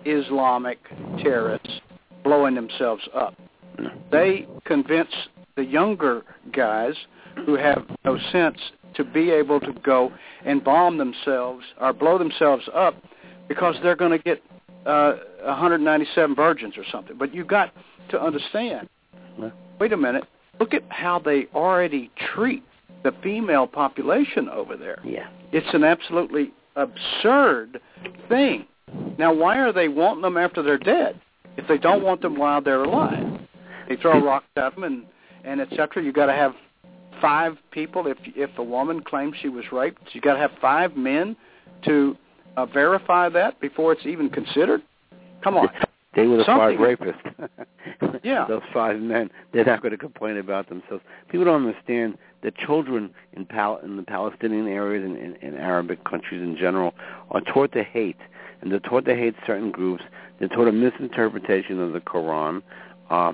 Islamic 0.05 0.79
terrorists 1.23 1.81
blowing 2.25 2.55
themselves 2.55 3.03
up. 3.15 3.35
They 4.11 4.47
convince 4.65 5.11
the 5.57 5.65
younger 5.65 6.23
guys 6.53 6.95
who 7.47 7.57
have 7.57 7.85
no 8.05 8.19
sense 8.33 8.59
to 8.95 9.05
be 9.05 9.31
able 9.31 9.61
to 9.61 9.73
go 9.85 10.13
and 10.45 10.63
bomb 10.63 10.99
themselves 10.99 11.65
or 11.81 11.93
blow 11.93 12.19
themselves 12.19 12.69
up 12.75 12.97
because 13.49 13.77
they're 13.83 13.97
going 13.97 14.11
to 14.11 14.19
get 14.19 14.43
uh, 14.87 15.15
197 15.45 16.35
virgins 16.35 16.75
or 16.77 16.85
something. 16.91 17.17
But 17.19 17.35
you've 17.35 17.47
got 17.47 17.73
to 18.11 18.21
understand. 18.21 18.89
Wait 19.79 19.93
a 19.93 19.97
minute. 19.97 20.25
Look 20.61 20.75
at 20.75 20.83
how 20.89 21.19
they 21.19 21.47
already 21.55 22.11
treat 22.35 22.63
the 23.05 23.13
female 23.23 23.67
population 23.67 24.49
over 24.49 24.77
there. 24.77 24.99
Yeah. 25.05 25.29
It's 25.53 25.73
an 25.73 25.85
absolutely 25.85 26.53
absurd 26.77 27.81
thing. 28.29 28.67
Now, 29.19 29.33
why 29.33 29.59
are 29.59 29.73
they 29.73 29.89
wanting 29.89 30.23
them 30.23 30.37
after 30.37 30.63
they're 30.63 30.79
dead? 30.79 31.21
If 31.57 31.67
they 31.69 31.79
don't 31.79 32.03
want 32.03 32.23
them 32.23 32.39
while 32.39 32.61
they're 32.61 32.85
alive, 32.85 33.41
they 33.89 33.97
throw 33.97 34.25
rocks 34.25 34.47
at 34.57 34.75
them 34.75 34.85
and 34.85 35.05
and 35.45 35.61
et 35.61 35.69
cetera. 35.71 36.03
You 36.03 36.13
got 36.13 36.27
to 36.27 36.33
have 36.33 36.53
five 37.21 37.57
people. 37.71 38.07
If 38.07 38.19
if 38.37 38.51
a 38.59 38.63
woman 38.63 39.03
claims 39.03 39.35
she 39.41 39.49
was 39.49 39.65
raped, 39.73 40.01
you 40.13 40.21
got 40.21 40.35
to 40.35 40.41
have 40.41 40.53
five 40.61 40.97
men 40.97 41.37
to 41.85 42.17
uh, 42.57 42.67
verify 42.67 43.29
that 43.29 43.61
before 43.61 43.93
it's 43.93 44.07
even 44.07 44.29
considered? 44.31 44.83
Come 45.43 45.57
on. 45.57 45.69
They 46.23 46.27
were 46.27 46.37
the 46.39 46.45
Something- 46.45 46.79
five 46.79 46.99
rapists. 46.99 47.49
Yeah. 48.23 48.47
Those 48.49 48.63
five 48.73 49.01
men. 49.01 49.31
They're 49.53 49.65
not 49.65 49.81
going 49.83 49.93
to 49.93 49.99
complain 49.99 50.37
about 50.37 50.69
themselves. 50.69 51.03
People 51.29 51.45
don't 51.47 51.67
understand 51.67 52.19
that 52.43 52.57
children 52.57 53.11
in, 53.33 53.45
Pal- 53.47 53.79
in 53.83 53.97
the 53.97 54.03
Palestinian 54.03 54.67
areas 54.69 55.05
and 55.05 55.17
in, 55.17 55.37
in 55.37 55.57
Arabic 55.57 56.05
countries 56.05 56.43
in 56.43 56.57
general 56.57 56.95
are 57.31 57.41
taught 57.41 57.73
to 57.73 57.83
hate. 57.83 58.19
And 58.61 58.71
they're 58.73 58.81
taught 58.81 59.05
to 59.07 59.15
hate 59.15 59.35
certain 59.47 59.71
groups. 59.71 60.03
They're 60.39 60.49
taught 60.49 60.69
a 60.69 60.73
misinterpretation 60.73 61.81
of 61.81 61.93
the 61.93 62.01
Quran. 62.01 62.63
Uh, 63.11 63.33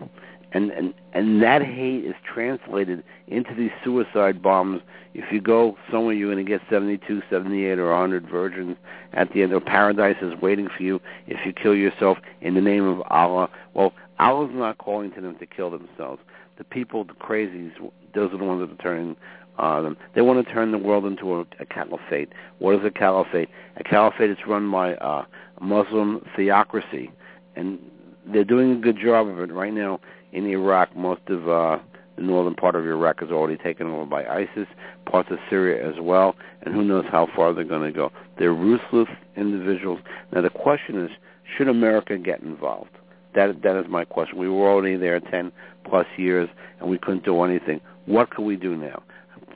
and, 0.54 0.70
and, 0.70 0.94
and 1.12 1.42
that 1.42 1.62
hate 1.62 2.04
is 2.04 2.14
translated 2.24 3.02
into 3.26 3.54
these 3.54 3.72
suicide 3.82 4.40
bombs. 4.40 4.80
If 5.12 5.32
you 5.32 5.40
go 5.40 5.76
somewhere, 5.90 6.14
you're 6.14 6.32
going 6.32 6.44
to 6.44 6.48
get 6.48 6.60
72, 6.70 7.22
78, 7.28 7.78
or 7.78 7.90
100 7.90 8.28
virgins 8.28 8.76
at 9.12 9.32
the 9.32 9.42
end. 9.42 9.52
Or 9.52 9.60
paradise 9.60 10.16
is 10.22 10.32
waiting 10.40 10.68
for 10.74 10.82
you 10.82 11.00
if 11.26 11.44
you 11.44 11.52
kill 11.52 11.74
yourself 11.74 12.18
in 12.40 12.54
the 12.54 12.60
name 12.60 12.84
of 12.84 13.02
Allah. 13.10 13.50
Well, 13.74 13.92
Allah's 14.20 14.52
not 14.54 14.78
calling 14.78 15.10
to 15.12 15.20
them 15.20 15.36
to 15.38 15.46
kill 15.46 15.70
themselves. 15.70 16.22
The 16.56 16.64
people, 16.64 17.02
the 17.02 17.14
crazies, 17.14 17.72
those 18.14 18.32
are 18.32 18.38
the 18.38 18.44
ones 18.44 18.60
that 18.60 18.72
are 18.72 18.82
turning 18.82 19.16
uh, 19.58 19.80
them. 19.80 19.96
They 20.14 20.20
want 20.20 20.46
to 20.46 20.52
turn 20.52 20.70
the 20.70 20.78
world 20.78 21.04
into 21.04 21.34
a, 21.34 21.40
a 21.58 21.66
caliphate. 21.66 22.32
What 22.60 22.76
is 22.76 22.84
a 22.84 22.90
caliphate? 22.92 23.48
A 23.76 23.82
caliphate 23.82 24.30
is 24.30 24.38
run 24.46 24.70
by 24.70 24.94
uh, 24.94 25.24
a 25.58 25.64
Muslim 25.64 26.24
theocracy, 26.36 27.10
and 27.56 27.80
they're 28.26 28.44
doing 28.44 28.72
a 28.72 28.76
good 28.76 28.98
job 28.98 29.26
of 29.26 29.40
it 29.40 29.52
right 29.52 29.72
now 29.72 30.00
in 30.34 30.46
Iraq. 30.46 30.94
Most 30.94 31.22
of 31.28 31.48
uh, 31.48 31.78
the 32.16 32.22
northern 32.22 32.54
part 32.54 32.76
of 32.76 32.84
Iraq 32.84 33.22
is 33.22 33.30
already 33.30 33.56
taken 33.56 33.86
over 33.86 34.04
by 34.04 34.24
ISIS, 34.24 34.68
parts 35.06 35.30
of 35.30 35.38
Syria 35.48 35.88
as 35.88 35.94
well, 36.00 36.36
and 36.62 36.74
who 36.74 36.84
knows 36.84 37.04
how 37.10 37.28
far 37.34 37.52
they're 37.54 37.64
going 37.64 37.90
to 37.90 37.96
go. 37.96 38.10
They're 38.38 38.52
ruthless 38.52 39.08
individuals. 39.36 40.00
Now 40.32 40.42
the 40.42 40.50
question 40.50 41.02
is, 41.02 41.10
should 41.56 41.68
America 41.68 42.18
get 42.18 42.40
involved? 42.40 42.90
That 43.34 43.62
that 43.62 43.76
is 43.76 43.86
my 43.88 44.04
question. 44.04 44.38
We 44.38 44.48
were 44.48 44.68
already 44.70 44.96
there 44.96 45.18
ten 45.20 45.50
plus 45.88 46.06
years, 46.16 46.48
and 46.80 46.88
we 46.88 46.98
couldn't 46.98 47.24
do 47.24 47.42
anything. 47.42 47.80
What 48.06 48.30
can 48.30 48.44
we 48.44 48.56
do 48.56 48.76
now? 48.76 49.02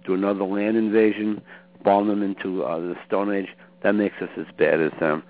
Do 0.04 0.14
another 0.14 0.44
land 0.44 0.76
invasion, 0.76 1.40
bomb 1.84 2.08
them 2.08 2.22
into 2.22 2.64
uh, 2.64 2.78
the 2.78 2.94
Stone 3.06 3.32
Age? 3.32 3.48
That 3.82 3.92
makes 3.92 4.16
us 4.20 4.30
as 4.36 4.46
bad 4.58 4.80
as 4.80 4.90
them. 4.98 5.22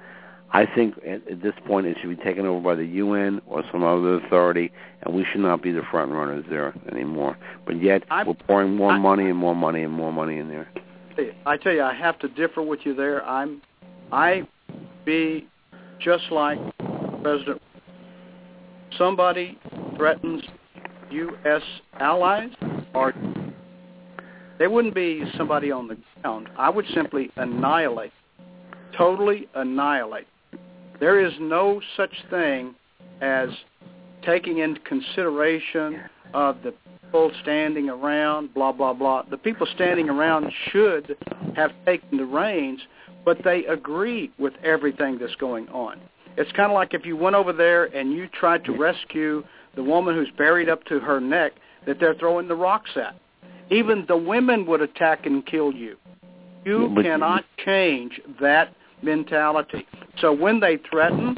I 0.51 0.67
think 0.67 0.97
at, 1.07 1.27
at 1.29 1.43
this 1.43 1.53
point 1.67 1.87
it 1.87 1.97
should 2.01 2.17
be 2.17 2.25
taken 2.25 2.47
over 2.47 2.61
by 2.61 2.75
the 2.75 2.87
UN 2.87 3.41
or 3.47 3.63
some 3.71 3.85
other 3.85 4.15
authority, 4.15 4.73
and 5.03 5.15
we 5.15 5.25
should 5.31 5.43
not 5.43 5.63
be 5.63 5.73
the 5.73 5.83
front 5.91 6.11
runners 6.13 6.45
there 6.49 6.75
anymore. 6.91 7.37
But 7.67 7.83
yet 7.83 8.05
I'm- 8.11 8.27
we're 8.27 8.35
pouring 8.35 8.75
more 8.75 8.93
I- 8.93 8.99
money 8.99 9.29
and 9.29 9.37
more 9.37 9.55
money 9.55 9.83
and 9.83 9.93
more 9.93 10.13
money 10.13 10.39
in 10.39 10.49
there. 10.49 10.69
I 11.47 11.57
tell 11.57 11.73
you, 11.73 11.83
I 11.83 11.95
have 11.95 12.19
to 12.21 12.29
differ 12.29 12.63
with 12.63 12.87
you 12.87 12.95
there. 12.95 13.27
I'm, 13.27 13.61
I 14.13 14.47
be 15.05 15.49
just 15.99 16.31
like 16.31 16.59
President. 17.23 17.61
Somebody 18.97 19.59
threatens 19.97 20.45
U.S. 21.11 21.63
allies, 21.99 22.51
or 22.95 23.13
they 24.59 24.69
wouldn't 24.69 24.95
be 24.95 25.25
somebody 25.37 25.73
on 25.73 25.89
the 25.89 25.97
ground. 26.23 26.49
I 26.57 26.71
would 26.71 26.87
simply 26.95 27.31
annihilate, 27.37 28.13
totally 28.97 29.49
annihilate. 29.55 30.27
There 31.01 31.25
is 31.25 31.33
no 31.41 31.81
such 31.97 32.13
thing 32.31 32.75
as 33.21 33.49
taking 34.25 34.59
into 34.59 34.81
consideration 34.81 36.01
of 36.35 36.57
the 36.63 36.75
people 37.05 37.31
standing 37.43 37.89
around, 37.89 38.53
blah, 38.53 38.73
blah, 38.73 38.93
blah. 38.93 39.23
The 39.31 39.37
people 39.37 39.67
standing 39.75 40.09
around 40.09 40.53
should 40.71 41.17
have 41.57 41.71
taken 41.87 42.19
the 42.19 42.25
reins, 42.25 42.81
but 43.25 43.39
they 43.45 43.65
agree 43.67 44.31
with 44.39 44.53
everything 44.65 45.19
that's 45.19 45.35
going 45.37 45.69
on. 45.69 46.01
It's 46.37 46.53
kind 46.53 46.71
of 46.71 46.75
like 46.75 46.95
if 46.95 47.07
you 47.07 47.17
went 47.17 47.37
over 47.37 47.53
there 47.53 47.85
and 47.85 48.13
you 48.13 48.29
tried 48.29 48.65
to 48.65 48.73
rescue 48.73 49.43
the 49.75 49.83
woman 49.83 50.15
who's 50.15 50.31
buried 50.37 50.69
up 50.69 50.85
to 50.85 51.01
her 51.01 51.21
neck 51.21 51.53
that 51.87 51.99
they're 51.99 52.15
throwing 52.15 52.49
the 52.49 52.55
rocks 52.55 52.91
at. 52.97 53.17
Even 53.71 54.05
the 54.09 54.17
women 54.17 54.67
would 54.67 54.81
attack 54.81 55.27
and 55.27 55.45
kill 55.47 55.73
you. 55.73 55.97
You 56.65 56.95
cannot 57.03 57.45
change 57.65 58.21
that 58.41 58.75
mentality. 59.03 59.87
So 60.21 60.33
when 60.33 60.61
they 60.61 60.79
threaten, 60.91 61.37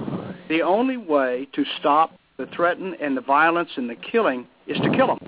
the 0.49 0.63
only 0.63 0.97
way 0.97 1.49
to 1.53 1.65
stop 1.79 2.13
the 2.39 2.47
threaten 2.55 2.95
and 3.01 3.17
the 3.17 3.21
violence 3.21 3.71
and 3.77 3.89
the 3.89 3.97
killing 3.97 4.47
is 4.67 4.79
to 4.79 4.91
kill 4.91 5.09
them. 5.09 5.19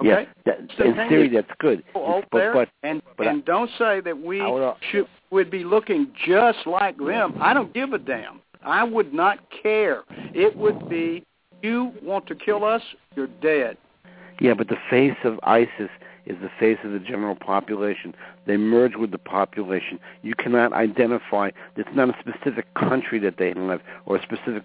Okay? 0.00 0.26
that, 0.44 0.58
So 0.76 0.84
in 0.84 0.94
theory 1.08 1.28
that's 1.28 1.50
good. 1.58 1.82
But 1.94 2.24
but 2.30 2.68
and 2.82 3.02
but 3.16 3.26
and 3.26 3.44
don't 3.44 3.70
say 3.78 4.00
that 4.00 4.18
we 4.18 4.40
would- 4.40 4.62
uh, 4.62 4.74
should 4.90 5.06
would 5.30 5.50
be 5.50 5.64
looking 5.64 6.12
just 6.26 6.66
like 6.66 6.96
them. 6.98 7.36
I 7.40 7.52
don't 7.52 7.72
give 7.74 7.92
a 7.92 7.98
damn. 7.98 8.40
I 8.64 8.84
would 8.84 9.12
not 9.12 9.38
care. 9.62 10.02
It 10.34 10.56
would 10.56 10.88
be 10.88 11.24
you 11.62 11.92
want 12.02 12.26
to 12.28 12.34
kill 12.34 12.64
us, 12.64 12.82
you're 13.16 13.26
dead. 13.26 13.76
Yeah, 14.40 14.54
but 14.54 14.68
the 14.68 14.76
face 14.90 15.16
of 15.24 15.40
ISIS 15.42 15.90
is 16.26 16.36
the 16.40 16.50
face 16.58 16.78
of 16.84 16.92
the 16.92 16.98
general 16.98 17.34
population. 17.36 18.14
They 18.46 18.56
merge 18.56 18.96
with 18.96 19.12
the 19.12 19.18
population. 19.18 19.98
You 20.22 20.34
cannot 20.34 20.72
identify. 20.72 21.50
It's 21.76 21.88
not 21.94 22.10
a 22.10 22.16
specific 22.20 22.72
country 22.74 23.18
that 23.20 23.36
they 23.38 23.54
live 23.54 23.80
or 24.06 24.16
a 24.16 24.22
specific 24.22 24.64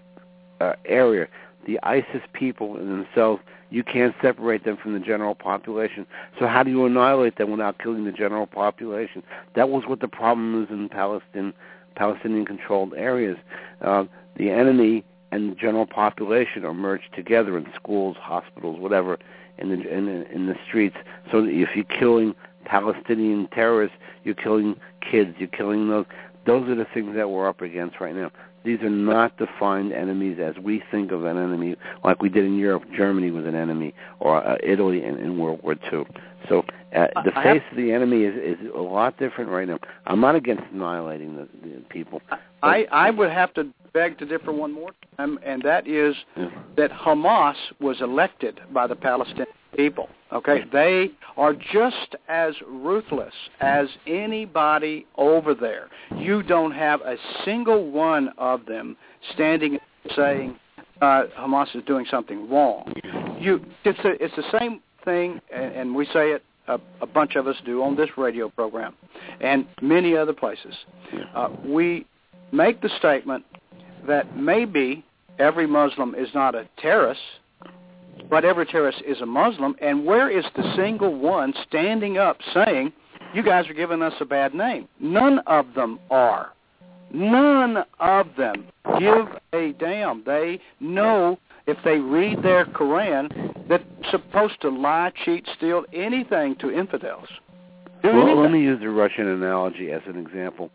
uh, 0.60 0.74
area. 0.84 1.28
The 1.66 1.78
ISIS 1.84 2.22
people 2.32 2.76
in 2.76 2.88
themselves, 2.88 3.40
you 3.70 3.84
can't 3.84 4.14
separate 4.20 4.64
them 4.64 4.76
from 4.76 4.94
the 4.94 5.00
general 5.00 5.34
population. 5.34 6.06
So 6.38 6.46
how 6.46 6.62
do 6.62 6.70
you 6.70 6.84
annihilate 6.84 7.38
them 7.38 7.50
without 7.50 7.78
killing 7.78 8.04
the 8.04 8.12
general 8.12 8.46
population? 8.46 9.22
That 9.54 9.68
was 9.68 9.84
what 9.86 10.00
the 10.00 10.08
problem 10.08 10.62
is 10.62 10.70
in 10.70 10.88
Palestine, 10.88 11.54
Palestinian-controlled 11.94 12.94
areas. 12.94 13.38
Uh, 13.80 14.04
the 14.36 14.50
enemy 14.50 15.04
and 15.30 15.52
the 15.52 15.56
general 15.56 15.86
population 15.86 16.64
are 16.64 16.74
merged 16.74 17.14
together 17.14 17.56
in 17.56 17.66
schools, 17.74 18.16
hospitals, 18.20 18.78
whatever, 18.78 19.18
in 19.58 19.68
the 19.68 19.74
in, 19.96 20.06
the- 20.06 20.30
in 20.32 20.46
the 20.46 20.56
streets. 20.66 20.96
So 21.30 21.44
if 21.44 21.70
you're 21.74 21.84
killing 21.84 22.34
Palestinian 22.64 23.48
terrorists, 23.48 23.96
you're 24.24 24.34
killing 24.34 24.76
kids, 25.00 25.34
you're 25.38 25.48
killing 25.48 25.88
those. 25.88 26.06
Those 26.46 26.68
are 26.68 26.74
the 26.74 26.86
things 26.92 27.14
that 27.16 27.30
we're 27.30 27.48
up 27.48 27.60
against 27.60 28.00
right 28.00 28.14
now. 28.14 28.30
These 28.64 28.80
are 28.82 28.90
not 28.90 29.36
defined 29.38 29.92
enemies 29.92 30.38
as 30.40 30.56
we 30.58 30.82
think 30.90 31.10
of 31.10 31.24
an 31.24 31.36
enemy, 31.36 31.76
like 32.04 32.22
we 32.22 32.28
did 32.28 32.44
in 32.44 32.58
Europe. 32.58 32.84
Germany 32.96 33.30
was 33.32 33.44
an 33.44 33.56
enemy, 33.56 33.92
or 34.20 34.46
uh, 34.46 34.56
Italy 34.62 35.02
in, 35.02 35.16
in 35.18 35.36
World 35.38 35.60
War 35.62 35.74
II. 35.92 36.04
So 36.48 36.64
uh, 36.94 37.06
the 37.24 37.32
I 37.36 37.42
face 37.44 37.62
of 37.70 37.76
the 37.76 37.92
enemy 37.92 38.24
is, 38.24 38.58
is 38.58 38.66
a 38.74 38.80
lot 38.80 39.18
different 39.18 39.50
right 39.50 39.66
now. 39.66 39.78
I'm 40.06 40.20
not 40.20 40.34
against 40.34 40.64
annihilating 40.72 41.36
the, 41.36 41.48
the 41.62 41.80
people. 41.88 42.20
I 42.62 42.86
I 42.90 43.10
would 43.10 43.30
have 43.30 43.52
to 43.54 43.68
beg 43.92 44.18
to 44.18 44.26
differ 44.26 44.52
one 44.52 44.72
more 44.72 44.90
time, 45.16 45.38
and 45.44 45.62
that 45.62 45.86
is 45.86 46.14
Yeah. 46.36 46.48
that 46.76 46.90
Hamas 46.90 47.56
was 47.80 48.00
elected 48.00 48.60
by 48.72 48.86
the 48.86 48.96
Palestinian 48.96 49.46
people. 49.76 50.08
Okay, 50.32 50.64
they 50.72 51.10
are 51.36 51.52
just 51.52 52.16
as 52.28 52.54
ruthless 52.66 53.34
as 53.60 53.88
anybody 54.06 55.06
over 55.16 55.54
there. 55.54 55.88
You 56.16 56.42
don't 56.42 56.72
have 56.72 57.00
a 57.02 57.16
single 57.44 57.90
one 57.90 58.30
of 58.38 58.64
them 58.66 58.96
standing 59.34 59.72
and 59.72 60.12
saying 60.16 60.58
uh, 61.02 61.24
Hamas 61.38 61.74
is 61.76 61.82
doing 61.84 62.06
something 62.10 62.48
wrong. 62.48 62.92
You, 63.38 63.60
it's 63.84 63.98
a, 64.04 64.24
it's 64.24 64.34
the 64.36 64.58
same 64.58 64.80
thing, 65.04 65.40
and, 65.52 65.74
and 65.74 65.94
we 65.94 66.06
say 66.06 66.32
it. 66.32 66.42
A, 66.68 66.78
a 67.00 67.06
bunch 67.06 67.34
of 67.34 67.48
us 67.48 67.56
do 67.64 67.82
on 67.82 67.96
this 67.96 68.10
radio 68.16 68.48
program, 68.48 68.94
and 69.40 69.66
many 69.80 70.16
other 70.16 70.32
places. 70.32 70.76
Uh, 71.34 71.48
we 71.66 72.06
make 72.52 72.80
the 72.80 72.88
statement 72.98 73.44
that 74.06 74.36
maybe 74.36 75.04
every 75.40 75.66
Muslim 75.66 76.14
is 76.14 76.28
not 76.34 76.54
a 76.54 76.68
terrorist, 76.78 77.20
but 78.30 78.44
every 78.44 78.64
terrorist 78.64 79.02
is 79.04 79.20
a 79.20 79.26
Muslim. 79.26 79.74
And 79.80 80.06
where 80.06 80.30
is 80.30 80.44
the 80.54 80.72
single 80.76 81.18
one 81.18 81.52
standing 81.66 82.16
up 82.16 82.38
saying, 82.54 82.92
you 83.34 83.42
guys 83.42 83.68
are 83.68 83.74
giving 83.74 84.00
us 84.00 84.14
a 84.20 84.24
bad 84.24 84.54
name? 84.54 84.88
None 85.00 85.40
of 85.48 85.74
them 85.74 85.98
are. 86.12 86.52
None 87.12 87.84
of 87.98 88.26
them 88.38 88.66
give 89.00 89.26
a 89.52 89.72
damn. 89.80 90.22
They 90.24 90.60
know 90.78 91.38
if 91.66 91.78
they 91.84 91.98
read 91.98 92.42
their 92.42 92.64
Quran 92.66 93.28
that 93.68 93.82
it's 94.00 94.10
supposed 94.10 94.60
to 94.62 94.68
lie, 94.70 95.12
cheat, 95.24 95.46
steal, 95.56 95.84
anything 95.92 96.56
to 96.56 96.70
infidels. 96.70 97.28
Do 98.02 98.08
Well, 98.08 98.22
anything. 98.22 98.40
let 98.42 98.50
me 98.50 98.60
use 98.62 98.80
the 98.80 98.90
Russian 98.90 99.28
analogy 99.28 99.92
as 99.92 100.02
an 100.06 100.16
example. 100.16 100.70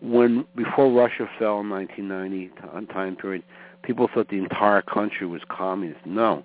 When 0.00 0.44
before 0.56 0.90
Russia 0.90 1.28
fell 1.38 1.60
in 1.60 1.70
1990 1.70 2.86
time 2.92 3.16
period, 3.16 3.42
people 3.82 4.08
thought 4.12 4.28
the 4.28 4.38
entire 4.38 4.82
country 4.82 5.26
was 5.26 5.42
communist. 5.48 6.04
No, 6.04 6.42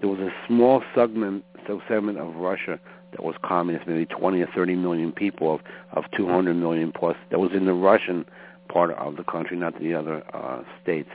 there 0.00 0.08
was 0.08 0.20
a 0.20 0.30
small 0.46 0.82
segment 0.94 1.44
segment 1.88 2.18
of 2.18 2.34
Russia 2.36 2.78
that 3.12 3.22
was 3.22 3.34
communist, 3.42 3.86
maybe 3.86 4.06
20 4.06 4.40
or 4.40 4.46
30 4.54 4.76
million 4.76 5.12
people 5.12 5.54
of 5.54 5.60
of 5.92 6.04
200 6.16 6.54
million 6.54 6.92
plus 6.92 7.16
that 7.30 7.38
was 7.38 7.50
in 7.52 7.66
the 7.66 7.74
Russian 7.74 8.24
part 8.68 8.90
of 8.92 9.16
the 9.16 9.24
country, 9.24 9.56
not 9.56 9.78
the 9.78 9.92
other 9.92 10.22
uh, 10.32 10.62
states. 10.82 11.10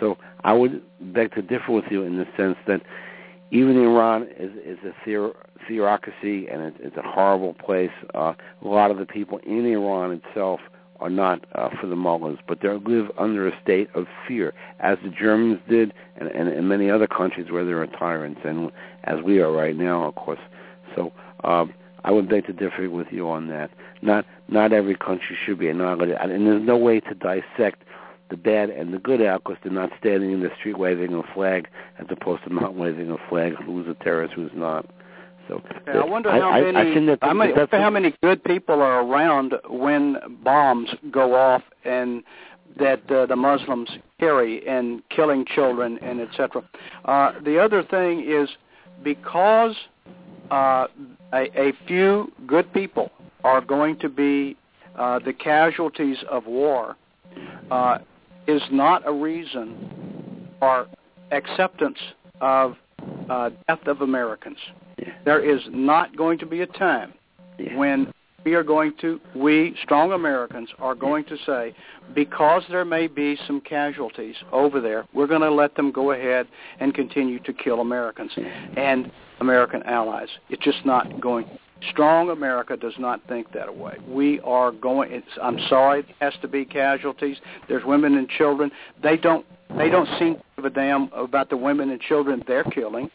So 0.00 0.18
I 0.44 0.52
would 0.52 0.82
beg 1.00 1.34
to 1.34 1.42
differ 1.42 1.72
with 1.72 1.86
you 1.90 2.02
in 2.02 2.16
the 2.16 2.26
sense 2.36 2.56
that 2.66 2.82
even 3.50 3.76
Iran 3.78 4.28
is 4.38 4.52
is 4.64 4.78
a 4.84 4.92
theocracy 5.66 6.48
and 6.48 6.62
it, 6.62 6.74
it's 6.80 6.96
a 6.96 7.02
horrible 7.02 7.54
place. 7.54 7.90
Uh, 8.14 8.34
a 8.62 8.68
lot 8.68 8.90
of 8.90 8.98
the 8.98 9.06
people 9.06 9.38
in 9.38 9.66
Iran 9.66 10.20
itself 10.24 10.60
are 11.00 11.10
not 11.10 11.44
uh, 11.54 11.68
for 11.80 11.86
the 11.86 11.96
mullahs, 11.96 12.38
but 12.46 12.60
they 12.60 12.68
live 12.68 13.06
under 13.18 13.46
a 13.46 13.52
state 13.62 13.88
of 13.94 14.06
fear, 14.26 14.52
as 14.80 14.98
the 15.04 15.10
Germans 15.10 15.60
did, 15.68 15.94
and, 16.16 16.28
and, 16.28 16.48
and 16.48 16.68
many 16.68 16.90
other 16.90 17.06
countries 17.06 17.50
where 17.50 17.64
there 17.64 17.80
are 17.80 17.86
tyrants, 17.86 18.40
and 18.44 18.72
as 19.04 19.22
we 19.22 19.38
are 19.38 19.52
right 19.52 19.76
now, 19.76 20.04
of 20.04 20.16
course. 20.16 20.40
So 20.96 21.12
um, 21.44 21.72
I 22.04 22.10
would 22.10 22.28
beg 22.28 22.46
to 22.46 22.52
differ 22.52 22.90
with 22.90 23.08
you 23.10 23.28
on 23.28 23.48
that. 23.48 23.70
Not 24.02 24.24
not 24.48 24.72
every 24.72 24.96
country 24.96 25.36
should 25.44 25.58
be 25.58 25.68
annihilated, 25.68 26.16
and 26.20 26.46
there's 26.46 26.66
no 26.66 26.76
way 26.76 27.00
to 27.00 27.14
dissect 27.14 27.82
the 28.30 28.36
bad 28.36 28.70
and 28.70 28.92
the 28.92 28.98
good 28.98 29.22
out 29.22 29.42
because 29.44 29.58
they're 29.62 29.72
not 29.72 29.90
standing 29.98 30.32
in 30.32 30.40
the 30.40 30.50
street 30.58 30.78
waving 30.78 31.14
a 31.14 31.22
flag 31.34 31.68
as 31.98 32.06
opposed 32.10 32.44
to 32.44 32.52
not 32.52 32.74
waving 32.74 33.10
a 33.10 33.16
flag. 33.28 33.54
Who's 33.64 33.86
a 33.88 33.94
terrorist? 34.02 34.34
Who's 34.34 34.50
not? 34.54 34.86
So 35.48 35.62
yeah, 35.86 36.00
I 36.00 36.04
wonder 36.04 36.30
how 36.30 36.50
I, 36.50 36.60
many. 36.60 36.76
I, 36.76 36.80
I 36.82 36.94
think 36.94 37.06
that 37.06 37.18
I 37.22 37.32
mean, 37.32 37.52
that's 37.56 37.72
how 37.72 37.90
many 37.90 38.14
good 38.22 38.44
people 38.44 38.82
are 38.82 39.02
around 39.02 39.54
when 39.68 40.18
bombs 40.44 40.90
go 41.10 41.34
off 41.34 41.62
and 41.84 42.22
that 42.78 43.10
uh, 43.10 43.26
the 43.26 43.36
Muslims 43.36 43.88
carry 44.20 44.66
in 44.66 45.02
killing 45.08 45.46
children 45.46 45.98
and 46.02 46.20
etc. 46.20 46.62
Uh, 47.06 47.32
the 47.44 47.58
other 47.58 47.82
thing 47.82 48.24
is 48.28 48.50
because 49.02 49.74
uh, 50.50 50.86
a, 51.32 51.68
a 51.68 51.72
few 51.86 52.30
good 52.46 52.70
people 52.72 53.10
are 53.42 53.62
going 53.62 53.98
to 54.00 54.08
be 54.08 54.56
uh, 54.98 55.18
the 55.18 55.32
casualties 55.32 56.18
of 56.30 56.46
war 56.46 56.96
uh, 57.70 57.98
is 58.48 58.62
not 58.72 59.06
a 59.06 59.12
reason 59.12 60.48
for 60.58 60.88
acceptance 61.30 61.98
of 62.40 62.76
uh, 63.30 63.50
death 63.68 63.86
of 63.86 64.00
Americans. 64.00 64.56
Yeah. 64.98 65.12
There 65.24 65.40
is 65.40 65.60
not 65.70 66.16
going 66.16 66.38
to 66.38 66.46
be 66.46 66.62
a 66.62 66.66
time 66.66 67.12
Yeah. 67.58 67.76
when 67.76 68.12
we 68.44 68.54
are 68.54 68.62
going 68.62 68.94
to, 69.00 69.20
we 69.36 69.76
strong 69.82 70.12
Americans 70.12 70.70
are 70.78 70.94
going 70.94 71.24
to 71.26 71.36
say, 71.44 71.74
because 72.14 72.62
there 72.70 72.84
may 72.84 73.06
be 73.06 73.36
some 73.46 73.60
casualties 73.60 74.36
over 74.52 74.80
there, 74.80 75.06
we're 75.12 75.26
going 75.26 75.42
to 75.42 75.50
let 75.50 75.74
them 75.74 75.92
go 75.92 76.12
ahead 76.12 76.46
and 76.80 76.94
continue 76.94 77.38
to 77.40 77.52
kill 77.52 77.80
Americans 77.80 78.32
and 78.76 79.10
American 79.40 79.82
allies. 79.82 80.28
It's 80.48 80.62
just 80.64 80.86
not 80.86 81.20
going. 81.20 81.46
Strong 81.90 82.30
America 82.30 82.76
does 82.76 82.94
not 82.98 83.20
think 83.28 83.52
that 83.52 83.76
way. 83.76 83.96
We 84.08 84.40
are 84.40 84.72
going. 84.72 85.12
It's, 85.12 85.26
I'm 85.40 85.58
sorry, 85.68 86.00
it 86.00 86.06
has 86.20 86.34
to 86.42 86.48
be 86.48 86.64
casualties. 86.64 87.36
There's 87.68 87.84
women 87.84 88.16
and 88.16 88.28
children. 88.28 88.70
They 89.02 89.16
don't. 89.16 89.46
They 89.76 89.90
don't 89.90 90.08
seem 90.18 90.36
to 90.36 90.42
give 90.56 90.64
a 90.64 90.70
damn 90.70 91.12
about 91.12 91.50
the 91.50 91.56
women 91.56 91.90
and 91.90 92.00
children 92.00 92.42
they're 92.46 92.64
killing, 92.64 93.10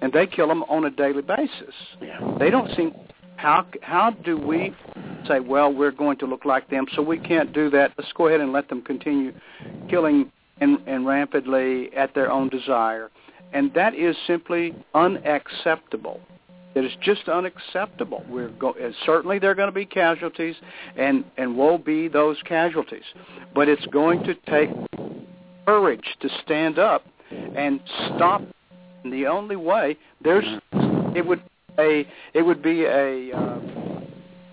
and 0.00 0.12
they 0.12 0.26
kill 0.26 0.48
them 0.48 0.62
on 0.64 0.84
a 0.84 0.90
daily 0.90 1.22
basis. 1.22 1.74
Yeah. 2.00 2.36
They 2.38 2.50
don't 2.50 2.74
seem. 2.76 2.92
How 3.36 3.66
how 3.82 4.10
do 4.10 4.36
we 4.36 4.74
say, 5.26 5.40
well, 5.40 5.72
we're 5.72 5.90
going 5.90 6.18
to 6.18 6.26
look 6.26 6.44
like 6.44 6.68
them, 6.68 6.86
so 6.94 7.02
we 7.02 7.18
can't 7.18 7.52
do 7.52 7.70
that. 7.70 7.92
Let's 7.96 8.12
go 8.12 8.28
ahead 8.28 8.40
and 8.40 8.52
let 8.52 8.68
them 8.68 8.82
continue 8.82 9.32
killing 9.88 10.30
and, 10.60 10.78
and 10.86 11.06
rampantly 11.06 11.94
at 11.96 12.14
their 12.14 12.30
own 12.30 12.48
desire, 12.48 13.10
and 13.52 13.72
that 13.74 13.94
is 13.94 14.16
simply 14.26 14.74
unacceptable. 14.94 16.20
It 16.74 16.84
is 16.84 16.92
just 17.02 17.28
unacceptable. 17.28 18.24
We're 18.28 18.48
go- 18.48 18.74
and 18.80 18.94
certainly 19.04 19.38
there 19.38 19.50
are 19.50 19.54
going 19.54 19.68
to 19.68 19.74
be 19.74 19.84
casualties, 19.84 20.56
and 20.96 21.24
and 21.36 21.56
will 21.56 21.78
be 21.78 22.08
those 22.08 22.36
casualties, 22.44 23.04
but 23.54 23.68
it's 23.68 23.84
going 23.86 24.24
to 24.24 24.34
take 24.48 24.70
courage 25.66 26.16
to 26.20 26.28
stand 26.42 26.78
up 26.78 27.04
and 27.30 27.80
stop. 28.06 28.42
And 29.04 29.12
the 29.12 29.26
only 29.26 29.56
way 29.56 29.96
there's 30.22 30.46
it 31.14 31.26
would 31.26 31.42
a 31.78 32.06
it 32.34 32.42
would 32.42 32.62
be 32.62 32.84
a 32.84 33.32
uh, 33.32 33.60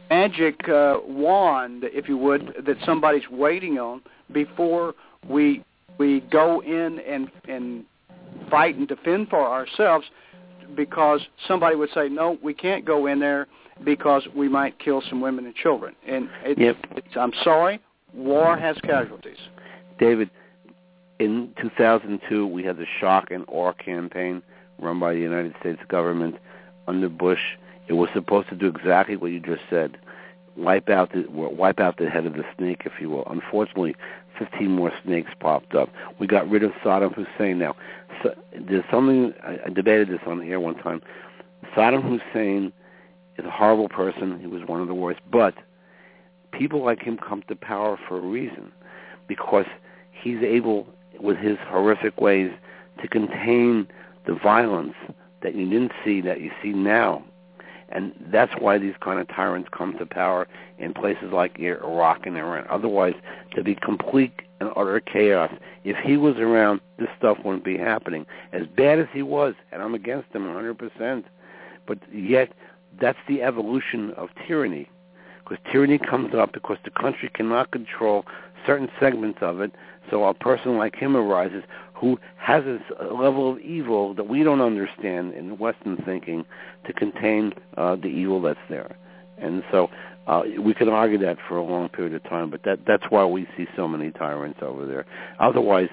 magic 0.09 0.67
uh, 0.67 0.97
wand, 1.07 1.85
if 1.85 2.07
you 2.09 2.17
would, 2.17 2.53
that 2.65 2.77
somebody's 2.85 3.29
waiting 3.29 3.79
on 3.79 4.01
before 4.31 4.93
we 5.27 5.63
we 5.97 6.21
go 6.31 6.61
in 6.61 6.99
and 6.99 7.31
and 7.47 7.85
fight 8.49 8.75
and 8.75 8.87
defend 8.87 9.29
for 9.29 9.45
ourselves, 9.45 10.05
because 10.75 11.21
somebody 11.47 11.75
would 11.75 11.89
say, 11.93 12.09
no, 12.09 12.37
we 12.43 12.53
can't 12.53 12.85
go 12.85 13.07
in 13.07 13.19
there 13.19 13.47
because 13.83 14.27
we 14.35 14.47
might 14.47 14.77
kill 14.79 15.01
some 15.09 15.21
women 15.21 15.45
and 15.45 15.55
children. 15.55 15.95
And 16.07 16.29
it, 16.43 16.57
Yep. 16.57 16.77
it's, 16.97 17.17
I'm 17.17 17.33
sorry, 17.43 17.79
war 18.13 18.57
has 18.57 18.77
casualties. 18.83 19.37
David, 19.99 20.29
in 21.19 21.53
2002, 21.61 22.47
we 22.47 22.63
had 22.63 22.77
the 22.77 22.85
shock 22.99 23.31
and 23.31 23.45
awe 23.47 23.73
campaign 23.73 24.41
run 24.79 24.99
by 24.99 25.13
the 25.13 25.19
United 25.19 25.53
States 25.59 25.81
government 25.89 26.35
under 26.87 27.09
Bush. 27.09 27.39
It 27.87 27.93
was 27.93 28.09
supposed 28.13 28.49
to 28.49 28.55
do 28.55 28.67
exactly 28.67 29.15
what 29.17 29.31
you 29.31 29.39
just 29.39 29.61
said, 29.69 29.97
wipe 30.59 30.89
out 30.89 31.11
the 31.13 31.25
wipe 31.29 31.79
out 31.79 31.97
the 31.97 32.09
head 32.09 32.25
of 32.25 32.33
the 32.33 32.43
snake, 32.57 32.83
if 32.85 32.93
you 32.99 33.09
will. 33.09 33.23
Unfortunately, 33.27 33.95
15 34.37 34.69
more 34.69 34.91
snakes 35.03 35.31
popped 35.39 35.75
up. 35.75 35.89
We 36.19 36.27
got 36.27 36.49
rid 36.49 36.63
of 36.63 36.71
Saddam 36.83 37.13
Hussein. 37.13 37.59
Now, 37.59 37.75
so, 38.23 38.33
there's 38.59 38.83
something 38.91 39.33
I, 39.43 39.59
I 39.65 39.69
debated 39.69 40.09
this 40.09 40.19
on 40.25 40.39
the 40.39 40.45
air 40.45 40.59
one 40.59 40.75
time. 40.75 41.01
Saddam 41.75 42.03
Hussein 42.03 42.71
is 43.37 43.45
a 43.45 43.51
horrible 43.51 43.89
person. 43.89 44.39
He 44.39 44.47
was 44.47 44.61
one 44.65 44.81
of 44.81 44.87
the 44.87 44.93
worst, 44.93 45.19
but 45.31 45.55
people 46.51 46.83
like 46.83 47.01
him 47.01 47.17
come 47.17 47.43
to 47.47 47.55
power 47.55 47.97
for 48.07 48.17
a 48.17 48.21
reason, 48.21 48.71
because 49.27 49.65
he's 50.11 50.41
able, 50.41 50.87
with 51.19 51.37
his 51.37 51.57
horrific 51.67 52.19
ways, 52.19 52.51
to 53.01 53.07
contain 53.07 53.87
the 54.25 54.35
violence 54.35 54.95
that 55.41 55.55
you 55.55 55.69
didn't 55.69 55.93
see 56.03 56.21
that 56.21 56.41
you 56.41 56.51
see 56.61 56.69
now. 56.69 57.23
And 57.91 58.13
that's 58.31 58.53
why 58.59 58.77
these 58.77 58.93
kind 59.01 59.19
of 59.19 59.27
tyrants 59.27 59.69
come 59.71 59.97
to 59.97 60.05
power 60.05 60.47
in 60.77 60.93
places 60.93 61.31
like 61.33 61.57
Iraq 61.59 62.25
and 62.25 62.37
Iran. 62.37 62.65
Otherwise, 62.69 63.15
to 63.55 63.63
be 63.63 63.75
complete 63.75 64.33
and 64.59 64.69
utter 64.75 64.99
chaos. 64.99 65.51
If 65.83 65.97
he 65.97 66.17
was 66.17 66.35
around, 66.37 66.81
this 66.97 67.09
stuff 67.17 67.37
wouldn't 67.43 67.63
be 67.63 67.77
happening. 67.77 68.25
As 68.51 68.67
bad 68.67 68.99
as 68.99 69.07
he 69.13 69.23
was, 69.23 69.55
and 69.71 69.81
I'm 69.81 69.95
against 69.95 70.33
him 70.33 70.43
100%, 70.43 71.23
but 71.87 71.97
yet 72.13 72.51
that's 72.99 73.17
the 73.27 73.41
evolution 73.41 74.11
of 74.11 74.29
tyranny. 74.47 74.89
Because 75.43 75.57
tyranny 75.71 75.97
comes 75.97 76.35
up 76.35 76.53
because 76.53 76.77
the 76.83 76.91
country 76.91 77.29
cannot 77.33 77.71
control 77.71 78.25
certain 78.65 78.89
segments 78.99 79.39
of 79.41 79.61
it, 79.61 79.71
so 80.09 80.23
a 80.25 80.33
person 80.33 80.77
like 80.77 80.95
him 80.95 81.15
arises 81.15 81.63
who 81.99 82.17
has 82.37 82.63
this 82.63 82.81
uh, 82.99 83.13
level 83.13 83.51
of 83.51 83.59
evil 83.59 84.13
that 84.13 84.27
we 84.27 84.43
don't 84.43 84.61
understand 84.61 85.33
in 85.33 85.57
Western 85.57 85.97
thinking 86.05 86.45
to 86.85 86.93
contain 86.93 87.53
uh, 87.77 87.95
the 87.95 88.07
evil 88.07 88.41
that's 88.41 88.59
there. 88.69 88.95
And 89.37 89.63
so 89.71 89.89
uh, 90.27 90.43
we 90.59 90.73
can 90.73 90.89
argue 90.89 91.17
that 91.19 91.37
for 91.47 91.57
a 91.57 91.63
long 91.63 91.89
period 91.89 92.13
of 92.13 92.23
time, 92.23 92.49
but 92.49 92.63
that 92.63 92.79
that's 92.87 93.03
why 93.09 93.25
we 93.25 93.47
see 93.57 93.65
so 93.75 93.87
many 93.87 94.11
tyrants 94.11 94.59
over 94.61 94.85
there. 94.85 95.05
Otherwise, 95.39 95.89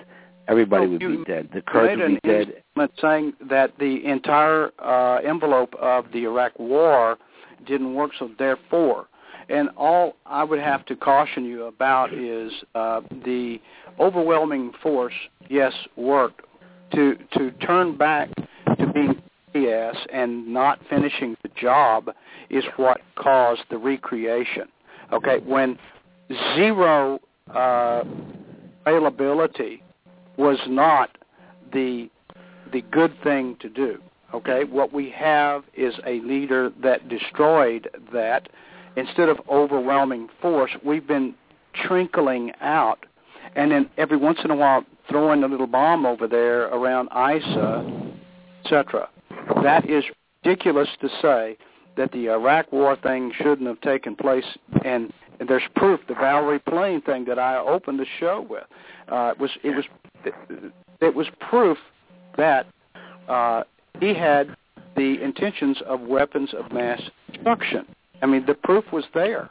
everybody 0.49 0.87
would 0.87 1.01
be 1.01 1.25
dead. 1.27 1.49
The 1.53 1.63
Kurds 1.63 1.99
would 2.01 2.21
be 2.23 2.29
dead. 2.29 2.63
saying 3.01 3.33
that 3.49 3.73
the 3.79 4.05
entire 4.05 4.71
uh, 4.79 5.17
envelope 5.27 5.75
of 5.77 6.07
the 6.13 6.25
Iraq 6.25 6.59
War 6.59 7.17
didn't 7.67 7.95
work, 7.95 8.13
so 8.19 8.31
therefore, 8.39 9.09
and 9.49 9.69
all 9.77 10.17
I 10.27 10.45
would 10.45 10.59
have 10.59 10.85
to 10.87 10.97
caution 10.97 11.45
you 11.45 11.65
about 11.65 12.13
is 12.13 12.53
uh, 12.75 13.01
the 13.25 13.61
overwhelming 13.99 14.73
force. 14.83 15.15
Yes, 15.49 15.73
worked 15.97 16.43
to 16.93 17.17
to 17.33 17.51
turn 17.53 17.97
back 17.97 18.31
to 18.79 18.93
being 18.93 19.23
BS 19.55 19.97
and 20.13 20.47
not 20.49 20.81
finishing 20.91 21.37
the 21.43 21.51
job 21.61 22.11
is 22.51 22.65
what 22.77 23.01
caused 23.17 23.63
the 23.71 23.79
recreation. 23.79 24.69
Okay, 25.13 25.39
when 25.45 25.79
zero 26.57 27.21
uh, 27.55 28.03
availability 28.85 29.83
was 30.37 30.59
not 30.69 31.17
the 31.73 32.09
the 32.73 32.83
good 32.91 33.15
thing 33.23 33.57
to 33.61 33.69
do. 33.69 33.99
Okay, 34.35 34.65
what 34.65 34.93
we 34.93 35.09
have 35.11 35.63
is 35.75 35.95
a 36.05 36.21
leader 36.21 36.73
that 36.83 37.09
destroyed 37.09 37.89
that. 38.13 38.49
Instead 38.97 39.29
of 39.29 39.39
overwhelming 39.49 40.29
force, 40.41 40.71
we've 40.85 41.07
been 41.07 41.35
trickling 41.75 42.53
out, 42.61 43.05
and 43.55 43.71
then 43.71 43.89
every 43.99 44.17
once 44.17 44.39
in 44.45 44.51
a 44.51 44.57
while 44.57 44.85
throwing 45.09 45.43
a 45.45 45.47
little 45.47 45.67
bomb 45.67 46.07
over 46.07 46.27
there 46.27 46.65
around 46.65 47.09
ISA, 47.09 48.13
etc. 48.65 49.09
That 49.63 49.89
is 49.89 50.05
ridiculous 50.45 50.89
to 51.01 51.09
say 51.21 51.57
that 51.97 52.13
the 52.13 52.29
Iraq 52.31 52.73
War 52.73 52.97
thing 52.97 53.33
shouldn't 53.37 53.69
have 53.69 53.81
taken 53.81 54.17
place, 54.17 54.45
and, 54.85 55.13
and 55.41 55.49
there's 55.49 55.63
proof. 55.77 56.01
The 56.09 56.15
Valerie 56.15 56.59
Plame 56.59 57.01
thing 57.03 57.25
that 57.27 57.39
I 57.39 57.59
opened 57.59 58.01
the 58.01 58.07
show 58.19 58.47
with 58.49 58.65
uh, 59.09 59.33
it 59.35 59.39
was 59.39 59.51
it 59.63 59.71
was 59.71 59.85
it 61.01 61.15
was 61.15 61.27
proof 61.41 61.79
that 62.37 62.67
uh, 63.29 63.63
he 64.01 64.15
had 64.15 64.57
the 64.97 65.23
intentions 65.23 65.79
of 65.87 66.01
weapons 66.01 66.55
of 66.55 66.73
mass 66.73 67.01
destruction. 67.33 67.87
I 68.23 68.27
mean, 68.27 68.47
the 68.47 68.55
proof 68.55 68.85
was 68.93 69.05
there. 69.15 69.51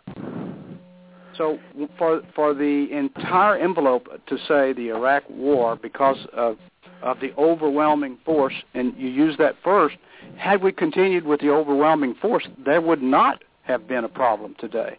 So 1.38 1.59
for 1.97 2.22
for 2.34 2.53
the 2.53 2.88
entire 2.91 3.57
envelope 3.57 4.07
to 4.28 4.38
say 4.47 4.74
the 4.74 4.89
Iraq 4.89 5.24
War 5.30 5.76
because 5.76 6.18
of 6.34 6.57
of 7.01 7.20
the 7.20 7.34
overwhelming 7.38 8.18
force, 8.26 8.53
and 8.74 8.93
you 8.97 9.09
use 9.09 9.36
that 9.38 9.55
first, 9.63 9.97
had 10.38 10.63
we 10.63 10.72
continued 10.72 11.26
with 11.26 11.41
the 11.41 11.49
overwhelming 11.49 12.16
force, 12.16 12.47
there 12.63 12.82
would 12.82 13.01
not 13.01 13.43
have 13.63 13.88
been 13.88 14.03
a 14.03 14.09
problem 14.09 14.55
today. 14.59 14.97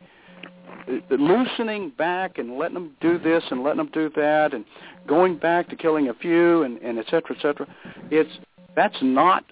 loosening 1.11 1.91
back 1.91 2.39
and 2.39 2.57
letting 2.57 2.75
them 2.75 2.97
do 3.01 3.19
this 3.19 3.43
and 3.51 3.62
letting 3.62 3.79
them 3.79 3.91
do 3.93 4.11
that 4.14 4.55
and 4.55 4.64
going 5.07 5.37
back 5.37 5.69
to 5.69 5.77
killing 5.77 6.09
a 6.09 6.14
few 6.14 6.62
and, 6.62 6.79
and 6.79 6.99
et 6.99 7.07
cetera, 7.07 7.35
et 7.37 7.43
cetera. 7.43 7.67
It's 8.11 8.31
that's 8.77 8.99
not 9.03 9.45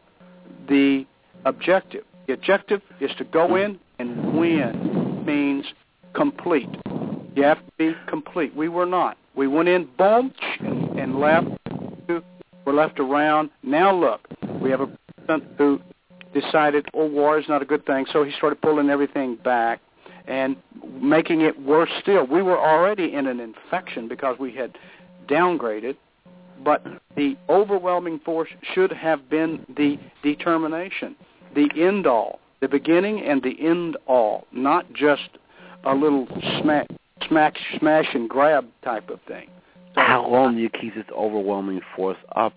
the 0.68 1.06
objective. 1.44 2.04
The 2.26 2.34
objective 2.34 2.82
is 3.00 3.10
to 3.18 3.24
go 3.24 3.56
in 3.56 3.78
and 3.98 4.38
win 4.38 5.24
means 5.24 5.64
complete. 6.14 6.68
You 7.34 7.42
have 7.42 7.58
to 7.58 7.72
be 7.78 7.94
complete. 8.08 8.54
We 8.54 8.68
were 8.68 8.86
not. 8.86 9.16
We 9.34 9.48
went 9.48 9.68
in, 9.68 9.88
boom, 9.98 10.32
and, 10.60 11.18
left. 11.18 11.46
We're 12.64 12.72
left 12.72 13.00
around. 13.00 13.50
Now 13.62 13.94
look, 13.94 14.26
we 14.60 14.70
have 14.70 14.80
a 14.80 14.86
president 15.26 15.52
who 15.58 15.80
decided, 16.32 16.86
oh, 16.94 17.06
war 17.06 17.38
is 17.38 17.46
not 17.48 17.62
a 17.62 17.64
good 17.64 17.84
thing, 17.84 18.06
so 18.12 18.24
he 18.24 18.32
started 18.32 18.60
pulling 18.62 18.90
everything 18.90 19.36
back 19.36 19.80
and 20.26 20.56
making 21.00 21.42
it 21.42 21.60
worse 21.60 21.90
still. 22.00 22.26
We 22.26 22.42
were 22.42 22.58
already 22.58 23.12
in 23.12 23.26
an 23.26 23.40
infection 23.40 24.08
because 24.08 24.38
we 24.38 24.52
had 24.54 24.78
downgraded, 25.28 25.96
but 26.64 26.84
the 27.16 27.36
overwhelming 27.48 28.20
force 28.20 28.48
should 28.74 28.92
have 28.92 29.28
been 29.28 29.64
the 29.76 29.98
determination, 30.22 31.16
the 31.54 31.68
end 31.76 32.06
all, 32.06 32.40
the 32.64 32.68
beginning 32.68 33.22
and 33.22 33.42
the 33.42 33.56
end 33.60 33.98
all, 34.06 34.46
not 34.50 34.90
just 34.94 35.28
a 35.84 35.94
little 35.94 36.26
smack, 36.62 36.86
smack, 37.28 37.54
smash 37.78 38.06
and 38.14 38.26
grab 38.26 38.66
type 38.82 39.10
of 39.10 39.20
thing. 39.28 39.48
So, 39.94 40.00
How 40.00 40.26
long 40.26 40.56
do 40.56 40.62
you 40.62 40.70
keep 40.70 40.94
this 40.94 41.04
overwhelming 41.14 41.82
force 41.94 42.16
up? 42.34 42.54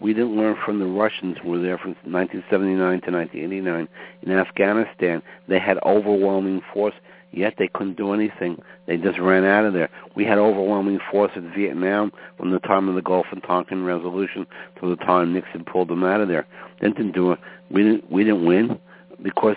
We 0.00 0.14
didn't 0.14 0.34
learn 0.34 0.56
from 0.64 0.78
the 0.78 0.86
Russians 0.86 1.36
who 1.42 1.50
were 1.50 1.60
there 1.60 1.76
from 1.76 1.90
1979 2.10 2.78
to 2.78 3.10
1989. 3.10 3.88
In 4.22 4.32
Afghanistan, 4.32 5.22
they 5.46 5.58
had 5.58 5.76
overwhelming 5.84 6.62
force, 6.72 6.94
yet 7.30 7.56
they 7.58 7.68
couldn't 7.68 7.98
do 7.98 8.14
anything. 8.14 8.62
They 8.86 8.96
just 8.96 9.18
ran 9.18 9.44
out 9.44 9.66
of 9.66 9.74
there. 9.74 9.90
We 10.16 10.24
had 10.24 10.38
overwhelming 10.38 11.00
force 11.10 11.32
in 11.36 11.52
Vietnam 11.52 12.12
from 12.38 12.50
the 12.50 12.60
time 12.60 12.88
of 12.88 12.94
the 12.94 13.02
Gulf 13.02 13.26
and 13.30 13.42
Tonkin 13.42 13.84
Resolution 13.84 14.46
to 14.80 14.88
the 14.88 14.96
time 15.04 15.34
Nixon 15.34 15.66
pulled 15.66 15.88
them 15.88 16.02
out 16.02 16.22
of 16.22 16.28
there. 16.28 16.46
They 16.80 16.88
didn't 16.88 17.12
do 17.12 17.32
it. 17.32 17.38
We 17.70 17.82
didn't. 17.82 18.10
We 18.10 18.24
didn't 18.24 18.46
win 18.46 18.80
because 19.22 19.56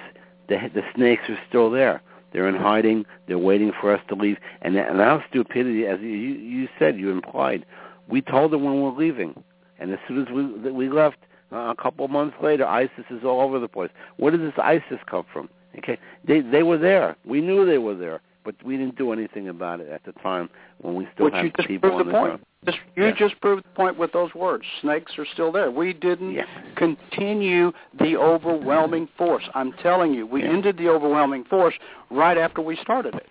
the 0.49 0.57
the 0.73 0.83
snakes 0.95 1.23
are 1.29 1.39
still 1.47 1.69
there. 1.69 2.01
They're 2.31 2.49
in 2.49 2.55
hiding. 2.55 3.05
They're 3.27 3.37
waiting 3.37 3.71
for 3.79 3.93
us 3.93 4.01
to 4.09 4.15
leave. 4.15 4.37
And, 4.63 4.75
and 4.75 4.99
our 4.99 5.23
stupidity, 5.29 5.85
as 5.85 5.99
you, 6.01 6.07
you 6.09 6.67
said, 6.79 6.97
you 6.97 7.11
implied, 7.11 7.63
we 8.07 8.21
told 8.21 8.51
them 8.51 8.63
when 8.63 8.81
we're 8.81 8.91
leaving. 8.91 9.43
And 9.79 9.91
as 9.91 9.99
soon 10.07 10.21
as 10.21 10.29
we 10.33 10.71
we 10.71 10.89
left, 10.89 11.17
uh, 11.51 11.73
a 11.77 11.81
couple 11.81 12.05
of 12.05 12.11
months 12.11 12.35
later, 12.41 12.65
ISIS 12.65 13.05
is 13.09 13.23
all 13.23 13.41
over 13.41 13.59
the 13.59 13.67
place. 13.67 13.91
Where 14.17 14.31
did 14.31 14.41
this 14.41 14.57
ISIS 14.57 14.99
come 15.05 15.25
from? 15.31 15.49
Okay, 15.77 15.97
they 16.25 16.41
they 16.41 16.63
were 16.63 16.77
there. 16.77 17.15
We 17.25 17.41
knew 17.41 17.65
they 17.65 17.77
were 17.77 17.95
there, 17.95 18.21
but 18.43 18.55
we 18.63 18.77
didn't 18.77 18.97
do 18.97 19.11
anything 19.11 19.47
about 19.49 19.79
it 19.79 19.89
at 19.89 20.03
the 20.03 20.11
time 20.21 20.49
when 20.81 20.95
we 20.95 21.07
still 21.13 21.25
Which 21.25 21.33
just 21.55 21.67
people 21.67 21.89
proved 21.89 22.01
on 22.01 22.07
the 22.07 22.11
the 22.11 22.17
point. 22.17 22.25
ground. 22.25 22.45
Just, 22.65 22.77
you 22.95 23.05
Yeah. 23.05 23.11
just 23.11 23.39
proved 23.41 23.63
the 23.65 23.69
point 23.75 23.97
with 23.97 24.11
those 24.13 24.33
words. 24.33 24.63
Snakes 24.81 25.17
are 25.17 25.25
still 25.25 25.51
there. 25.51 25.69
We 25.69 25.93
didn't 25.93 26.31
Yeah. 26.31 26.45
continue 26.75 27.73
the 27.93 28.17
overwhelming 28.17 29.07
force. 29.17 29.43
I'm 29.53 29.73
telling 29.73 30.13
you, 30.13 30.25
we 30.25 30.43
Yeah. 30.43 30.49
ended 30.49 30.77
the 30.77 30.89
overwhelming 30.89 31.43
force 31.45 31.75
right 32.09 32.37
after 32.37 32.61
we 32.61 32.75
started 32.77 33.15
it. 33.15 33.27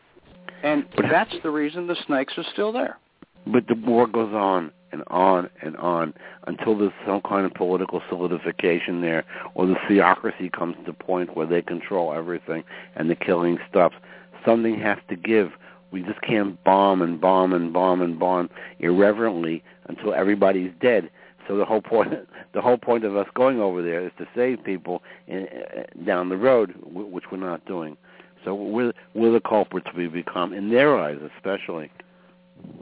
And 0.62 0.84
But- 0.94 1.08
that's 1.08 1.36
the 1.40 1.50
reason 1.50 1.86
the 1.86 1.96
snakes 1.96 2.36
are 2.38 2.44
still 2.44 2.72
there. 2.72 2.98
But 3.46 3.66
the 3.66 3.74
war 3.74 4.06
goes 4.06 4.32
on 4.32 4.70
and 4.92 5.02
on 5.08 5.48
and 5.62 5.76
on 5.78 6.14
until 6.46 6.76
there's 6.76 6.92
some 7.06 7.20
kind 7.22 7.44
of 7.46 7.54
political 7.54 8.02
solidification 8.08 9.00
there, 9.00 9.24
or 9.54 9.66
the 9.66 9.76
theocracy 9.88 10.48
comes 10.50 10.76
to 10.76 10.82
the 10.84 10.92
point 10.92 11.34
where 11.36 11.46
they 11.46 11.62
control 11.62 12.12
everything 12.12 12.62
and 12.94 13.08
the 13.10 13.16
killing 13.16 13.58
stops. 13.68 13.96
Something 14.44 14.78
has 14.80 14.98
to 15.08 15.16
give. 15.16 15.52
We 15.90 16.02
just 16.02 16.20
can't 16.22 16.62
bomb 16.64 17.02
and 17.02 17.20
bomb 17.20 17.52
and 17.52 17.72
bomb 17.72 18.00
and 18.00 18.18
bomb 18.18 18.48
irreverently 18.80 19.62
until 19.88 20.14
everybody's 20.14 20.72
dead. 20.80 21.10
So 21.48 21.56
the 21.56 21.64
whole 21.64 21.82
point, 21.82 22.12
the 22.54 22.60
whole 22.60 22.78
point 22.78 23.04
of 23.04 23.16
us 23.16 23.26
going 23.34 23.60
over 23.60 23.82
there 23.82 24.04
is 24.04 24.12
to 24.18 24.26
save 24.34 24.64
people 24.64 25.02
in, 25.26 25.46
uh, 25.48 25.82
down 26.04 26.28
the 26.28 26.36
road, 26.36 26.70
wh- 26.82 27.12
which 27.12 27.24
we're 27.30 27.38
not 27.38 27.64
doing. 27.66 27.96
So 28.44 28.54
we're 28.54 28.92
we're 29.14 29.32
the 29.32 29.40
culprits 29.40 29.86
we 29.96 30.08
become 30.08 30.52
in 30.52 30.70
their 30.70 30.98
eyes, 30.98 31.18
especially. 31.36 31.90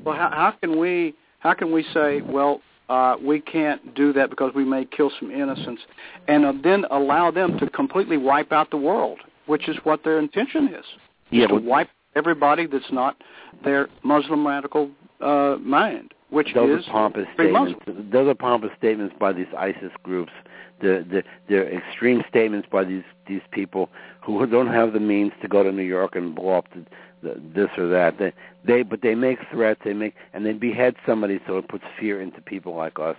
Well, 0.05 0.17
how, 0.17 0.31
how 0.31 0.55
can 0.61 0.79
we 0.79 1.15
how 1.41 1.55
can 1.55 1.73
we 1.73 1.85
say, 1.95 2.21
well, 2.23 2.61
uh, 2.89 3.17
we 3.23 3.41
can't 3.41 3.95
do 3.95 4.13
that 4.13 4.31
because 4.31 4.53
we 4.55 4.65
may 4.65 4.85
kill 4.85 5.11
some 5.19 5.31
innocents, 5.31 5.83
and 6.29 6.45
uh, 6.45 6.53
then 6.63 6.85
allow 6.91 7.31
them 7.31 7.59
to 7.59 7.69
completely 7.71 8.17
wipe 8.17 8.53
out 8.53 8.71
the 8.71 8.77
world, 8.77 9.21
which 9.47 9.69
is 9.69 9.77
what 9.85 10.03
their 10.05 10.19
intention 10.19 10.69
is. 10.75 10.85
Yeah, 11.31 11.47
to 11.49 11.57
wipe 11.57 11.89
everybody 12.17 12.67
that's 12.67 12.91
not 12.93 13.17
their 13.65 13.89
Muslim 14.03 14.47
radical 14.47 14.91
uh, 15.21 15.57
mind, 15.61 16.13
which 16.31 16.49
those 16.55 16.81
is 16.81 16.89
are 16.89 16.93
pompous 16.93 17.27
statements. 17.35 17.75
Muslim. 17.87 18.11
Those 18.11 18.29
are 18.29 18.35
pompous 18.35 18.71
statements 18.79 19.15
by 19.19 19.33
these 19.33 19.47
ISIS 19.57 19.93
groups. 20.03 20.33
The 20.81 21.23
the 21.49 21.77
extreme 21.77 22.23
statements 22.29 22.69
by 22.71 22.85
these 22.85 23.05
these 23.27 23.43
people 23.51 23.91
who 24.23 24.47
don't 24.47 24.69
have 24.69 24.93
the 24.93 25.01
means 25.01 25.33
to 25.43 25.49
go 25.49 25.63
to 25.63 25.73
New 25.73 25.83
York 25.83 26.15
and 26.17 26.35
blow 26.35 26.59
up 26.59 26.67
the, 26.75 26.85
the, 27.23 27.41
this 27.55 27.69
or 27.79 27.89
that. 27.89 28.19
They 28.19 28.33
they 28.65 28.83
but 28.83 29.03
they 29.03 29.15
make 29.15 29.39
threats. 29.51 29.81
They 29.85 29.93
make 29.93 30.15
and 30.33 30.45
they 30.45 30.53
behead 30.53 30.97
somebody 31.07 31.41
so 31.47 31.59
it 31.59 31.69
puts 31.69 31.85
fear 31.99 32.21
into 32.21 32.41
people 32.41 32.75
like 32.75 32.99
us 32.99 33.17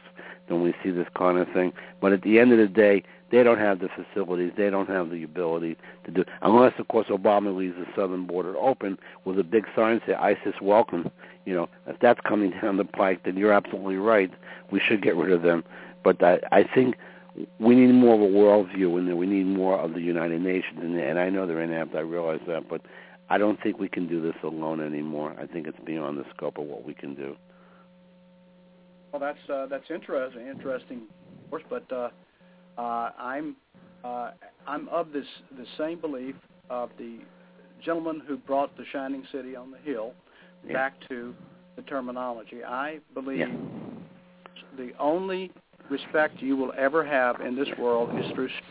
when 0.47 0.61
we 0.61 0.73
see 0.83 0.91
this 0.91 1.07
kind 1.15 1.37
of 1.37 1.47
thing. 1.53 1.71
But 2.01 2.13
at 2.13 2.21
the 2.23 2.39
end 2.39 2.51
of 2.51 2.57
the 2.57 2.67
day, 2.67 3.03
they 3.31 3.43
don't 3.43 3.57
have 3.57 3.79
the 3.79 3.89
facilities. 3.89 4.51
They 4.57 4.69
don't 4.69 4.89
have 4.89 5.09
the 5.09 5.23
ability 5.23 5.77
to 6.05 6.11
do 6.11 6.23
unless 6.41 6.73
of 6.77 6.87
course 6.89 7.07
Obama 7.07 7.55
leaves 7.55 7.75
the 7.77 7.85
southern 7.95 8.27
border 8.27 8.55
open 8.57 8.97
with 9.25 9.39
a 9.39 9.43
big 9.43 9.65
sign 9.75 10.01
say 10.05 10.13
ISIS 10.13 10.55
welcome. 10.61 11.09
You 11.45 11.55
know 11.55 11.69
if 11.87 11.97
that's 11.99 12.19
coming 12.21 12.51
down 12.61 12.77
the 12.77 12.85
pike, 12.85 13.21
then 13.23 13.37
you're 13.37 13.53
absolutely 13.53 13.97
right. 13.97 14.31
We 14.71 14.79
should 14.79 15.01
get 15.01 15.15
rid 15.15 15.31
of 15.31 15.41
them. 15.41 15.63
But 16.03 16.21
I, 16.23 16.39
I 16.51 16.63
think 16.63 16.95
we 17.59 17.75
need 17.75 17.93
more 17.93 18.15
of 18.15 18.21
a 18.21 18.25
worldview, 18.25 18.97
and 18.97 19.17
we 19.17 19.25
need 19.25 19.45
more 19.45 19.79
of 19.79 19.93
the 19.93 20.01
United 20.01 20.41
Nations. 20.41 20.79
And, 20.81 20.97
and 20.99 21.17
I 21.17 21.29
know 21.29 21.47
they're 21.47 21.61
inept. 21.61 21.95
I 21.95 21.99
realize 21.99 22.41
that, 22.47 22.67
but 22.69 22.81
I 23.29 23.37
don't 23.37 23.61
think 23.63 23.79
we 23.79 23.87
can 23.87 24.07
do 24.07 24.21
this 24.21 24.35
alone 24.43 24.81
anymore. 24.81 25.35
I 25.39 25.45
think 25.45 25.67
it's 25.67 25.79
beyond 25.85 26.17
the 26.17 26.25
scope 26.35 26.57
of 26.57 26.65
what 26.65 26.85
we 26.85 26.93
can 26.93 27.15
do. 27.15 27.35
Well, 29.11 29.19
that's 29.19 29.49
uh, 29.49 29.67
that's 29.67 29.89
interesting. 29.89 30.47
Interesting, 30.47 31.03
of 31.43 31.49
course, 31.49 31.63
but 31.69 31.91
uh, 31.91 32.09
uh, 32.77 33.11
I'm 33.17 33.55
uh, 34.03 34.31
I'm 34.67 34.87
of 34.89 35.11
this 35.11 35.25
the 35.57 35.65
same 35.77 35.99
belief 35.99 36.35
of 36.69 36.89
the 36.97 37.19
gentleman 37.83 38.21
who 38.27 38.37
brought 38.37 38.75
the 38.77 38.83
shining 38.91 39.23
city 39.31 39.55
on 39.55 39.71
the 39.71 39.77
hill 39.79 40.13
Yeah. 40.65 40.73
back 40.73 40.93
to 41.09 41.33
the 41.75 41.81
terminology. 41.83 42.63
I 42.63 42.99
believe 43.13 43.39
Yeah. 43.39 43.55
the 44.77 44.91
only 44.99 45.51
respect 45.91 46.41
you 46.41 46.55
will 46.55 46.73
ever 46.77 47.03
have 47.05 47.41
in 47.41 47.55
this 47.55 47.67
world 47.77 48.09
is 48.17 48.31
through. 48.31 48.47
strength. 48.49 48.65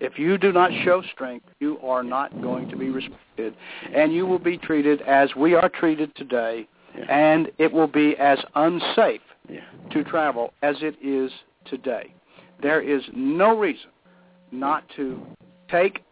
If 0.00 0.18
you 0.18 0.36
do 0.36 0.52
not 0.52 0.70
show 0.84 1.02
strength, 1.12 1.46
you 1.60 1.78
are 1.80 2.02
not 2.02 2.42
going 2.42 2.68
to 2.68 2.76
be 2.76 2.90
respected, 2.90 3.54
and 3.94 4.12
you 4.12 4.26
will 4.26 4.38
be 4.38 4.58
treated 4.58 5.00
as 5.02 5.34
we 5.36 5.54
are 5.54 5.68
treated 5.68 6.14
today, 6.16 6.66
Yeah. 6.96 7.04
and 7.08 7.50
it 7.58 7.72
will 7.72 7.86
be 7.86 8.16
as 8.16 8.44
unsafe 8.54 9.22
Yeah. 9.48 9.60
to 9.90 10.04
travel 10.04 10.52
as 10.62 10.82
it 10.82 10.96
is 11.00 11.32
today. 11.64 12.12
There 12.60 12.80
is 12.80 13.02
no 13.14 13.56
reason 13.56 13.90
not 14.50 14.88
to 14.90 15.24
take 15.68 16.02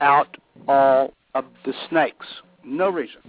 out 0.00 0.36
all 0.68 1.12
of 1.34 1.44
the 1.64 1.74
snakes. 1.88 2.26
No 2.66 2.90
reason. 2.90 3.20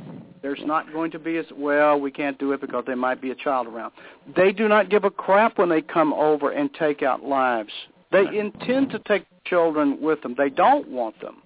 There's 0.41 0.61
not 0.65 0.91
going 0.91 1.11
to 1.11 1.19
be 1.19 1.37
as 1.37 1.45
well. 1.55 1.99
We 1.99 2.11
can't 2.11 2.37
do 2.39 2.51
it 2.53 2.61
because 2.61 2.83
there 2.85 2.95
might 2.95 3.21
be 3.21 3.31
a 3.31 3.35
child 3.35 3.67
around. 3.67 3.93
They 4.35 4.51
do 4.51 4.67
not 4.67 4.89
give 4.89 5.03
a 5.03 5.11
crap 5.11 5.57
when 5.57 5.69
they 5.69 5.81
come 5.81 6.13
over 6.13 6.51
and 6.51 6.73
take 6.73 7.03
out 7.03 7.23
lives. 7.23 7.71
They 8.11 8.25
intend 8.37 8.89
to 8.91 8.99
take 8.99 9.25
children 9.45 9.97
with 10.01 10.21
them. 10.21 10.35
They 10.37 10.49
don't 10.49 10.87
want 10.89 11.19
them. 11.21 11.41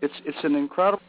It's 0.00 0.14
it's 0.24 0.38
an 0.44 0.54
incredible 0.54 1.02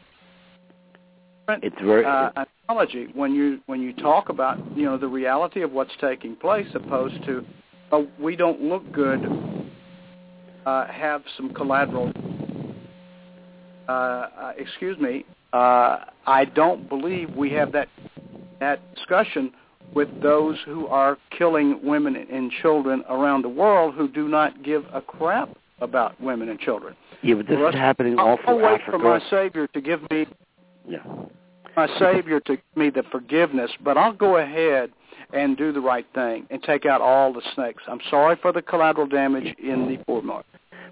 It's 1.48 1.76
very. 1.80 2.04
uh, 2.04 2.30
analogy 2.68 3.08
when 3.14 3.34
you 3.34 3.60
when 3.66 3.80
you 3.80 3.92
talk 3.92 4.28
about 4.28 4.58
you 4.76 4.84
know 4.84 4.98
the 4.98 5.06
reality 5.06 5.62
of 5.62 5.70
what's 5.72 5.92
taking 6.00 6.34
place, 6.36 6.66
opposed 6.74 7.24
to 7.26 7.44
oh, 7.92 8.08
we 8.18 8.34
don't 8.36 8.60
look 8.60 8.90
good, 8.92 9.20
uh, 10.66 10.86
have 10.88 11.22
some 11.36 11.54
collateral. 11.54 12.12
Uh, 13.90 14.28
uh, 14.40 14.52
excuse 14.56 14.96
me, 14.98 15.24
uh, 15.52 15.96
I 16.24 16.44
don't 16.54 16.88
believe 16.88 17.34
we 17.34 17.50
have 17.54 17.72
that 17.72 17.88
that 18.60 18.78
discussion 18.94 19.50
with 19.94 20.08
those 20.22 20.56
who 20.64 20.86
are 20.86 21.18
killing 21.36 21.80
women 21.82 22.14
and 22.14 22.52
children 22.62 23.02
around 23.08 23.42
the 23.42 23.48
world 23.48 23.94
who 23.96 24.06
do 24.06 24.28
not 24.28 24.62
give 24.62 24.84
a 24.94 25.00
crap 25.00 25.48
about 25.80 26.20
women 26.20 26.48
and 26.50 26.60
children. 26.60 26.94
yeah, 27.22 27.34
but 27.34 27.48
this 27.48 27.58
is 27.58 27.74
happening 27.74 28.16
all 28.16 28.28
I'll 28.28 28.36
through 28.44 28.64
wait 28.64 28.80
for 28.88 28.98
my 28.98 29.18
Savior 29.28 29.66
to 29.66 29.80
give 29.80 30.08
me 30.10 30.26
Yeah. 30.86 31.00
my 31.76 31.88
Savior 31.98 32.38
to 32.40 32.56
give 32.56 32.76
me 32.76 32.90
the 32.90 33.02
forgiveness, 33.10 33.72
but 33.82 33.98
I'll 33.98 34.12
go 34.12 34.36
ahead 34.36 34.92
and 35.32 35.56
do 35.56 35.72
the 35.72 35.80
right 35.80 36.06
thing 36.14 36.46
and 36.50 36.62
take 36.62 36.86
out 36.86 37.00
all 37.00 37.32
the 37.32 37.42
snakes. 37.54 37.82
I'm 37.88 38.00
sorry 38.08 38.36
for 38.40 38.52
the 38.52 38.62
collateral 38.62 39.08
damage 39.08 39.52
in 39.58 39.88
the 39.88 39.98
foremark. 40.06 40.46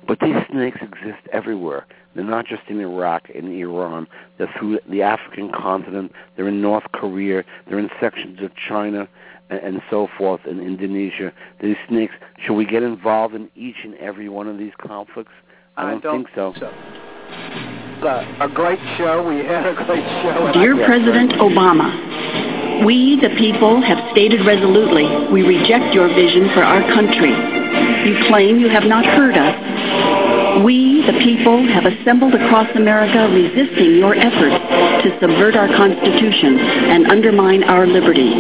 But 0.07 0.20
these 0.20 0.36
snakes 0.51 0.78
exist 0.80 1.26
everywhere. 1.32 1.86
They're 2.14 2.24
not 2.24 2.46
just 2.46 2.62
in 2.68 2.80
Iraq 2.80 3.28
and 3.34 3.49
Iran. 3.49 4.07
They're 4.38 4.53
through 4.59 4.80
the 4.90 5.03
African 5.03 5.53
continent. 5.53 6.12
They're 6.36 6.49
in 6.49 6.61
North 6.61 6.84
Korea. 6.92 7.44
They're 7.68 7.78
in 7.78 7.90
sections 8.01 8.40
of 8.42 8.51
China 8.68 9.09
and, 9.51 9.61
and 9.61 9.82
so 9.90 10.09
forth, 10.16 10.40
in 10.46 10.61
Indonesia. 10.61 11.32
These 11.62 11.76
snakes, 11.88 12.14
should 12.44 12.55
we 12.55 12.64
get 12.64 12.82
involved 12.82 13.34
in 13.34 13.51
each 13.55 13.76
and 13.84 13.94
every 13.96 14.28
one 14.28 14.49
of 14.49 14.59
these 14.59 14.72
conflicts? 14.80 15.32
I 15.76 15.99
don't, 15.99 16.24
think 16.24 16.28
so. 16.34 16.53
so. 16.59 16.66
a, 16.66 18.46
a 18.46 18.49
great 18.53 18.80
show. 18.96 19.22
We 19.22 19.44
had 19.44 19.66
a 19.66 19.74
great 19.74 20.03
show. 20.22 20.51
Dear 20.55 20.74
President 20.84 21.32
Obama, 21.34 22.84
we, 22.84 23.18
the 23.20 23.30
people, 23.38 23.80
have 23.82 23.99
stated 24.11 24.44
resolutely 24.46 25.07
we 25.32 25.42
reject 25.42 25.94
your 25.94 26.09
vision 26.09 26.51
for 26.55 26.62
our 26.62 26.82
country. 26.94 27.68
You 28.07 28.14
claim 28.28 28.59
you 28.59 28.68
have 28.68 28.84
not 28.84 29.05
heard 29.05 29.36
us. 29.36 30.64
We, 30.64 31.05
the 31.07 31.18
people, 31.22 31.66
have 31.68 31.86
assembled 31.86 32.34
across 32.34 32.68
America 32.74 33.30
resisting 33.30 33.96
your 33.96 34.14
efforts 34.14 34.59
to 35.05 35.18
subvert 35.20 35.55
our 35.55 35.68
Constitution 35.68 36.59
and 36.59 37.07
undermine 37.07 37.62
our 37.64 37.86
liberty. 37.86 38.34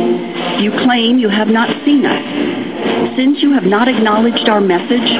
You 0.62 0.72
claim 0.82 1.18
you 1.18 1.28
have 1.28 1.48
not 1.48 1.70
seen 1.84 2.04
us. 2.06 2.58
Since 3.16 3.42
you 3.42 3.52
have 3.52 3.64
not 3.64 3.88
acknowledged 3.88 4.48
our 4.48 4.60
message, 4.60 5.10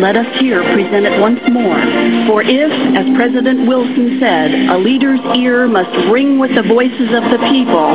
let 0.00 0.16
us 0.16 0.26
here 0.40 0.62
present 0.72 1.06
it 1.06 1.20
once 1.20 1.40
more. 1.48 1.80
For 2.28 2.42
if, 2.42 2.72
as 2.96 3.06
President 3.16 3.66
Wilson 3.66 4.18
said, 4.20 4.52
a 4.70 4.78
leader's 4.78 5.20
ear 5.36 5.66
must 5.66 5.92
ring 6.12 6.38
with 6.38 6.54
the 6.54 6.62
voices 6.62 7.10
of 7.12 7.24
the 7.32 7.40
people, 7.48 7.88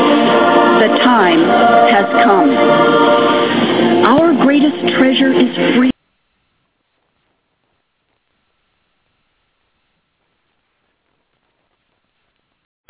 the 0.82 0.90
time 1.06 1.42
has 1.90 2.06
come. 2.26 3.71
Our 4.04 4.34
greatest 4.34 4.80
treasure 4.98 5.32
is 5.32 5.56
free. 5.78 5.92